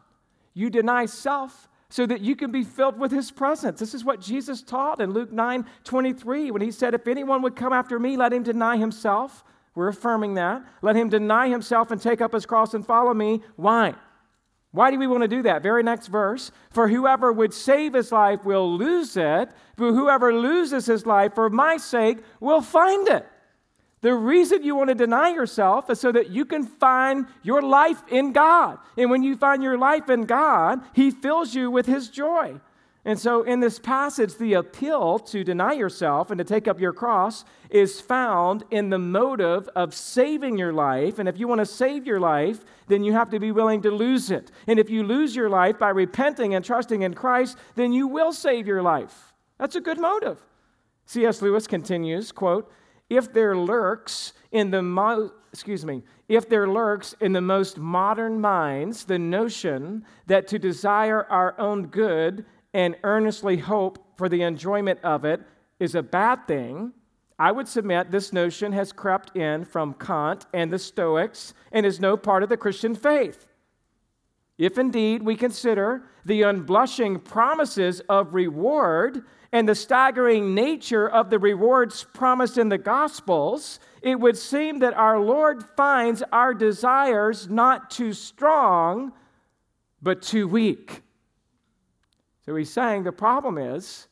You 0.55 0.69
deny 0.69 1.07
self 1.07 1.69
so 1.93 2.07
that 2.07 2.23
you 2.23 2.35
can 2.35 2.51
be 2.51 2.65
filled 2.65 2.99
with 2.99 3.13
his 3.13 3.31
presence. 3.31 3.79
This 3.79 3.93
is 3.93 4.03
what 4.03 4.19
Jesus 4.19 4.63
taught 4.63 5.03
in 5.03 5.13
Luke 5.13 5.31
9 5.31 5.67
23 5.85 6.51
when 6.51 6.63
he 6.63 6.71
said, 6.71 6.95
If 6.95 7.07
anyone 7.07 7.43
would 7.43 7.55
come 7.55 7.75
after 7.75 7.99
me, 7.99 8.17
let 8.17 8.33
him 8.33 8.43
deny 8.43 8.79
himself, 8.79 9.45
we're 9.75 9.89
affirming 9.89 10.33
that. 10.35 10.65
Let 10.81 10.97
him 10.97 11.11
deny 11.11 11.51
himself 11.51 11.91
and 11.91 12.01
take 12.01 12.23
up 12.23 12.33
his 12.33 12.47
cross 12.47 12.73
and 12.73 12.87
follow 12.87 13.13
me. 13.13 13.43
Why? 13.57 13.95
Why 14.71 14.91
do 14.91 14.99
we 14.99 15.07
want 15.07 15.21
to 15.21 15.29
do 15.29 15.43
that? 15.43 15.63
Very 15.63 15.83
next 15.83 16.07
verse. 16.07 16.51
For 16.71 16.89
whoever 16.89 17.31
would 17.31 17.53
save 17.53 17.93
his 17.93 18.11
life 18.11 18.43
will 18.43 18.75
lose 18.75 19.19
it, 19.19 19.51
but 19.77 19.93
whoever 19.93 20.35
loses 20.35 20.87
his 20.87 21.05
life 21.05 21.35
for 21.35 21.51
my 21.51 21.77
sake 21.77 22.21
will 22.41 22.63
find 22.63 23.07
it. 23.09 23.27
The 24.03 24.15
reason 24.15 24.65
you 24.65 24.75
want 24.75 24.89
to 24.89 24.97
deny 24.97 25.31
yourself 25.31 25.89
is 25.89 26.01
so 26.01 26.11
that 26.13 26.29
you 26.29 26.45
can 26.45 26.67
find 26.67 27.27
your 27.43 27.63
life 27.63 28.03
in 28.09 28.33
God. 28.33 28.79
And 28.99 29.11
when 29.11 29.23
you 29.23 29.37
find 29.37 29.63
your 29.63 29.79
life 29.79 30.11
in 30.11 30.25
God, 30.25 30.81
He 30.93 31.13
fills 31.13 31.55
you 31.55 31.71
with 31.71 31.87
His 31.87 32.09
joy. 32.09 32.61
And 33.05 33.19
so, 33.19 33.43
in 33.43 33.59
this 33.59 33.81
passage, 33.81 34.37
the 34.37 34.55
appeal 34.55 35.19
to 35.21 35.43
deny 35.43 35.73
yourself 35.73 36.31
and 36.31 36.39
to 36.39 36.45
take 36.45 36.69
up 36.69 36.81
your 36.81 36.93
cross 36.93 37.45
is 37.71 38.01
found 38.01 38.65
in 38.71 38.91
the 38.91 38.99
motive 38.99 39.69
of 39.75 39.95
saving 39.95 40.57
your 40.57 40.73
life. 40.73 41.19
And 41.19 41.29
if 41.29 41.39
you 41.39 41.49
want 41.49 41.61
to 41.61 41.67
save 41.67 42.07
your 42.07 42.21
life, 42.21 42.65
then 42.87 43.03
you 43.03 43.13
have 43.13 43.31
to 43.31 43.41
be 43.41 43.51
willing 43.51 43.83
to 43.83 43.91
lose 43.91 44.31
it. 44.31 44.53
And 44.69 44.79
if 44.79 44.89
you 44.89 45.03
lose 45.03 45.35
your 45.35 45.49
life 45.49 45.81
by 45.81 45.89
repenting 45.91 46.55
and 46.55 46.65
trusting 46.65 47.03
in 47.03 47.15
Christ, 47.15 47.57
then 47.75 47.93
you 47.93 48.07
will 48.07 48.33
save 48.33 48.69
your 48.69 48.83
life. 48.83 49.33
That's 49.59 49.77
a 49.77 49.81
good 49.81 49.99
motive. 49.99 50.39
C.S. 51.07 51.43
Lewis 51.43 51.67
continues, 51.67 52.31
quote, 52.31 52.73
if 53.17 53.33
there 53.33 53.57
lurks 53.57 54.33
in 54.51 54.71
the 54.71 54.83
mo- 54.83 55.33
excuse 55.53 55.85
me, 55.85 56.03
if 56.29 56.49
there 56.49 56.69
lurks 56.69 57.15
in 57.21 57.33
the 57.33 57.41
most 57.41 57.79
modern 57.79 58.41
minds 58.41 59.05
the 59.05 59.19
notion 59.19 60.05
that 60.27 60.49
to 60.49 60.59
desire 60.59 61.25
our 61.25 61.59
own 61.61 61.87
good 61.87 62.45
and 62.73 62.97
earnestly 63.05 63.59
hope 63.59 63.99
for 64.17 64.29
the 64.29 64.43
enjoyment 64.43 64.99
of 65.03 65.25
it 65.25 65.43
is 65.79 65.95
a 65.95 66.03
bad 66.03 66.47
thing, 66.47 66.93
I 67.39 67.53
would 67.53 67.69
submit 67.69 68.11
this 68.11 68.33
notion 68.33 68.73
has 68.73 68.93
crept 68.93 69.37
in 69.37 69.65
from 69.65 69.95
Kant 69.95 70.47
and 70.55 70.73
the 70.73 70.79
Stoics 70.79 71.55
and 71.73 71.85
is 71.85 72.01
no 72.01 72.17
part 72.17 72.43
of 72.43 72.49
the 72.49 72.57
Christian 72.57 72.95
faith. 72.95 73.47
If 74.59 74.79
indeed 74.79 75.23
we 75.23 75.35
consider 75.35 76.05
the 76.25 76.43
unblushing 76.43 77.25
promises 77.25 78.01
of 78.09 78.33
reward 78.33 79.25
and 79.53 79.69
the 79.69 79.75
staggering 79.75 80.55
nature 80.55 81.09
of 81.09 81.29
the 81.29 81.39
rewards 81.39 82.07
promised 82.15 82.57
in 82.57 82.71
the 82.71 82.79
Gospels, 82.79 83.79
it 84.01 84.19
would 84.19 84.39
seem 84.39 84.79
that 84.79 84.95
our 84.95 85.21
Lord 85.21 85.63
finds 85.77 86.23
our 86.33 86.55
desires 86.55 87.49
not 87.49 87.91
too 87.91 88.15
strong, 88.15 89.13
but 90.01 90.23
too 90.23 90.49
weak. 90.49 91.03
So 92.47 92.57
he's 92.57 92.73
saying 92.73 93.05
the 93.05 93.13
problem 93.13 93.59
is 93.59 94.09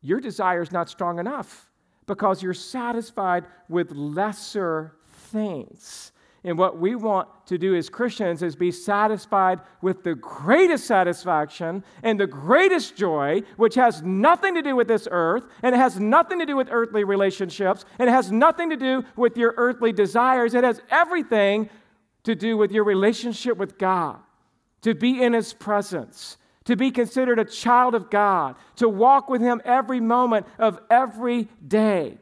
your 0.00 0.20
desire 0.20 0.62
is 0.62 0.72
not 0.72 0.88
strong 0.88 1.18
enough 1.18 1.70
because 2.06 2.42
you're 2.42 2.54
satisfied 2.54 3.44
with 3.68 3.90
lesser 3.90 4.94
things. 5.12 6.12
And 6.46 6.58
what 6.58 6.78
we 6.78 6.94
want 6.94 7.28
to 7.46 7.56
do 7.56 7.74
as 7.74 7.88
Christians 7.88 8.42
is 8.42 8.54
be 8.54 8.70
satisfied 8.70 9.60
with 9.80 10.04
the 10.04 10.14
greatest 10.14 10.86
satisfaction 10.86 11.82
and 12.02 12.20
the 12.20 12.26
greatest 12.26 12.96
joy, 12.96 13.40
which 13.56 13.76
has 13.76 14.02
nothing 14.02 14.54
to 14.54 14.60
do 14.60 14.76
with 14.76 14.86
this 14.86 15.08
earth, 15.10 15.46
and 15.62 15.74
it 15.74 15.78
has 15.78 15.98
nothing 15.98 16.38
to 16.40 16.46
do 16.46 16.54
with 16.54 16.68
earthly 16.70 17.02
relationships, 17.02 17.86
and 17.98 18.10
it 18.10 18.12
has 18.12 18.30
nothing 18.30 18.68
to 18.68 18.76
do 18.76 19.04
with 19.16 19.38
your 19.38 19.54
earthly 19.56 19.90
desires. 19.90 20.52
It 20.52 20.64
has 20.64 20.82
everything 20.90 21.70
to 22.24 22.34
do 22.34 22.58
with 22.58 22.72
your 22.72 22.84
relationship 22.84 23.56
with 23.56 23.78
God, 23.78 24.18
to 24.82 24.94
be 24.94 25.22
in 25.22 25.32
His 25.32 25.54
presence, 25.54 26.36
to 26.64 26.76
be 26.76 26.90
considered 26.90 27.38
a 27.38 27.44
child 27.46 27.94
of 27.94 28.10
God, 28.10 28.56
to 28.76 28.88
walk 28.88 29.30
with 29.30 29.40
Him 29.40 29.62
every 29.64 30.00
moment 30.00 30.46
of 30.58 30.78
every 30.90 31.48
day. 31.66 32.18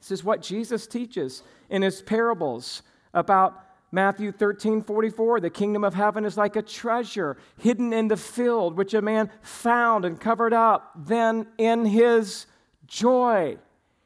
This 0.00 0.12
is 0.12 0.24
what 0.24 0.40
Jesus 0.40 0.86
teaches 0.86 1.42
in 1.68 1.82
His 1.82 2.00
parables 2.00 2.82
about 3.14 3.62
Matthew 3.90 4.32
13, 4.32 4.82
44. 4.82 5.40
The 5.40 5.50
kingdom 5.50 5.84
of 5.84 5.94
heaven 5.94 6.24
is 6.24 6.36
like 6.36 6.56
a 6.56 6.62
treasure 6.62 7.36
hidden 7.58 7.92
in 7.92 8.08
the 8.08 8.16
field, 8.16 8.76
which 8.76 8.94
a 8.94 9.02
man 9.02 9.30
found 9.42 10.04
and 10.04 10.18
covered 10.18 10.54
up. 10.54 10.92
Then 10.96 11.46
in 11.58 11.84
his 11.84 12.46
joy, 12.86 13.58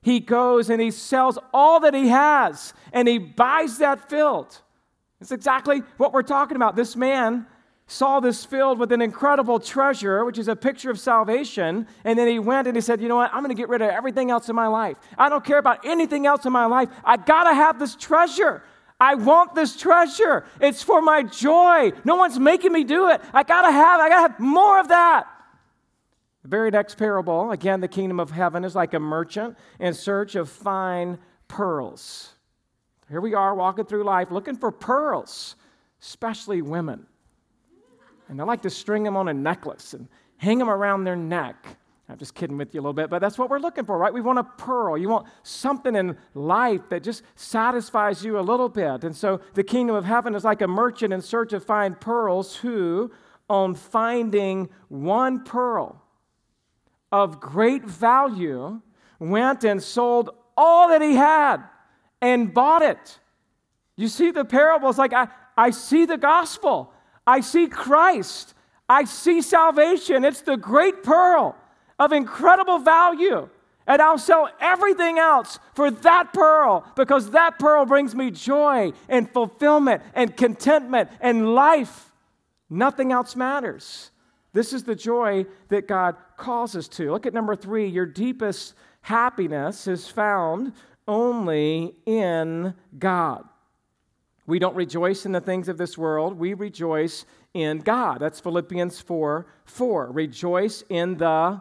he 0.02 0.20
goes 0.20 0.70
and 0.70 0.80
he 0.80 0.90
sells 0.90 1.38
all 1.54 1.80
that 1.80 1.94
he 1.94 2.09
has 2.09 2.74
and 2.92 3.07
he 3.07 3.18
buys 3.18 3.78
that 3.78 4.11
field. 4.11 4.61
It's 5.20 5.32
exactly 5.32 5.82
what 5.96 6.12
we're 6.12 6.22
talking 6.22 6.57
about. 6.57 6.76
This 6.76 6.96
man 6.96 7.46
saw 7.86 8.18
this 8.18 8.44
field 8.44 8.78
with 8.80 8.90
an 8.90 9.00
incredible 9.00 9.61
treasure, 9.61 10.24
which 10.24 10.38
is 10.38 10.48
a 10.48 10.57
picture 10.57 10.90
of 10.90 10.98
salvation. 10.98 11.86
And 12.04 12.18
then 12.18 12.26
he 12.26 12.38
went 12.38 12.66
and 12.66 12.76
he 12.76 12.80
said, 12.80 13.00
You 13.00 13.09
know 13.09 13.16
what? 13.16 13.32
I'm 13.32 13.42
going 13.42 13.54
to 13.54 13.61
get 13.61 13.68
rid 13.68 13.82
of 13.82 13.90
everything 13.90 14.30
else 14.30 14.48
in 14.48 14.57
my 14.57 14.66
life. 14.66 14.96
I 15.16 15.28
don't 15.28 15.44
care 15.44 15.59
about 15.59 15.84
anything 15.86 16.26
else 16.26 16.44
in 16.44 16.52
my 16.52 16.66
life. 16.66 16.88
I 17.04 17.16
got 17.16 17.44
to 17.44 17.54
have 17.54 17.78
this 17.78 17.94
treasure. 17.94 18.62
I 18.99 19.14
want 19.14 19.55
this 19.55 19.76
treasure. 19.76 20.47
It's 20.61 20.82
for 20.82 21.03
my 21.03 21.22
joy. 21.22 21.92
No 22.05 22.16
one's 22.16 22.38
making 22.38 22.72
me 22.72 22.84
do 22.84 23.09
it. 23.11 23.20
I 23.32 23.42
got 23.42 23.62
to 23.62 23.70
have, 23.70 24.01
I 24.01 24.09
got 24.09 24.16
to 24.16 24.22
have 24.22 24.40
more 24.40 24.80
of 24.80 24.88
that. 24.88 25.26
The 26.42 26.49
very 26.49 26.70
next 26.70 26.97
parable, 26.97 27.51
again, 27.51 27.80
the 27.80 27.88
kingdom 27.88 28.20
of 28.20 28.30
heaven 28.30 28.64
is 28.64 28.74
like 28.74 28.94
a 28.94 29.01
merchant 29.01 29.59
in 29.80 29.92
search 29.92 30.34
of 30.34 30.49
fine 30.49 31.18
pearls. 31.49 32.34
Here 33.09 33.20
we 33.20 33.34
are 33.34 33.55
walking 33.55 33.84
through 33.84 34.05
life 34.05 34.30
looking 34.30 34.57
for 34.57 34.70
pearls, 34.70 35.57
especially 36.01 36.62
women. 36.62 37.07
And 38.28 38.40
they 38.40 38.44
like 38.44 38.62
to 38.62 38.70
string 38.70 39.03
them 39.03 39.16
on 39.16 39.28
a 39.28 39.34
necklace 39.34 39.94
and 39.94 40.09
hang 40.38 40.59
them 40.59 40.70
around 40.70 41.05
their 41.05 41.16
neck. 41.16 41.76
I'm 42.09 42.18
just 42.18 42.34
kidding 42.34 42.57
with 42.57 42.72
you 42.72 42.80
a 42.80 42.82
little 42.82 42.92
bit, 42.92 43.11
but 43.11 43.18
that's 43.20 43.36
what 43.36 43.50
we're 43.50 43.59
looking 43.59 43.84
for, 43.84 43.98
right? 43.98 44.14
We 44.14 44.20
want 44.20 44.38
a 44.38 44.44
pearl. 44.44 44.96
You 44.96 45.09
want 45.09 45.26
something 45.42 45.96
in 45.96 46.16
life 46.34 46.82
that 46.90 47.02
just 47.02 47.22
satisfies 47.34 48.24
you 48.24 48.38
a 48.38 48.40
little 48.40 48.68
bit. 48.68 49.02
And 49.02 49.14
so 49.14 49.40
the 49.54 49.64
kingdom 49.64 49.96
of 49.96 50.04
heaven 50.04 50.34
is 50.36 50.44
like 50.44 50.62
a 50.62 50.68
merchant 50.68 51.12
in 51.12 51.20
search 51.20 51.52
of 51.52 51.64
fine 51.64 51.96
pearls 51.96 52.57
who, 52.57 53.11
on 53.50 53.74
finding 53.74 54.68
one 54.88 55.42
pearl 55.42 56.00
of 57.11 57.40
great 57.40 57.84
value, 57.84 58.80
went 59.18 59.64
and 59.64 59.82
sold 59.82 60.30
all 60.57 60.88
that 60.90 61.02
he 61.02 61.16
had 61.16 61.57
and 62.22 62.54
bought 62.54 62.82
it. 62.82 63.18
You 63.96 64.07
see 64.07 64.30
the 64.30 64.44
parable? 64.44 64.88
It's 64.90 64.98
like 64.98 65.12
I, 65.12 65.26
I 65.57 65.70
see 65.70 66.04
the 66.04 66.18
gospel, 66.18 66.92
I 67.26 67.40
see 67.40 67.66
Christ, 67.66 68.54
I 68.88 69.04
see 69.04 69.42
salvation. 69.42 70.24
It's 70.24 70.42
the 70.42 70.57
great 70.57 71.02
pearl 71.02 71.57
of 71.99 72.12
incredible 72.12 72.78
value. 72.78 73.49
And 73.86 74.03
I'll 74.03 74.18
sell 74.18 74.49
everything 74.61 75.18
else 75.18 75.59
for 75.74 75.90
that 75.90 76.32
pearl 76.32 76.84
because 76.97 77.30
that 77.30 77.59
pearl 77.59 77.86
brings 77.86 78.14
me 78.14 78.30
joy 78.32 78.92
and 79.09 79.30
fulfillment 79.30 80.03
and 80.14 80.36
contentment 80.36 81.11
and 81.20 81.55
life. 81.55 82.11
Nothing 82.68 83.12
else 83.12 83.36
matters. 83.36 84.11
This 84.53 84.72
is 84.72 84.82
the 84.82 84.97
joy 84.97 85.47
that 85.68 85.86
God 85.86 86.16
calls 86.36 86.74
us 86.74 86.88
to. 86.88 87.12
Look 87.12 87.26
at 87.26 87.34
number 87.34 87.55
three 87.55 87.86
your 87.86 88.07
deepest 88.07 88.74
happiness 89.03 89.86
is 89.86 90.09
found 90.09 90.72
only 91.07 91.94
in 92.07 92.74
God. 92.99 93.44
We 94.47 94.59
don't 94.59 94.74
rejoice 94.74 95.26
in 95.26 95.32
the 95.32 95.40
things 95.40 95.68
of 95.68 95.78
this 95.78 95.97
world, 95.97 96.38
we 96.38 96.55
rejoice 96.55 97.24
in 97.55 97.78
God. 97.78 98.18
That's 98.18 98.40
Philippians 98.40 99.01
4 99.01 99.47
4. 99.64 100.11
Rejoice 100.11 100.82
in 100.88 101.16
the 101.16 101.61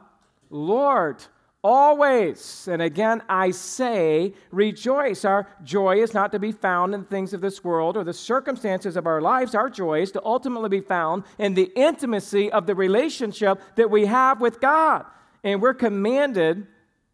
Lord 0.50 1.24
always. 1.66 2.68
And 2.72 2.80
again, 2.80 3.24
I 3.28 3.50
say, 3.50 4.36
rejoice. 4.52 5.26
Our 5.26 5.48
joy 5.64 5.96
is 6.04 6.14
not 6.14 6.32
to 6.34 6.39
be 6.39 6.52
found 6.52 6.93
in 6.93 7.06
things 7.06 7.34
of 7.34 7.41
this 7.41 7.64
world 7.64 7.98
or 7.98 8.04
the 8.04 8.14
circumstances 8.14 8.96
of 8.96 9.08
our 9.08 9.20
lives. 9.20 9.56
Our 9.56 9.72
joy 9.72 10.04
is 10.04 10.12
to 10.12 10.24
ultimately 10.24 10.70
be 10.70 10.82
found 10.82 11.24
in 11.39 11.56
the 11.56 11.72
intimacy 11.76 12.52
of 12.52 12.68
the 12.68 12.76
relationship 12.76 13.60
that 13.78 13.89
we 13.89 14.06
have 14.06 14.41
with 14.41 14.62
God. 14.62 15.06
And 15.43 15.60
we're 15.60 15.74
commanded 15.74 16.68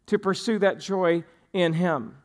to 0.06 0.18
pursue 0.18 0.58
that 0.58 0.78
joy 0.78 1.24
in 1.54 1.72
Him. 1.72 2.18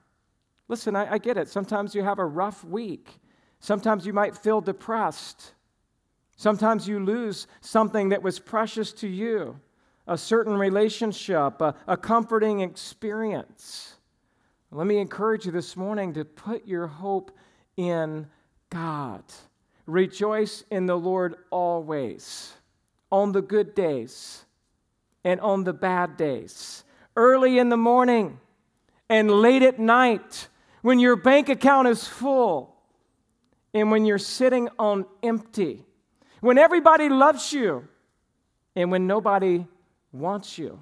Listen, 0.67 0.97
I, 0.97 1.13
I 1.13 1.17
get 1.19 1.37
it. 1.37 1.47
Sometimes 1.47 1.95
you 1.95 2.03
have 2.03 2.19
a 2.19 2.25
rough 2.25 2.61
week. 2.65 3.21
Sometimes 3.61 4.05
you 4.05 4.11
might 4.11 4.35
feel 4.35 4.59
depressed. 4.59 5.53
Sometimes 6.35 6.89
you 6.89 6.99
lose 6.99 7.47
something 7.61 8.09
that 8.09 8.21
was 8.21 8.37
precious 8.37 8.91
to 8.93 9.07
you 9.07 9.61
a 10.07 10.17
certain 10.17 10.55
relationship, 10.55 11.61
a, 11.61 11.75
a 11.87 11.97
comforting 11.97 12.61
experience. 12.61 13.95
Let 14.71 14.87
me 14.87 14.97
encourage 14.99 15.45
you 15.45 15.51
this 15.51 15.75
morning 15.77 16.13
to 16.13 16.25
put 16.25 16.67
your 16.67 16.87
hope 16.87 17.31
in 17.75 18.27
God. 18.69 19.23
Rejoice 19.85 20.63
in 20.69 20.85
the 20.85 20.97
Lord 20.97 21.35
always, 21.49 22.53
on 23.11 23.31
the 23.31 23.41
good 23.41 23.75
days 23.75 24.45
and 25.23 25.39
on 25.41 25.63
the 25.63 25.73
bad 25.73 26.17
days, 26.17 26.83
early 27.15 27.59
in 27.59 27.69
the 27.69 27.77
morning 27.77 28.39
and 29.09 29.31
late 29.31 29.63
at 29.63 29.79
night, 29.79 30.49
when 30.81 30.99
your 30.99 31.15
bank 31.15 31.49
account 31.49 31.87
is 31.87 32.07
full 32.07 32.75
and 33.73 33.89
when 33.91 34.05
you're 34.05 34.17
sitting 34.17 34.69
on 34.77 35.05
empty, 35.23 35.85
when 36.41 36.57
everybody 36.57 37.09
loves 37.09 37.51
you 37.53 37.87
and 38.75 38.91
when 38.91 39.07
nobody 39.07 39.65
wants 40.19 40.57
you. 40.57 40.79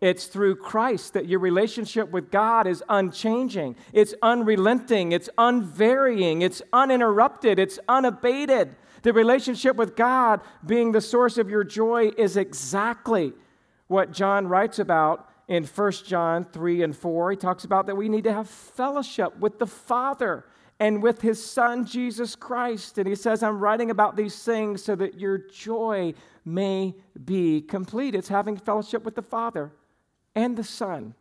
It's 0.00 0.26
through 0.26 0.56
Christ 0.56 1.14
that 1.14 1.26
your 1.26 1.40
relationship 1.40 2.10
with 2.10 2.30
God 2.30 2.66
is 2.66 2.84
unchanging, 2.88 3.74
it's 3.92 4.14
unrelenting, 4.22 5.10
it's 5.12 5.28
unvarying, 5.36 6.42
it's 6.42 6.62
uninterrupted, 6.72 7.58
it's 7.58 7.80
unabated. 7.88 8.76
The 9.02 9.12
relationship 9.12 9.76
with 9.76 9.96
God 9.96 10.40
being 10.64 10.92
the 10.92 11.00
source 11.00 11.36
of 11.38 11.50
your 11.50 11.64
joy 11.64 12.10
is 12.16 12.36
exactly 12.36 13.32
what 13.88 14.12
John 14.12 14.46
writes 14.46 14.78
about 14.78 15.28
in 15.48 15.64
1 15.64 15.92
John 16.06 16.44
3 16.44 16.82
and 16.82 16.96
4. 16.96 17.30
He 17.32 17.36
talks 17.36 17.64
about 17.64 17.86
that 17.86 17.96
we 17.96 18.08
need 18.08 18.24
to 18.24 18.32
have 18.32 18.48
fellowship 18.48 19.36
with 19.38 19.58
the 19.58 19.66
Father 19.66 20.44
and 20.80 21.02
with 21.02 21.20
his 21.20 21.44
Son, 21.44 21.84
Jesus 21.84 22.36
Christ. 22.36 22.98
And 22.98 23.08
he 23.08 23.14
says, 23.14 23.42
I'm 23.42 23.58
writing 23.58 23.90
about 23.90 24.16
these 24.16 24.42
things 24.42 24.82
so 24.82 24.94
that 24.96 25.18
your 25.18 25.38
joy 25.38 26.14
may 26.44 26.94
be 27.24 27.60
complete. 27.60 28.14
It's 28.14 28.28
having 28.28 28.56
fellowship 28.56 29.04
with 29.04 29.14
the 29.14 29.22
Father 29.22 29.72
and 30.34 30.56
the 30.56 30.64
Son 30.64 31.14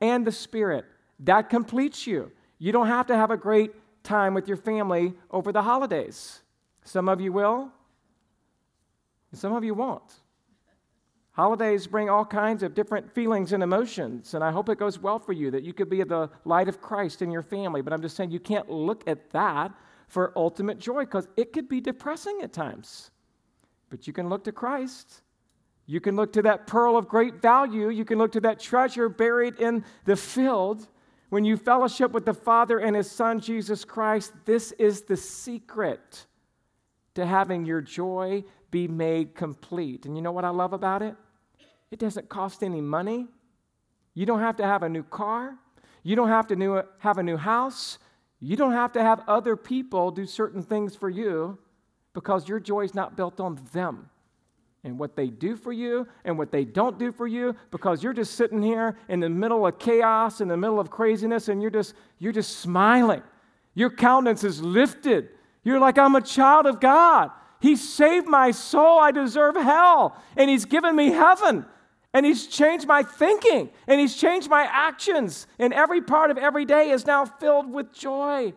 and 0.00 0.26
the 0.26 0.32
Spirit. 0.32 0.84
That 1.20 1.48
completes 1.48 2.06
you. 2.06 2.30
You 2.58 2.72
don't 2.72 2.86
have 2.86 3.06
to 3.06 3.16
have 3.16 3.30
a 3.30 3.36
great 3.36 3.72
time 4.02 4.34
with 4.34 4.46
your 4.46 4.56
family 4.56 5.14
over 5.30 5.52
the 5.52 5.62
holidays. 5.62 6.42
Some 6.84 7.08
of 7.08 7.20
you 7.20 7.32
will, 7.32 7.70
some 9.32 9.52
of 9.52 9.64
you 9.64 9.74
won't. 9.74 10.12
Holidays 11.38 11.86
bring 11.86 12.10
all 12.10 12.24
kinds 12.24 12.64
of 12.64 12.74
different 12.74 13.08
feelings 13.14 13.52
and 13.52 13.62
emotions, 13.62 14.34
and 14.34 14.42
I 14.42 14.50
hope 14.50 14.68
it 14.68 14.76
goes 14.76 14.98
well 14.98 15.20
for 15.20 15.32
you 15.32 15.52
that 15.52 15.62
you 15.62 15.72
could 15.72 15.88
be 15.88 16.02
the 16.02 16.28
light 16.44 16.68
of 16.68 16.80
Christ 16.80 17.22
in 17.22 17.30
your 17.30 17.44
family. 17.44 17.80
But 17.80 17.92
I'm 17.92 18.02
just 18.02 18.16
saying 18.16 18.32
you 18.32 18.40
can't 18.40 18.68
look 18.68 19.06
at 19.06 19.30
that 19.30 19.70
for 20.08 20.32
ultimate 20.34 20.80
joy 20.80 21.04
because 21.04 21.28
it 21.36 21.52
could 21.52 21.68
be 21.68 21.80
depressing 21.80 22.40
at 22.42 22.52
times. 22.52 23.12
But 23.88 24.08
you 24.08 24.12
can 24.12 24.28
look 24.28 24.42
to 24.44 24.52
Christ. 24.52 25.22
You 25.86 26.00
can 26.00 26.16
look 26.16 26.32
to 26.32 26.42
that 26.42 26.66
pearl 26.66 26.96
of 26.96 27.06
great 27.06 27.40
value. 27.40 27.88
You 27.88 28.04
can 28.04 28.18
look 28.18 28.32
to 28.32 28.40
that 28.40 28.58
treasure 28.58 29.08
buried 29.08 29.60
in 29.60 29.84
the 30.06 30.16
field. 30.16 30.88
When 31.28 31.44
you 31.44 31.56
fellowship 31.56 32.10
with 32.10 32.24
the 32.24 32.34
Father 32.34 32.80
and 32.80 32.96
His 32.96 33.08
Son, 33.08 33.38
Jesus 33.38 33.84
Christ, 33.84 34.32
this 34.44 34.72
is 34.72 35.02
the 35.02 35.16
secret 35.16 36.26
to 37.14 37.24
having 37.24 37.64
your 37.64 37.80
joy 37.80 38.42
be 38.72 38.88
made 38.88 39.36
complete. 39.36 40.04
And 40.04 40.16
you 40.16 40.22
know 40.22 40.32
what 40.32 40.44
I 40.44 40.50
love 40.50 40.72
about 40.72 41.02
it? 41.02 41.14
It 41.90 41.98
doesn't 41.98 42.28
cost 42.28 42.62
any 42.62 42.80
money. 42.80 43.26
You 44.14 44.26
don't 44.26 44.40
have 44.40 44.56
to 44.56 44.64
have 44.64 44.82
a 44.82 44.88
new 44.88 45.02
car. 45.02 45.54
You 46.02 46.16
don't 46.16 46.28
have 46.28 46.46
to 46.48 46.56
new, 46.56 46.82
have 46.98 47.18
a 47.18 47.22
new 47.22 47.36
house. 47.36 47.98
You 48.40 48.56
don't 48.56 48.72
have 48.72 48.92
to 48.92 49.02
have 49.02 49.22
other 49.26 49.56
people 49.56 50.10
do 50.10 50.26
certain 50.26 50.62
things 50.62 50.94
for 50.94 51.08
you 51.08 51.58
because 52.12 52.48
your 52.48 52.60
joy 52.60 52.84
is 52.84 52.94
not 52.94 53.16
built 53.16 53.40
on 53.40 53.58
them 53.72 54.10
and 54.84 54.98
what 54.98 55.16
they 55.16 55.26
do 55.28 55.56
for 55.56 55.72
you 55.72 56.06
and 56.24 56.38
what 56.38 56.52
they 56.52 56.64
don't 56.64 56.98
do 56.98 57.10
for 57.12 57.26
you 57.26 57.54
because 57.70 58.02
you're 58.02 58.12
just 58.12 58.34
sitting 58.34 58.62
here 58.62 58.96
in 59.08 59.20
the 59.20 59.28
middle 59.28 59.66
of 59.66 59.78
chaos 59.78 60.40
in 60.40 60.48
the 60.48 60.56
middle 60.56 60.78
of 60.78 60.90
craziness 60.90 61.48
and 61.48 61.60
you're 61.60 61.70
just 61.70 61.94
you're 62.18 62.32
just 62.32 62.58
smiling 62.58 63.22
your 63.74 63.90
countenance 63.90 64.44
is 64.44 64.62
lifted 64.62 65.28
you're 65.64 65.80
like 65.80 65.98
i'm 65.98 66.14
a 66.14 66.20
child 66.20 66.64
of 66.64 66.80
god 66.80 67.30
he 67.60 67.74
saved 67.74 68.26
my 68.26 68.50
soul 68.50 68.98
i 68.98 69.10
deserve 69.10 69.56
hell 69.56 70.16
and 70.36 70.48
he's 70.48 70.64
given 70.64 70.94
me 70.94 71.08
heaven 71.08 71.66
and 72.18 72.26
he's 72.26 72.46
changed 72.46 72.86
my 72.86 73.02
thinking 73.02 73.70
and 73.86 74.00
he's 74.00 74.14
changed 74.16 74.50
my 74.50 74.68
actions 74.70 75.46
and 75.58 75.72
every 75.72 76.02
part 76.02 76.30
of 76.30 76.36
every 76.36 76.64
day 76.64 76.90
is 76.90 77.06
now 77.06 77.24
filled 77.24 77.72
with 77.72 77.92
joy 77.92 78.52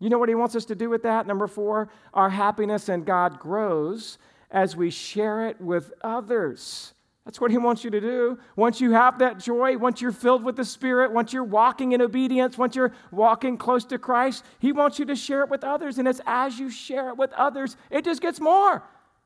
you 0.00 0.10
know 0.10 0.18
what 0.18 0.28
he 0.28 0.34
wants 0.34 0.54
us 0.54 0.64
to 0.66 0.74
do 0.74 0.88
with 0.88 1.02
that? 1.02 1.26
Number 1.26 1.46
four, 1.46 1.88
our 2.14 2.30
happiness 2.30 2.88
in 2.88 3.04
God 3.04 3.38
grows 3.38 4.18
as 4.50 4.76
we 4.76 4.90
share 4.90 5.48
it 5.48 5.60
with 5.60 5.92
others. 6.02 6.94
That's 7.24 7.40
what 7.40 7.50
he 7.50 7.58
wants 7.58 7.84
you 7.84 7.90
to 7.90 8.00
do. 8.00 8.38
Once 8.56 8.80
you 8.80 8.92
have 8.92 9.18
that 9.18 9.38
joy, 9.38 9.76
once 9.76 10.00
you're 10.00 10.12
filled 10.12 10.44
with 10.44 10.56
the 10.56 10.64
Spirit, 10.64 11.12
once 11.12 11.32
you're 11.32 11.44
walking 11.44 11.92
in 11.92 12.00
obedience, 12.00 12.56
once 12.56 12.74
you're 12.74 12.94
walking 13.10 13.58
close 13.58 13.84
to 13.86 13.98
Christ, 13.98 14.44
he 14.60 14.72
wants 14.72 14.98
you 14.98 15.04
to 15.06 15.16
share 15.16 15.42
it 15.42 15.50
with 15.50 15.62
others. 15.62 15.98
And 15.98 16.08
it's 16.08 16.20
as 16.26 16.58
you 16.58 16.70
share 16.70 17.10
it 17.10 17.18
with 17.18 17.32
others, 17.32 17.76
it 17.90 18.04
just 18.04 18.22
gets 18.22 18.40
more. 18.40 18.82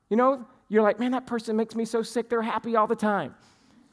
You 0.09 0.16
know, 0.16 0.47
you're 0.68 0.83
like, 0.83 0.99
man, 0.99 1.12
that 1.12 1.27
person 1.27 1.55
makes 1.55 1.77
me 1.77 1.85
so 1.85 2.03
sick, 2.03 2.29
they're 2.29 2.43
happy 2.43 2.75
all 2.75 2.87
the 2.87 2.97
time. 2.97 3.37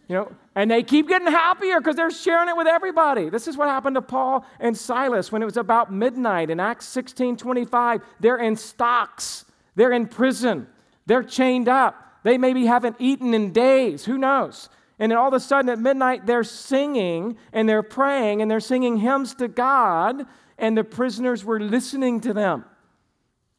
You 0.10 0.16
know, 0.16 0.32
and 0.56 0.72
they 0.72 0.82
keep 0.82 1.08
getting 1.08 1.28
happier 1.28 1.80
because 1.80 1.96
they're 1.96 2.10
sharing 2.10 2.50
it 2.50 2.58
with 2.58 2.66
everybody. 2.66 3.30
This 3.30 3.48
is 3.48 3.56
what 3.56 3.70
happened 3.70 3.94
to 3.94 4.02
Paul 4.02 4.44
and 4.60 4.76
Silas 4.76 5.32
when 5.32 5.44
it 5.44 5.46
was 5.46 5.56
about 5.56 5.94
midnight 5.94 6.50
in 6.50 6.60
Acts 6.60 6.88
16 6.88 7.38
25. 7.38 8.02
They're 8.20 8.40
in 8.40 8.56
stocks, 8.56 9.46
they're 9.76 9.92
in 9.92 10.08
prison, 10.08 10.68
they're 11.06 11.24
chained 11.24 11.70
up. 11.70 12.08
They 12.24 12.38
maybe 12.38 12.66
haven't 12.66 12.98
eaten 13.00 13.34
in 13.34 13.54
days. 13.54 14.04
Who 14.04 14.18
knows? 14.18 14.68
And 14.98 15.12
then 15.12 15.18
all 15.18 15.30
of 15.30 15.34
a 15.34 15.40
sudden 15.40 15.70
at 15.70 15.80
midnight, 15.80 16.26
they're 16.26 16.44
singing 16.44 17.38
and 17.54 17.70
they're 17.70 17.84
praying 17.84 18.42
and 18.42 18.52
they're 18.52 18.60
singing 18.60 18.98
hymns 18.98 19.36
to 19.36 19.48
God, 19.48 20.26
and 20.58 20.78
the 20.78 20.84
prisoners 20.84 21.46
were 21.46 21.60
listening 21.60 22.20
to 22.22 22.34
them. 22.34 22.66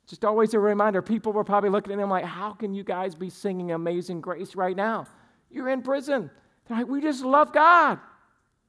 Just 0.07 0.25
always 0.25 0.53
a 0.53 0.59
reminder 0.59 1.01
people 1.01 1.33
were 1.33 1.45
probably 1.45 1.71
looking 1.71 1.93
at 1.93 1.99
them 1.99 2.11
like, 2.11 2.25
How 2.25 2.53
can 2.53 2.75
you 2.75 2.83
guys 2.83 3.15
be 3.15 3.31
singing 3.31 3.71
Amazing 3.71 4.21
Grace 4.21 4.57
right 4.57 4.77
now? 4.77 5.07
You're 5.49 5.69
in 5.69 5.83
prison. 5.83 6.31
We 6.71 7.01
just 7.01 7.25
love 7.25 7.53
God. 7.53 7.99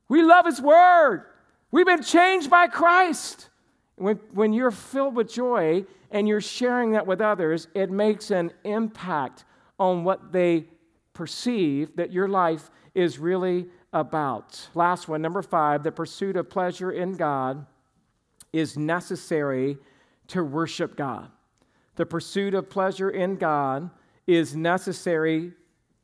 We 0.10 0.24
love 0.24 0.46
His 0.46 0.62
Word. 0.62 1.26
We've 1.72 1.86
been 1.86 2.04
changed 2.04 2.50
by 2.50 2.68
Christ. 2.68 3.50
When, 3.96 4.20
when 4.34 4.52
you're 4.52 4.72
filled 4.72 5.16
with 5.16 5.32
joy 5.32 5.86
and 6.10 6.28
you're 6.28 6.42
sharing 6.42 6.92
that 6.92 7.06
with 7.06 7.22
others, 7.22 7.68
it 7.76 7.92
makes 7.92 8.32
an 8.32 8.52
impact 8.64 9.46
on 9.80 10.04
what 10.04 10.32
they 10.32 10.66
perceive 11.14 11.96
that 11.96 12.12
your 12.12 12.28
life 12.28 12.72
is 12.96 13.20
really 13.20 13.68
about. 13.94 14.70
Last 14.74 15.08
one, 15.08 15.22
number 15.22 15.42
five, 15.42 15.84
the 15.84 15.92
pursuit 15.92 16.36
of 16.36 16.50
pleasure 16.50 16.92
in 16.92 17.16
God 17.16 17.66
is 18.52 18.78
necessary 18.78 19.78
to 20.28 20.44
worship 20.44 20.96
God. 20.96 21.30
The 21.96 22.06
pursuit 22.06 22.54
of 22.54 22.70
pleasure 22.70 23.10
in 23.10 23.36
God 23.36 23.90
is 24.28 24.56
necessary 24.56 25.54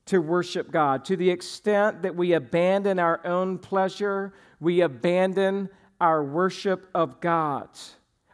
to 0.08 0.20
worship 0.20 0.72
God. 0.72 1.05
To 1.05 1.16
the 1.16 1.30
extent 1.30 2.01
that 2.01 2.16
we 2.16 2.34
abandon 2.34 2.99
our 2.99 3.26
own 3.26 3.58
pleasure, 3.58 4.34
we 4.60 4.82
abandon 4.82 5.70
our 5.99 6.24
worship 6.24 6.89
of 6.93 7.20
God. 7.20 7.70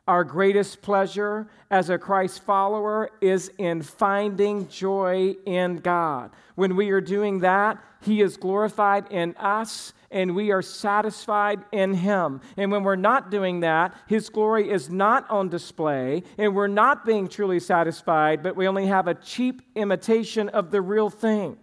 Our 0.05 0.25
greatest 0.25 0.81
pleasure 0.81 1.47
as 1.71 1.89
a 1.89 1.97
Christ 1.97 2.43
follower 2.43 3.09
is 3.21 3.49
in 3.57 3.81
finding 3.81 4.67
joy 4.67 5.35
in 5.45 5.77
God. 5.77 6.31
When 6.55 6.75
we 6.75 6.89
are 6.91 6.99
doing 6.99 7.39
that, 7.39 7.81
He 8.01 8.21
is 8.21 8.35
glorified 8.35 9.09
in 9.11 9.33
us 9.37 9.93
and 10.11 10.35
we 10.35 10.51
are 10.51 10.61
satisfied 10.61 11.63
in 11.71 11.93
Him. 11.93 12.41
And 12.57 12.69
when 12.69 12.83
we're 12.83 12.97
not 12.97 13.31
doing 13.31 13.61
that, 13.61 13.95
His 14.07 14.27
glory 14.27 14.69
is 14.69 14.89
not 14.89 15.29
on 15.29 15.47
display 15.47 16.23
and 16.37 16.53
we're 16.53 16.67
not 16.67 17.05
being 17.05 17.29
truly 17.29 17.61
satisfied, 17.61 18.43
but 18.43 18.57
we 18.57 18.67
only 18.67 18.87
have 18.87 19.07
a 19.07 19.15
cheap 19.15 19.61
imitation 19.73 20.49
of 20.49 20.69
the 20.69 20.81
real 20.81 21.09
thing. 21.09 21.57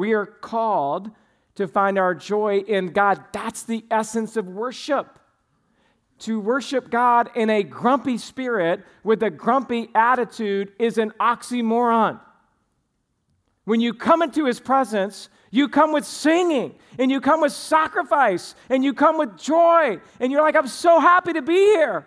We 0.00 0.14
are 0.14 0.26
called 0.26 1.10
to 1.54 1.68
find 1.68 1.98
our 1.98 2.14
joy 2.14 2.58
in 2.58 2.88
God. 2.88 3.22
That's 3.32 3.62
the 3.62 3.84
essence 3.90 4.36
of 4.36 4.48
worship 4.48 5.18
to 6.20 6.38
worship 6.38 6.90
God 6.90 7.30
in 7.34 7.50
a 7.50 7.62
grumpy 7.62 8.18
spirit 8.18 8.84
with 9.02 9.22
a 9.22 9.30
grumpy 9.30 9.88
attitude 9.94 10.72
is 10.78 10.98
an 10.98 11.12
oxymoron. 11.18 12.20
When 13.64 13.80
you 13.80 13.94
come 13.94 14.22
into 14.22 14.44
his 14.44 14.60
presence, 14.60 15.28
you 15.50 15.68
come 15.68 15.92
with 15.92 16.04
singing 16.04 16.74
and 16.98 17.10
you 17.10 17.20
come 17.20 17.40
with 17.40 17.52
sacrifice 17.52 18.54
and 18.68 18.84
you 18.84 18.92
come 18.92 19.18
with 19.18 19.38
joy 19.38 19.98
and 20.18 20.30
you're 20.30 20.42
like, 20.42 20.56
I'm 20.56 20.68
so 20.68 21.00
happy 21.00 21.32
to 21.32 21.42
be 21.42 21.54
here. 21.54 22.06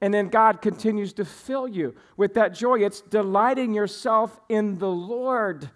And 0.00 0.12
then 0.12 0.28
God 0.28 0.62
continues 0.62 1.12
to 1.14 1.24
fill 1.24 1.66
you 1.66 1.94
with 2.16 2.34
that 2.34 2.54
joy. 2.54 2.80
It's 2.80 3.00
delighting 3.00 3.74
yourself 3.74 4.40
in 4.48 4.78
the 4.78 4.90
Lord, 4.90 5.70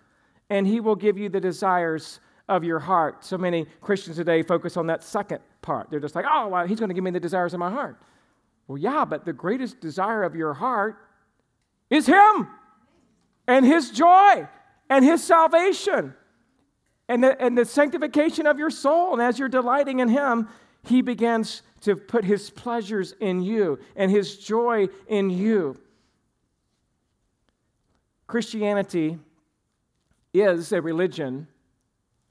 and 0.53 0.67
He 0.67 0.81
will 0.81 0.97
give 0.97 1.17
you 1.17 1.31
the 1.31 1.41
desires 1.41 2.21
of 2.47 2.63
your 2.63 2.79
heart. 2.79 3.25
So 3.25 3.39
many 3.39 3.67
Christians 3.81 4.17
today 4.17 4.43
focus 4.43 4.77
on 4.77 4.87
that 4.89 5.03
second 5.03 5.41
part. 5.63 5.91
They're 5.91 5.99
just 5.99 6.15
like, 6.15 6.27
oh, 6.31 6.49
well, 6.49 6.67
he's 6.67 6.79
going 6.79 6.91
to 6.91 6.95
give 6.95 7.03
me 7.03 7.11
the 7.11 7.21
desires 7.21 7.55
of 7.55 7.61
my 7.61 7.71
heart. 7.71 7.97
Well, 8.69 8.77
yeah, 8.77 9.07
but 9.07 9.25
the 9.25 9.33
greatest 9.33 9.81
desire 9.81 10.23
of 10.23 10.37
your 10.37 10.53
heart 10.53 10.99
is 11.89 12.07
him 12.07 12.49
and 13.49 13.65
his 13.65 13.91
joy 13.91 14.47
and 14.91 15.03
his 15.03 15.25
salvation 15.25 16.15
and 17.09 17.25
the, 17.25 17.43
and 17.43 17.57
the 17.57 17.65
sanctification 17.65 18.47
of 18.47 18.59
your 18.59 18.71
soul. 18.71 19.15
And 19.15 19.23
as 19.23 19.39
you're 19.39 19.49
delighting 19.49 20.01
in 20.01 20.09
him, 20.09 20.49
he 20.83 21.01
begins 21.01 21.63
to 21.81 21.97
put 21.97 22.27
his 22.27 22.51
pleasures 22.51 23.15
in 23.21 23.41
you 23.41 23.79
and 23.97 24.11
his 24.11 24.37
joy 24.37 24.89
in 25.09 25.31
you. 25.31 25.81
Christianity 28.27 29.19
is 30.33 30.73
a 30.73 30.81
religion 30.81 31.49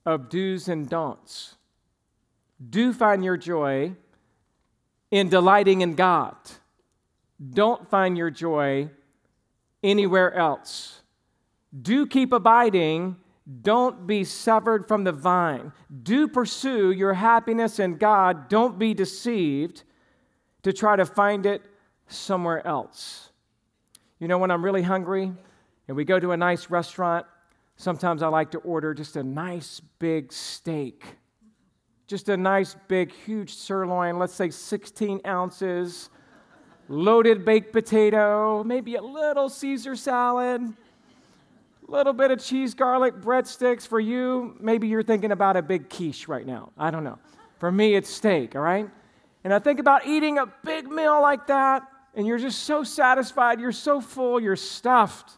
of 0.06 0.30
do's 0.30 0.68
and 0.68 0.89
don'ts. 0.89 1.56
Do 2.70 2.93
find 2.93 3.24
your 3.24 3.38
joy 3.38 3.93
in 5.10 5.30
delighting 5.30 5.82
in 5.82 5.95
God. 5.95 6.36
Don't 7.54 7.89
find 7.89 8.18
your 8.18 8.30
joy 8.30 8.89
anywhere 9.84 10.34
else. 10.34 11.02
Do 11.80 12.06
keep 12.06 12.32
abiding. 12.32 13.18
Don't 13.62 14.06
be 14.06 14.24
severed 14.24 14.88
from 14.88 15.04
the 15.04 15.12
vine. 15.12 15.72
Do 16.04 16.28
pursue 16.28 16.91
your 16.91 17.14
happiness 17.14 17.80
in 17.80 17.97
God. 17.97 18.47
Don't 18.49 18.78
be 18.78 18.93
deceived 18.93 19.84
to 20.64 20.72
try 20.72 20.95
to 20.95 21.06
find 21.06 21.45
it 21.45 21.64
somewhere 22.08 22.66
else. 22.66 23.30
You 24.20 24.28
know, 24.28 24.38
when 24.38 24.52
I'm 24.52 24.64
really 24.64 24.84
hungry 24.84 25.34
and 25.88 25.97
we 25.97 26.06
go 26.06 26.20
to 26.20 26.32
a 26.32 26.38
nice 26.38 26.70
restaurant, 26.70 27.26
sometimes 27.82 28.24
I 28.24 28.28
like 28.28 28.52
to 28.52 28.60
order 28.60 28.94
just 28.94 29.16
a 29.16 29.24
nice 29.24 29.82
big 30.00 30.32
steak 30.32 31.18
just 32.12 32.28
a 32.28 32.36
nice, 32.36 32.76
big, 32.90 33.14
huge 33.14 33.54
sirloin, 33.54 34.20
let's 34.20 34.34
say 34.34 34.50
16 34.50 35.22
ounces, 35.26 36.10
loaded 36.90 37.46
baked 37.46 37.72
potato, 37.72 38.66
maybe 38.66 38.96
a 38.96 39.02
little 39.02 39.48
Caesar 39.48 39.96
salad, 39.96 40.62
a 40.62 41.90
little 41.90 42.12
bit 42.12 42.30
of 42.30 42.44
cheese, 42.44 42.74
garlic, 42.74 43.16
breadsticks. 43.22 43.88
For 43.88 44.02
you, 44.02 44.58
maybe 44.60 44.90
you're 44.90 45.04
thinking 45.04 45.32
about 45.32 45.56
a 45.56 45.62
big 45.62 45.90
quiche 45.90 46.28
right 46.28 46.46
now. 46.46 46.74
I 46.78 46.92
don't 46.92 47.06
know. 47.06 47.18
For 47.60 47.72
me, 47.72 47.96
it's 47.96 48.10
steak, 48.10 48.58
all 48.58 48.62
right? 48.62 48.90
And 49.46 49.54
I 49.54 49.60
think 49.60 49.80
about 49.80 50.06
eating 50.06 50.38
a 50.38 50.48
big 50.66 50.90
meal 50.90 51.22
like 51.22 51.48
that, 51.48 51.84
and 52.14 52.28
you're 52.28 52.40
just 52.40 52.64
so 52.64 52.84
satisfied, 52.84 53.62
you're 53.62 53.72
so 53.72 54.02
full, 54.02 54.42
you're 54.42 54.58
stuffed. 54.58 55.38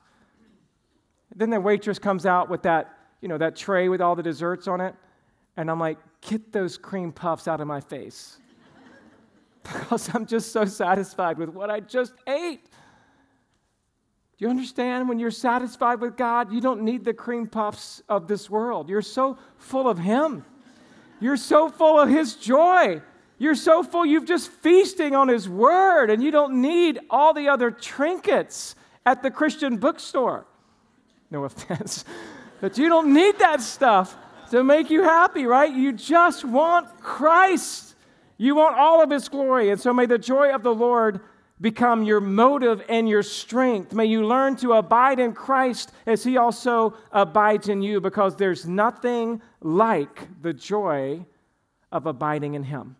Then 1.36 1.49
the 1.49 1.59
waitress 1.59 1.99
comes 1.99 2.25
out 2.25 2.49
with 2.49 2.63
that, 2.63 2.97
you 3.21 3.27
know, 3.27 3.38
that 3.38 3.55
tray 3.55 3.89
with 3.89 4.01
all 4.01 4.15
the 4.15 4.23
desserts 4.23 4.67
on 4.67 4.81
it. 4.81 4.95
And 5.57 5.69
I'm 5.69 5.79
like, 5.79 5.97
get 6.21 6.51
those 6.51 6.77
cream 6.77 7.11
puffs 7.11 7.47
out 7.47 7.61
of 7.61 7.67
my 7.67 7.81
face. 7.81 8.38
because 9.63 10.09
I'm 10.13 10.25
just 10.25 10.51
so 10.51 10.65
satisfied 10.65 11.38
with 11.38 11.49
what 11.49 11.69
I 11.69 11.79
just 11.79 12.13
ate. 12.27 12.63
Do 14.38 14.45
you 14.45 14.49
understand? 14.49 15.07
When 15.07 15.19
you're 15.19 15.31
satisfied 15.31 16.01
with 16.01 16.17
God, 16.17 16.51
you 16.51 16.59
don't 16.59 16.81
need 16.81 17.05
the 17.05 17.13
cream 17.13 17.47
puffs 17.47 18.01
of 18.09 18.27
this 18.27 18.49
world. 18.49 18.89
You're 18.89 19.01
so 19.01 19.38
full 19.57 19.88
of 19.88 19.97
Him. 19.99 20.43
You're 21.19 21.38
so 21.38 21.69
full 21.69 21.99
of 21.99 22.09
His 22.09 22.36
joy. 22.36 23.01
You're 23.38 23.55
so 23.55 23.84
full, 23.84 24.05
you've 24.05 24.25
just 24.25 24.49
feasting 24.49 25.15
on 25.15 25.27
His 25.27 25.49
Word, 25.49 26.09
and 26.09 26.23
you 26.23 26.31
don't 26.31 26.61
need 26.61 26.99
all 27.09 27.34
the 27.34 27.49
other 27.49 27.71
trinkets 27.71 28.75
at 29.05 29.21
the 29.21 29.31
Christian 29.31 29.77
bookstore. 29.77 30.45
No 31.34 31.45
offense, 31.45 32.05
but 32.61 32.77
you 32.77 32.89
don't 32.89 33.11
need 33.11 33.39
that 33.39 33.59
stuff 33.59 34.15
to 34.51 34.63
make 34.63 34.91
you 34.91 35.01
happy, 35.01 35.45
right? 35.47 35.73
You 35.73 35.91
just 35.91 36.45
want 36.45 36.88
Christ. 37.01 37.95
You 38.38 38.53
want 38.53 38.77
all 38.77 39.01
of 39.01 39.09
His 39.09 39.27
glory. 39.29 39.71
And 39.71 39.81
so 39.81 39.91
may 39.91 40.05
the 40.05 40.19
joy 40.19 40.53
of 40.53 40.61
the 40.61 40.73
Lord 40.73 41.21
become 41.59 42.03
your 42.03 42.21
motive 42.21 42.84
and 42.88 43.09
your 43.09 43.23
strength. 43.23 43.93
May 43.93 44.05
you 44.05 44.27
learn 44.27 44.55
to 44.57 44.73
abide 44.73 45.19
in 45.19 45.34
Christ 45.34 45.91
as 46.05 46.23
He 46.23 46.38
also 46.38 46.93
abides 47.11 47.67
in 47.67 47.81
you, 47.81 47.99
because 47.99 48.36
there's 48.36 48.67
nothing 48.67 49.41
like 49.59 50.27
the 50.43 50.53
joy 50.53 51.25
of 51.91 52.05
abiding 52.05 52.53
in 52.53 52.61
Him. 52.61 52.95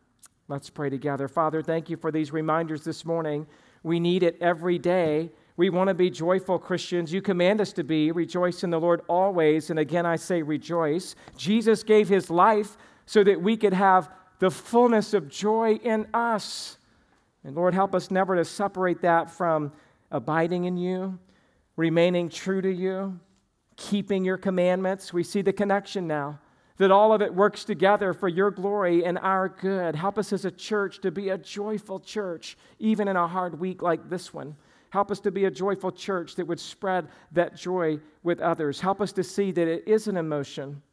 Let's 0.47 0.71
pray 0.71 0.89
together. 0.89 1.27
Father, 1.27 1.61
thank 1.61 1.88
you 1.88 1.97
for 1.97 2.11
these 2.11 2.34
reminders 2.34 2.84
this 2.84 3.05
morning. 3.05 3.45
We 3.84 3.99
need 3.99 4.23
it 4.23 4.38
every 4.41 4.79
day 4.79 5.29
we 5.56 5.70
want 5.70 5.89
to 5.89 5.93
be 5.93 6.10
joyful 6.10 6.58
Christians. 6.58 7.14
You 7.14 7.22
command 7.22 7.62
us 7.62 7.74
to 7.74 7.84
be. 7.84 8.12
Rejoice 8.12 8.64
in 8.64 8.72
the 8.72 8.80
Lord 8.80 9.01
always. 9.08 9.70
And 9.70 9.78
again, 9.78 10.06
I 10.06 10.16
say 10.16 10.41
rejoice. 10.41 11.16
Jesus 11.38 11.84
gave 11.84 12.10
his 12.10 12.30
life 12.30 12.76
so 13.06 13.24
that 13.24 13.41
we 13.41 13.56
could 13.58 13.74
have 13.74 14.10
the 14.39 14.49
fullness 14.49 15.14
of 15.14 15.30
joy 15.30 15.80
in 15.84 16.08
us. 16.14 16.78
And 17.43 17.56
Lord, 17.56 17.74
help 17.74 17.93
us 17.93 18.10
never 18.10 18.36
to 18.36 18.45
separate 18.45 19.01
that 19.01 19.30
from 19.30 19.72
abiding 20.10 20.66
in 20.66 20.78
you, 20.78 21.20
remaining 21.76 22.30
true 22.30 22.62
to 22.62 22.72
you, 22.72 23.20
keeping 23.76 24.26
your 24.26 24.38
commandments. 24.38 25.14
We 25.14 25.24
see 25.24 25.41
the 25.41 25.54
connection 25.54 26.08
now, 26.08 26.39
that 26.78 26.91
all 26.91 27.14
of 27.14 27.22
it 27.22 27.34
works 27.34 27.64
together 27.64 28.14
for 28.14 28.28
your 28.28 28.49
glory 28.49 29.06
and 29.06 29.20
our 29.20 29.49
good. 29.49 29.95
Help 29.95 30.18
us 30.18 30.34
as 30.34 30.45
a 30.45 30.51
church 30.51 31.01
to 31.01 31.12
be 31.12 31.30
a 31.30 31.38
joyful 31.38 31.99
church, 31.99 32.58
even 32.80 33.08
in 33.08 33.16
a 33.16 33.28
hard 33.28 33.60
week 33.60 33.82
like 33.82 34.10
this 34.10 34.34
one. 34.34 34.56
Help 34.94 35.10
us 35.10 35.20
to 35.20 35.32
be 35.32 35.46
a 35.46 35.50
joyful 35.50 35.91
church 35.91 36.36
that 36.36 36.46
would 36.46 36.60
spread 36.60 37.08
that 37.32 37.56
joy 37.56 37.98
with 38.22 38.39
others. 38.39 38.80
Help 38.80 39.02
us 39.02 39.12
to 39.12 39.24
see 39.24 39.52
that 39.52 39.68
it 39.68 39.88
is 39.88 40.08
an 40.08 40.18
emotion 40.18 40.84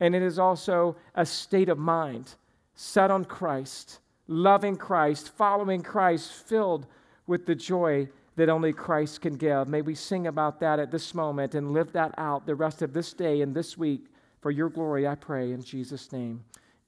and 0.00 0.12
it 0.12 0.22
is 0.22 0.40
also 0.40 0.96
a 1.14 1.24
state 1.24 1.68
of 1.68 1.78
mind 1.78 2.34
set 2.74 3.12
on 3.12 3.24
Christ, 3.24 4.00
loving 4.26 4.74
Christ, 4.74 5.30
following 5.36 5.82
Christ, 5.82 6.32
filled 6.32 6.88
with 7.28 7.46
the 7.46 7.54
joy 7.54 8.08
that 8.34 8.48
only 8.48 8.72
Christ 8.72 9.20
can 9.20 9.36
give. 9.36 9.68
May 9.68 9.82
we 9.82 9.94
sing 9.94 10.26
about 10.26 10.58
that 10.58 10.80
at 10.80 10.90
this 10.90 11.14
moment 11.14 11.54
and 11.54 11.70
live 11.70 11.92
that 11.92 12.14
out 12.18 12.44
the 12.44 12.56
rest 12.56 12.82
of 12.82 12.92
this 12.92 13.12
day 13.12 13.40
and 13.42 13.54
this 13.54 13.78
week 13.78 14.06
for 14.40 14.50
your 14.50 14.68
glory, 14.68 15.06
I 15.06 15.14
pray, 15.14 15.52
in 15.52 15.62
Jesus' 15.62 16.10
name. 16.10 16.42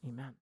Amen. 0.05 0.40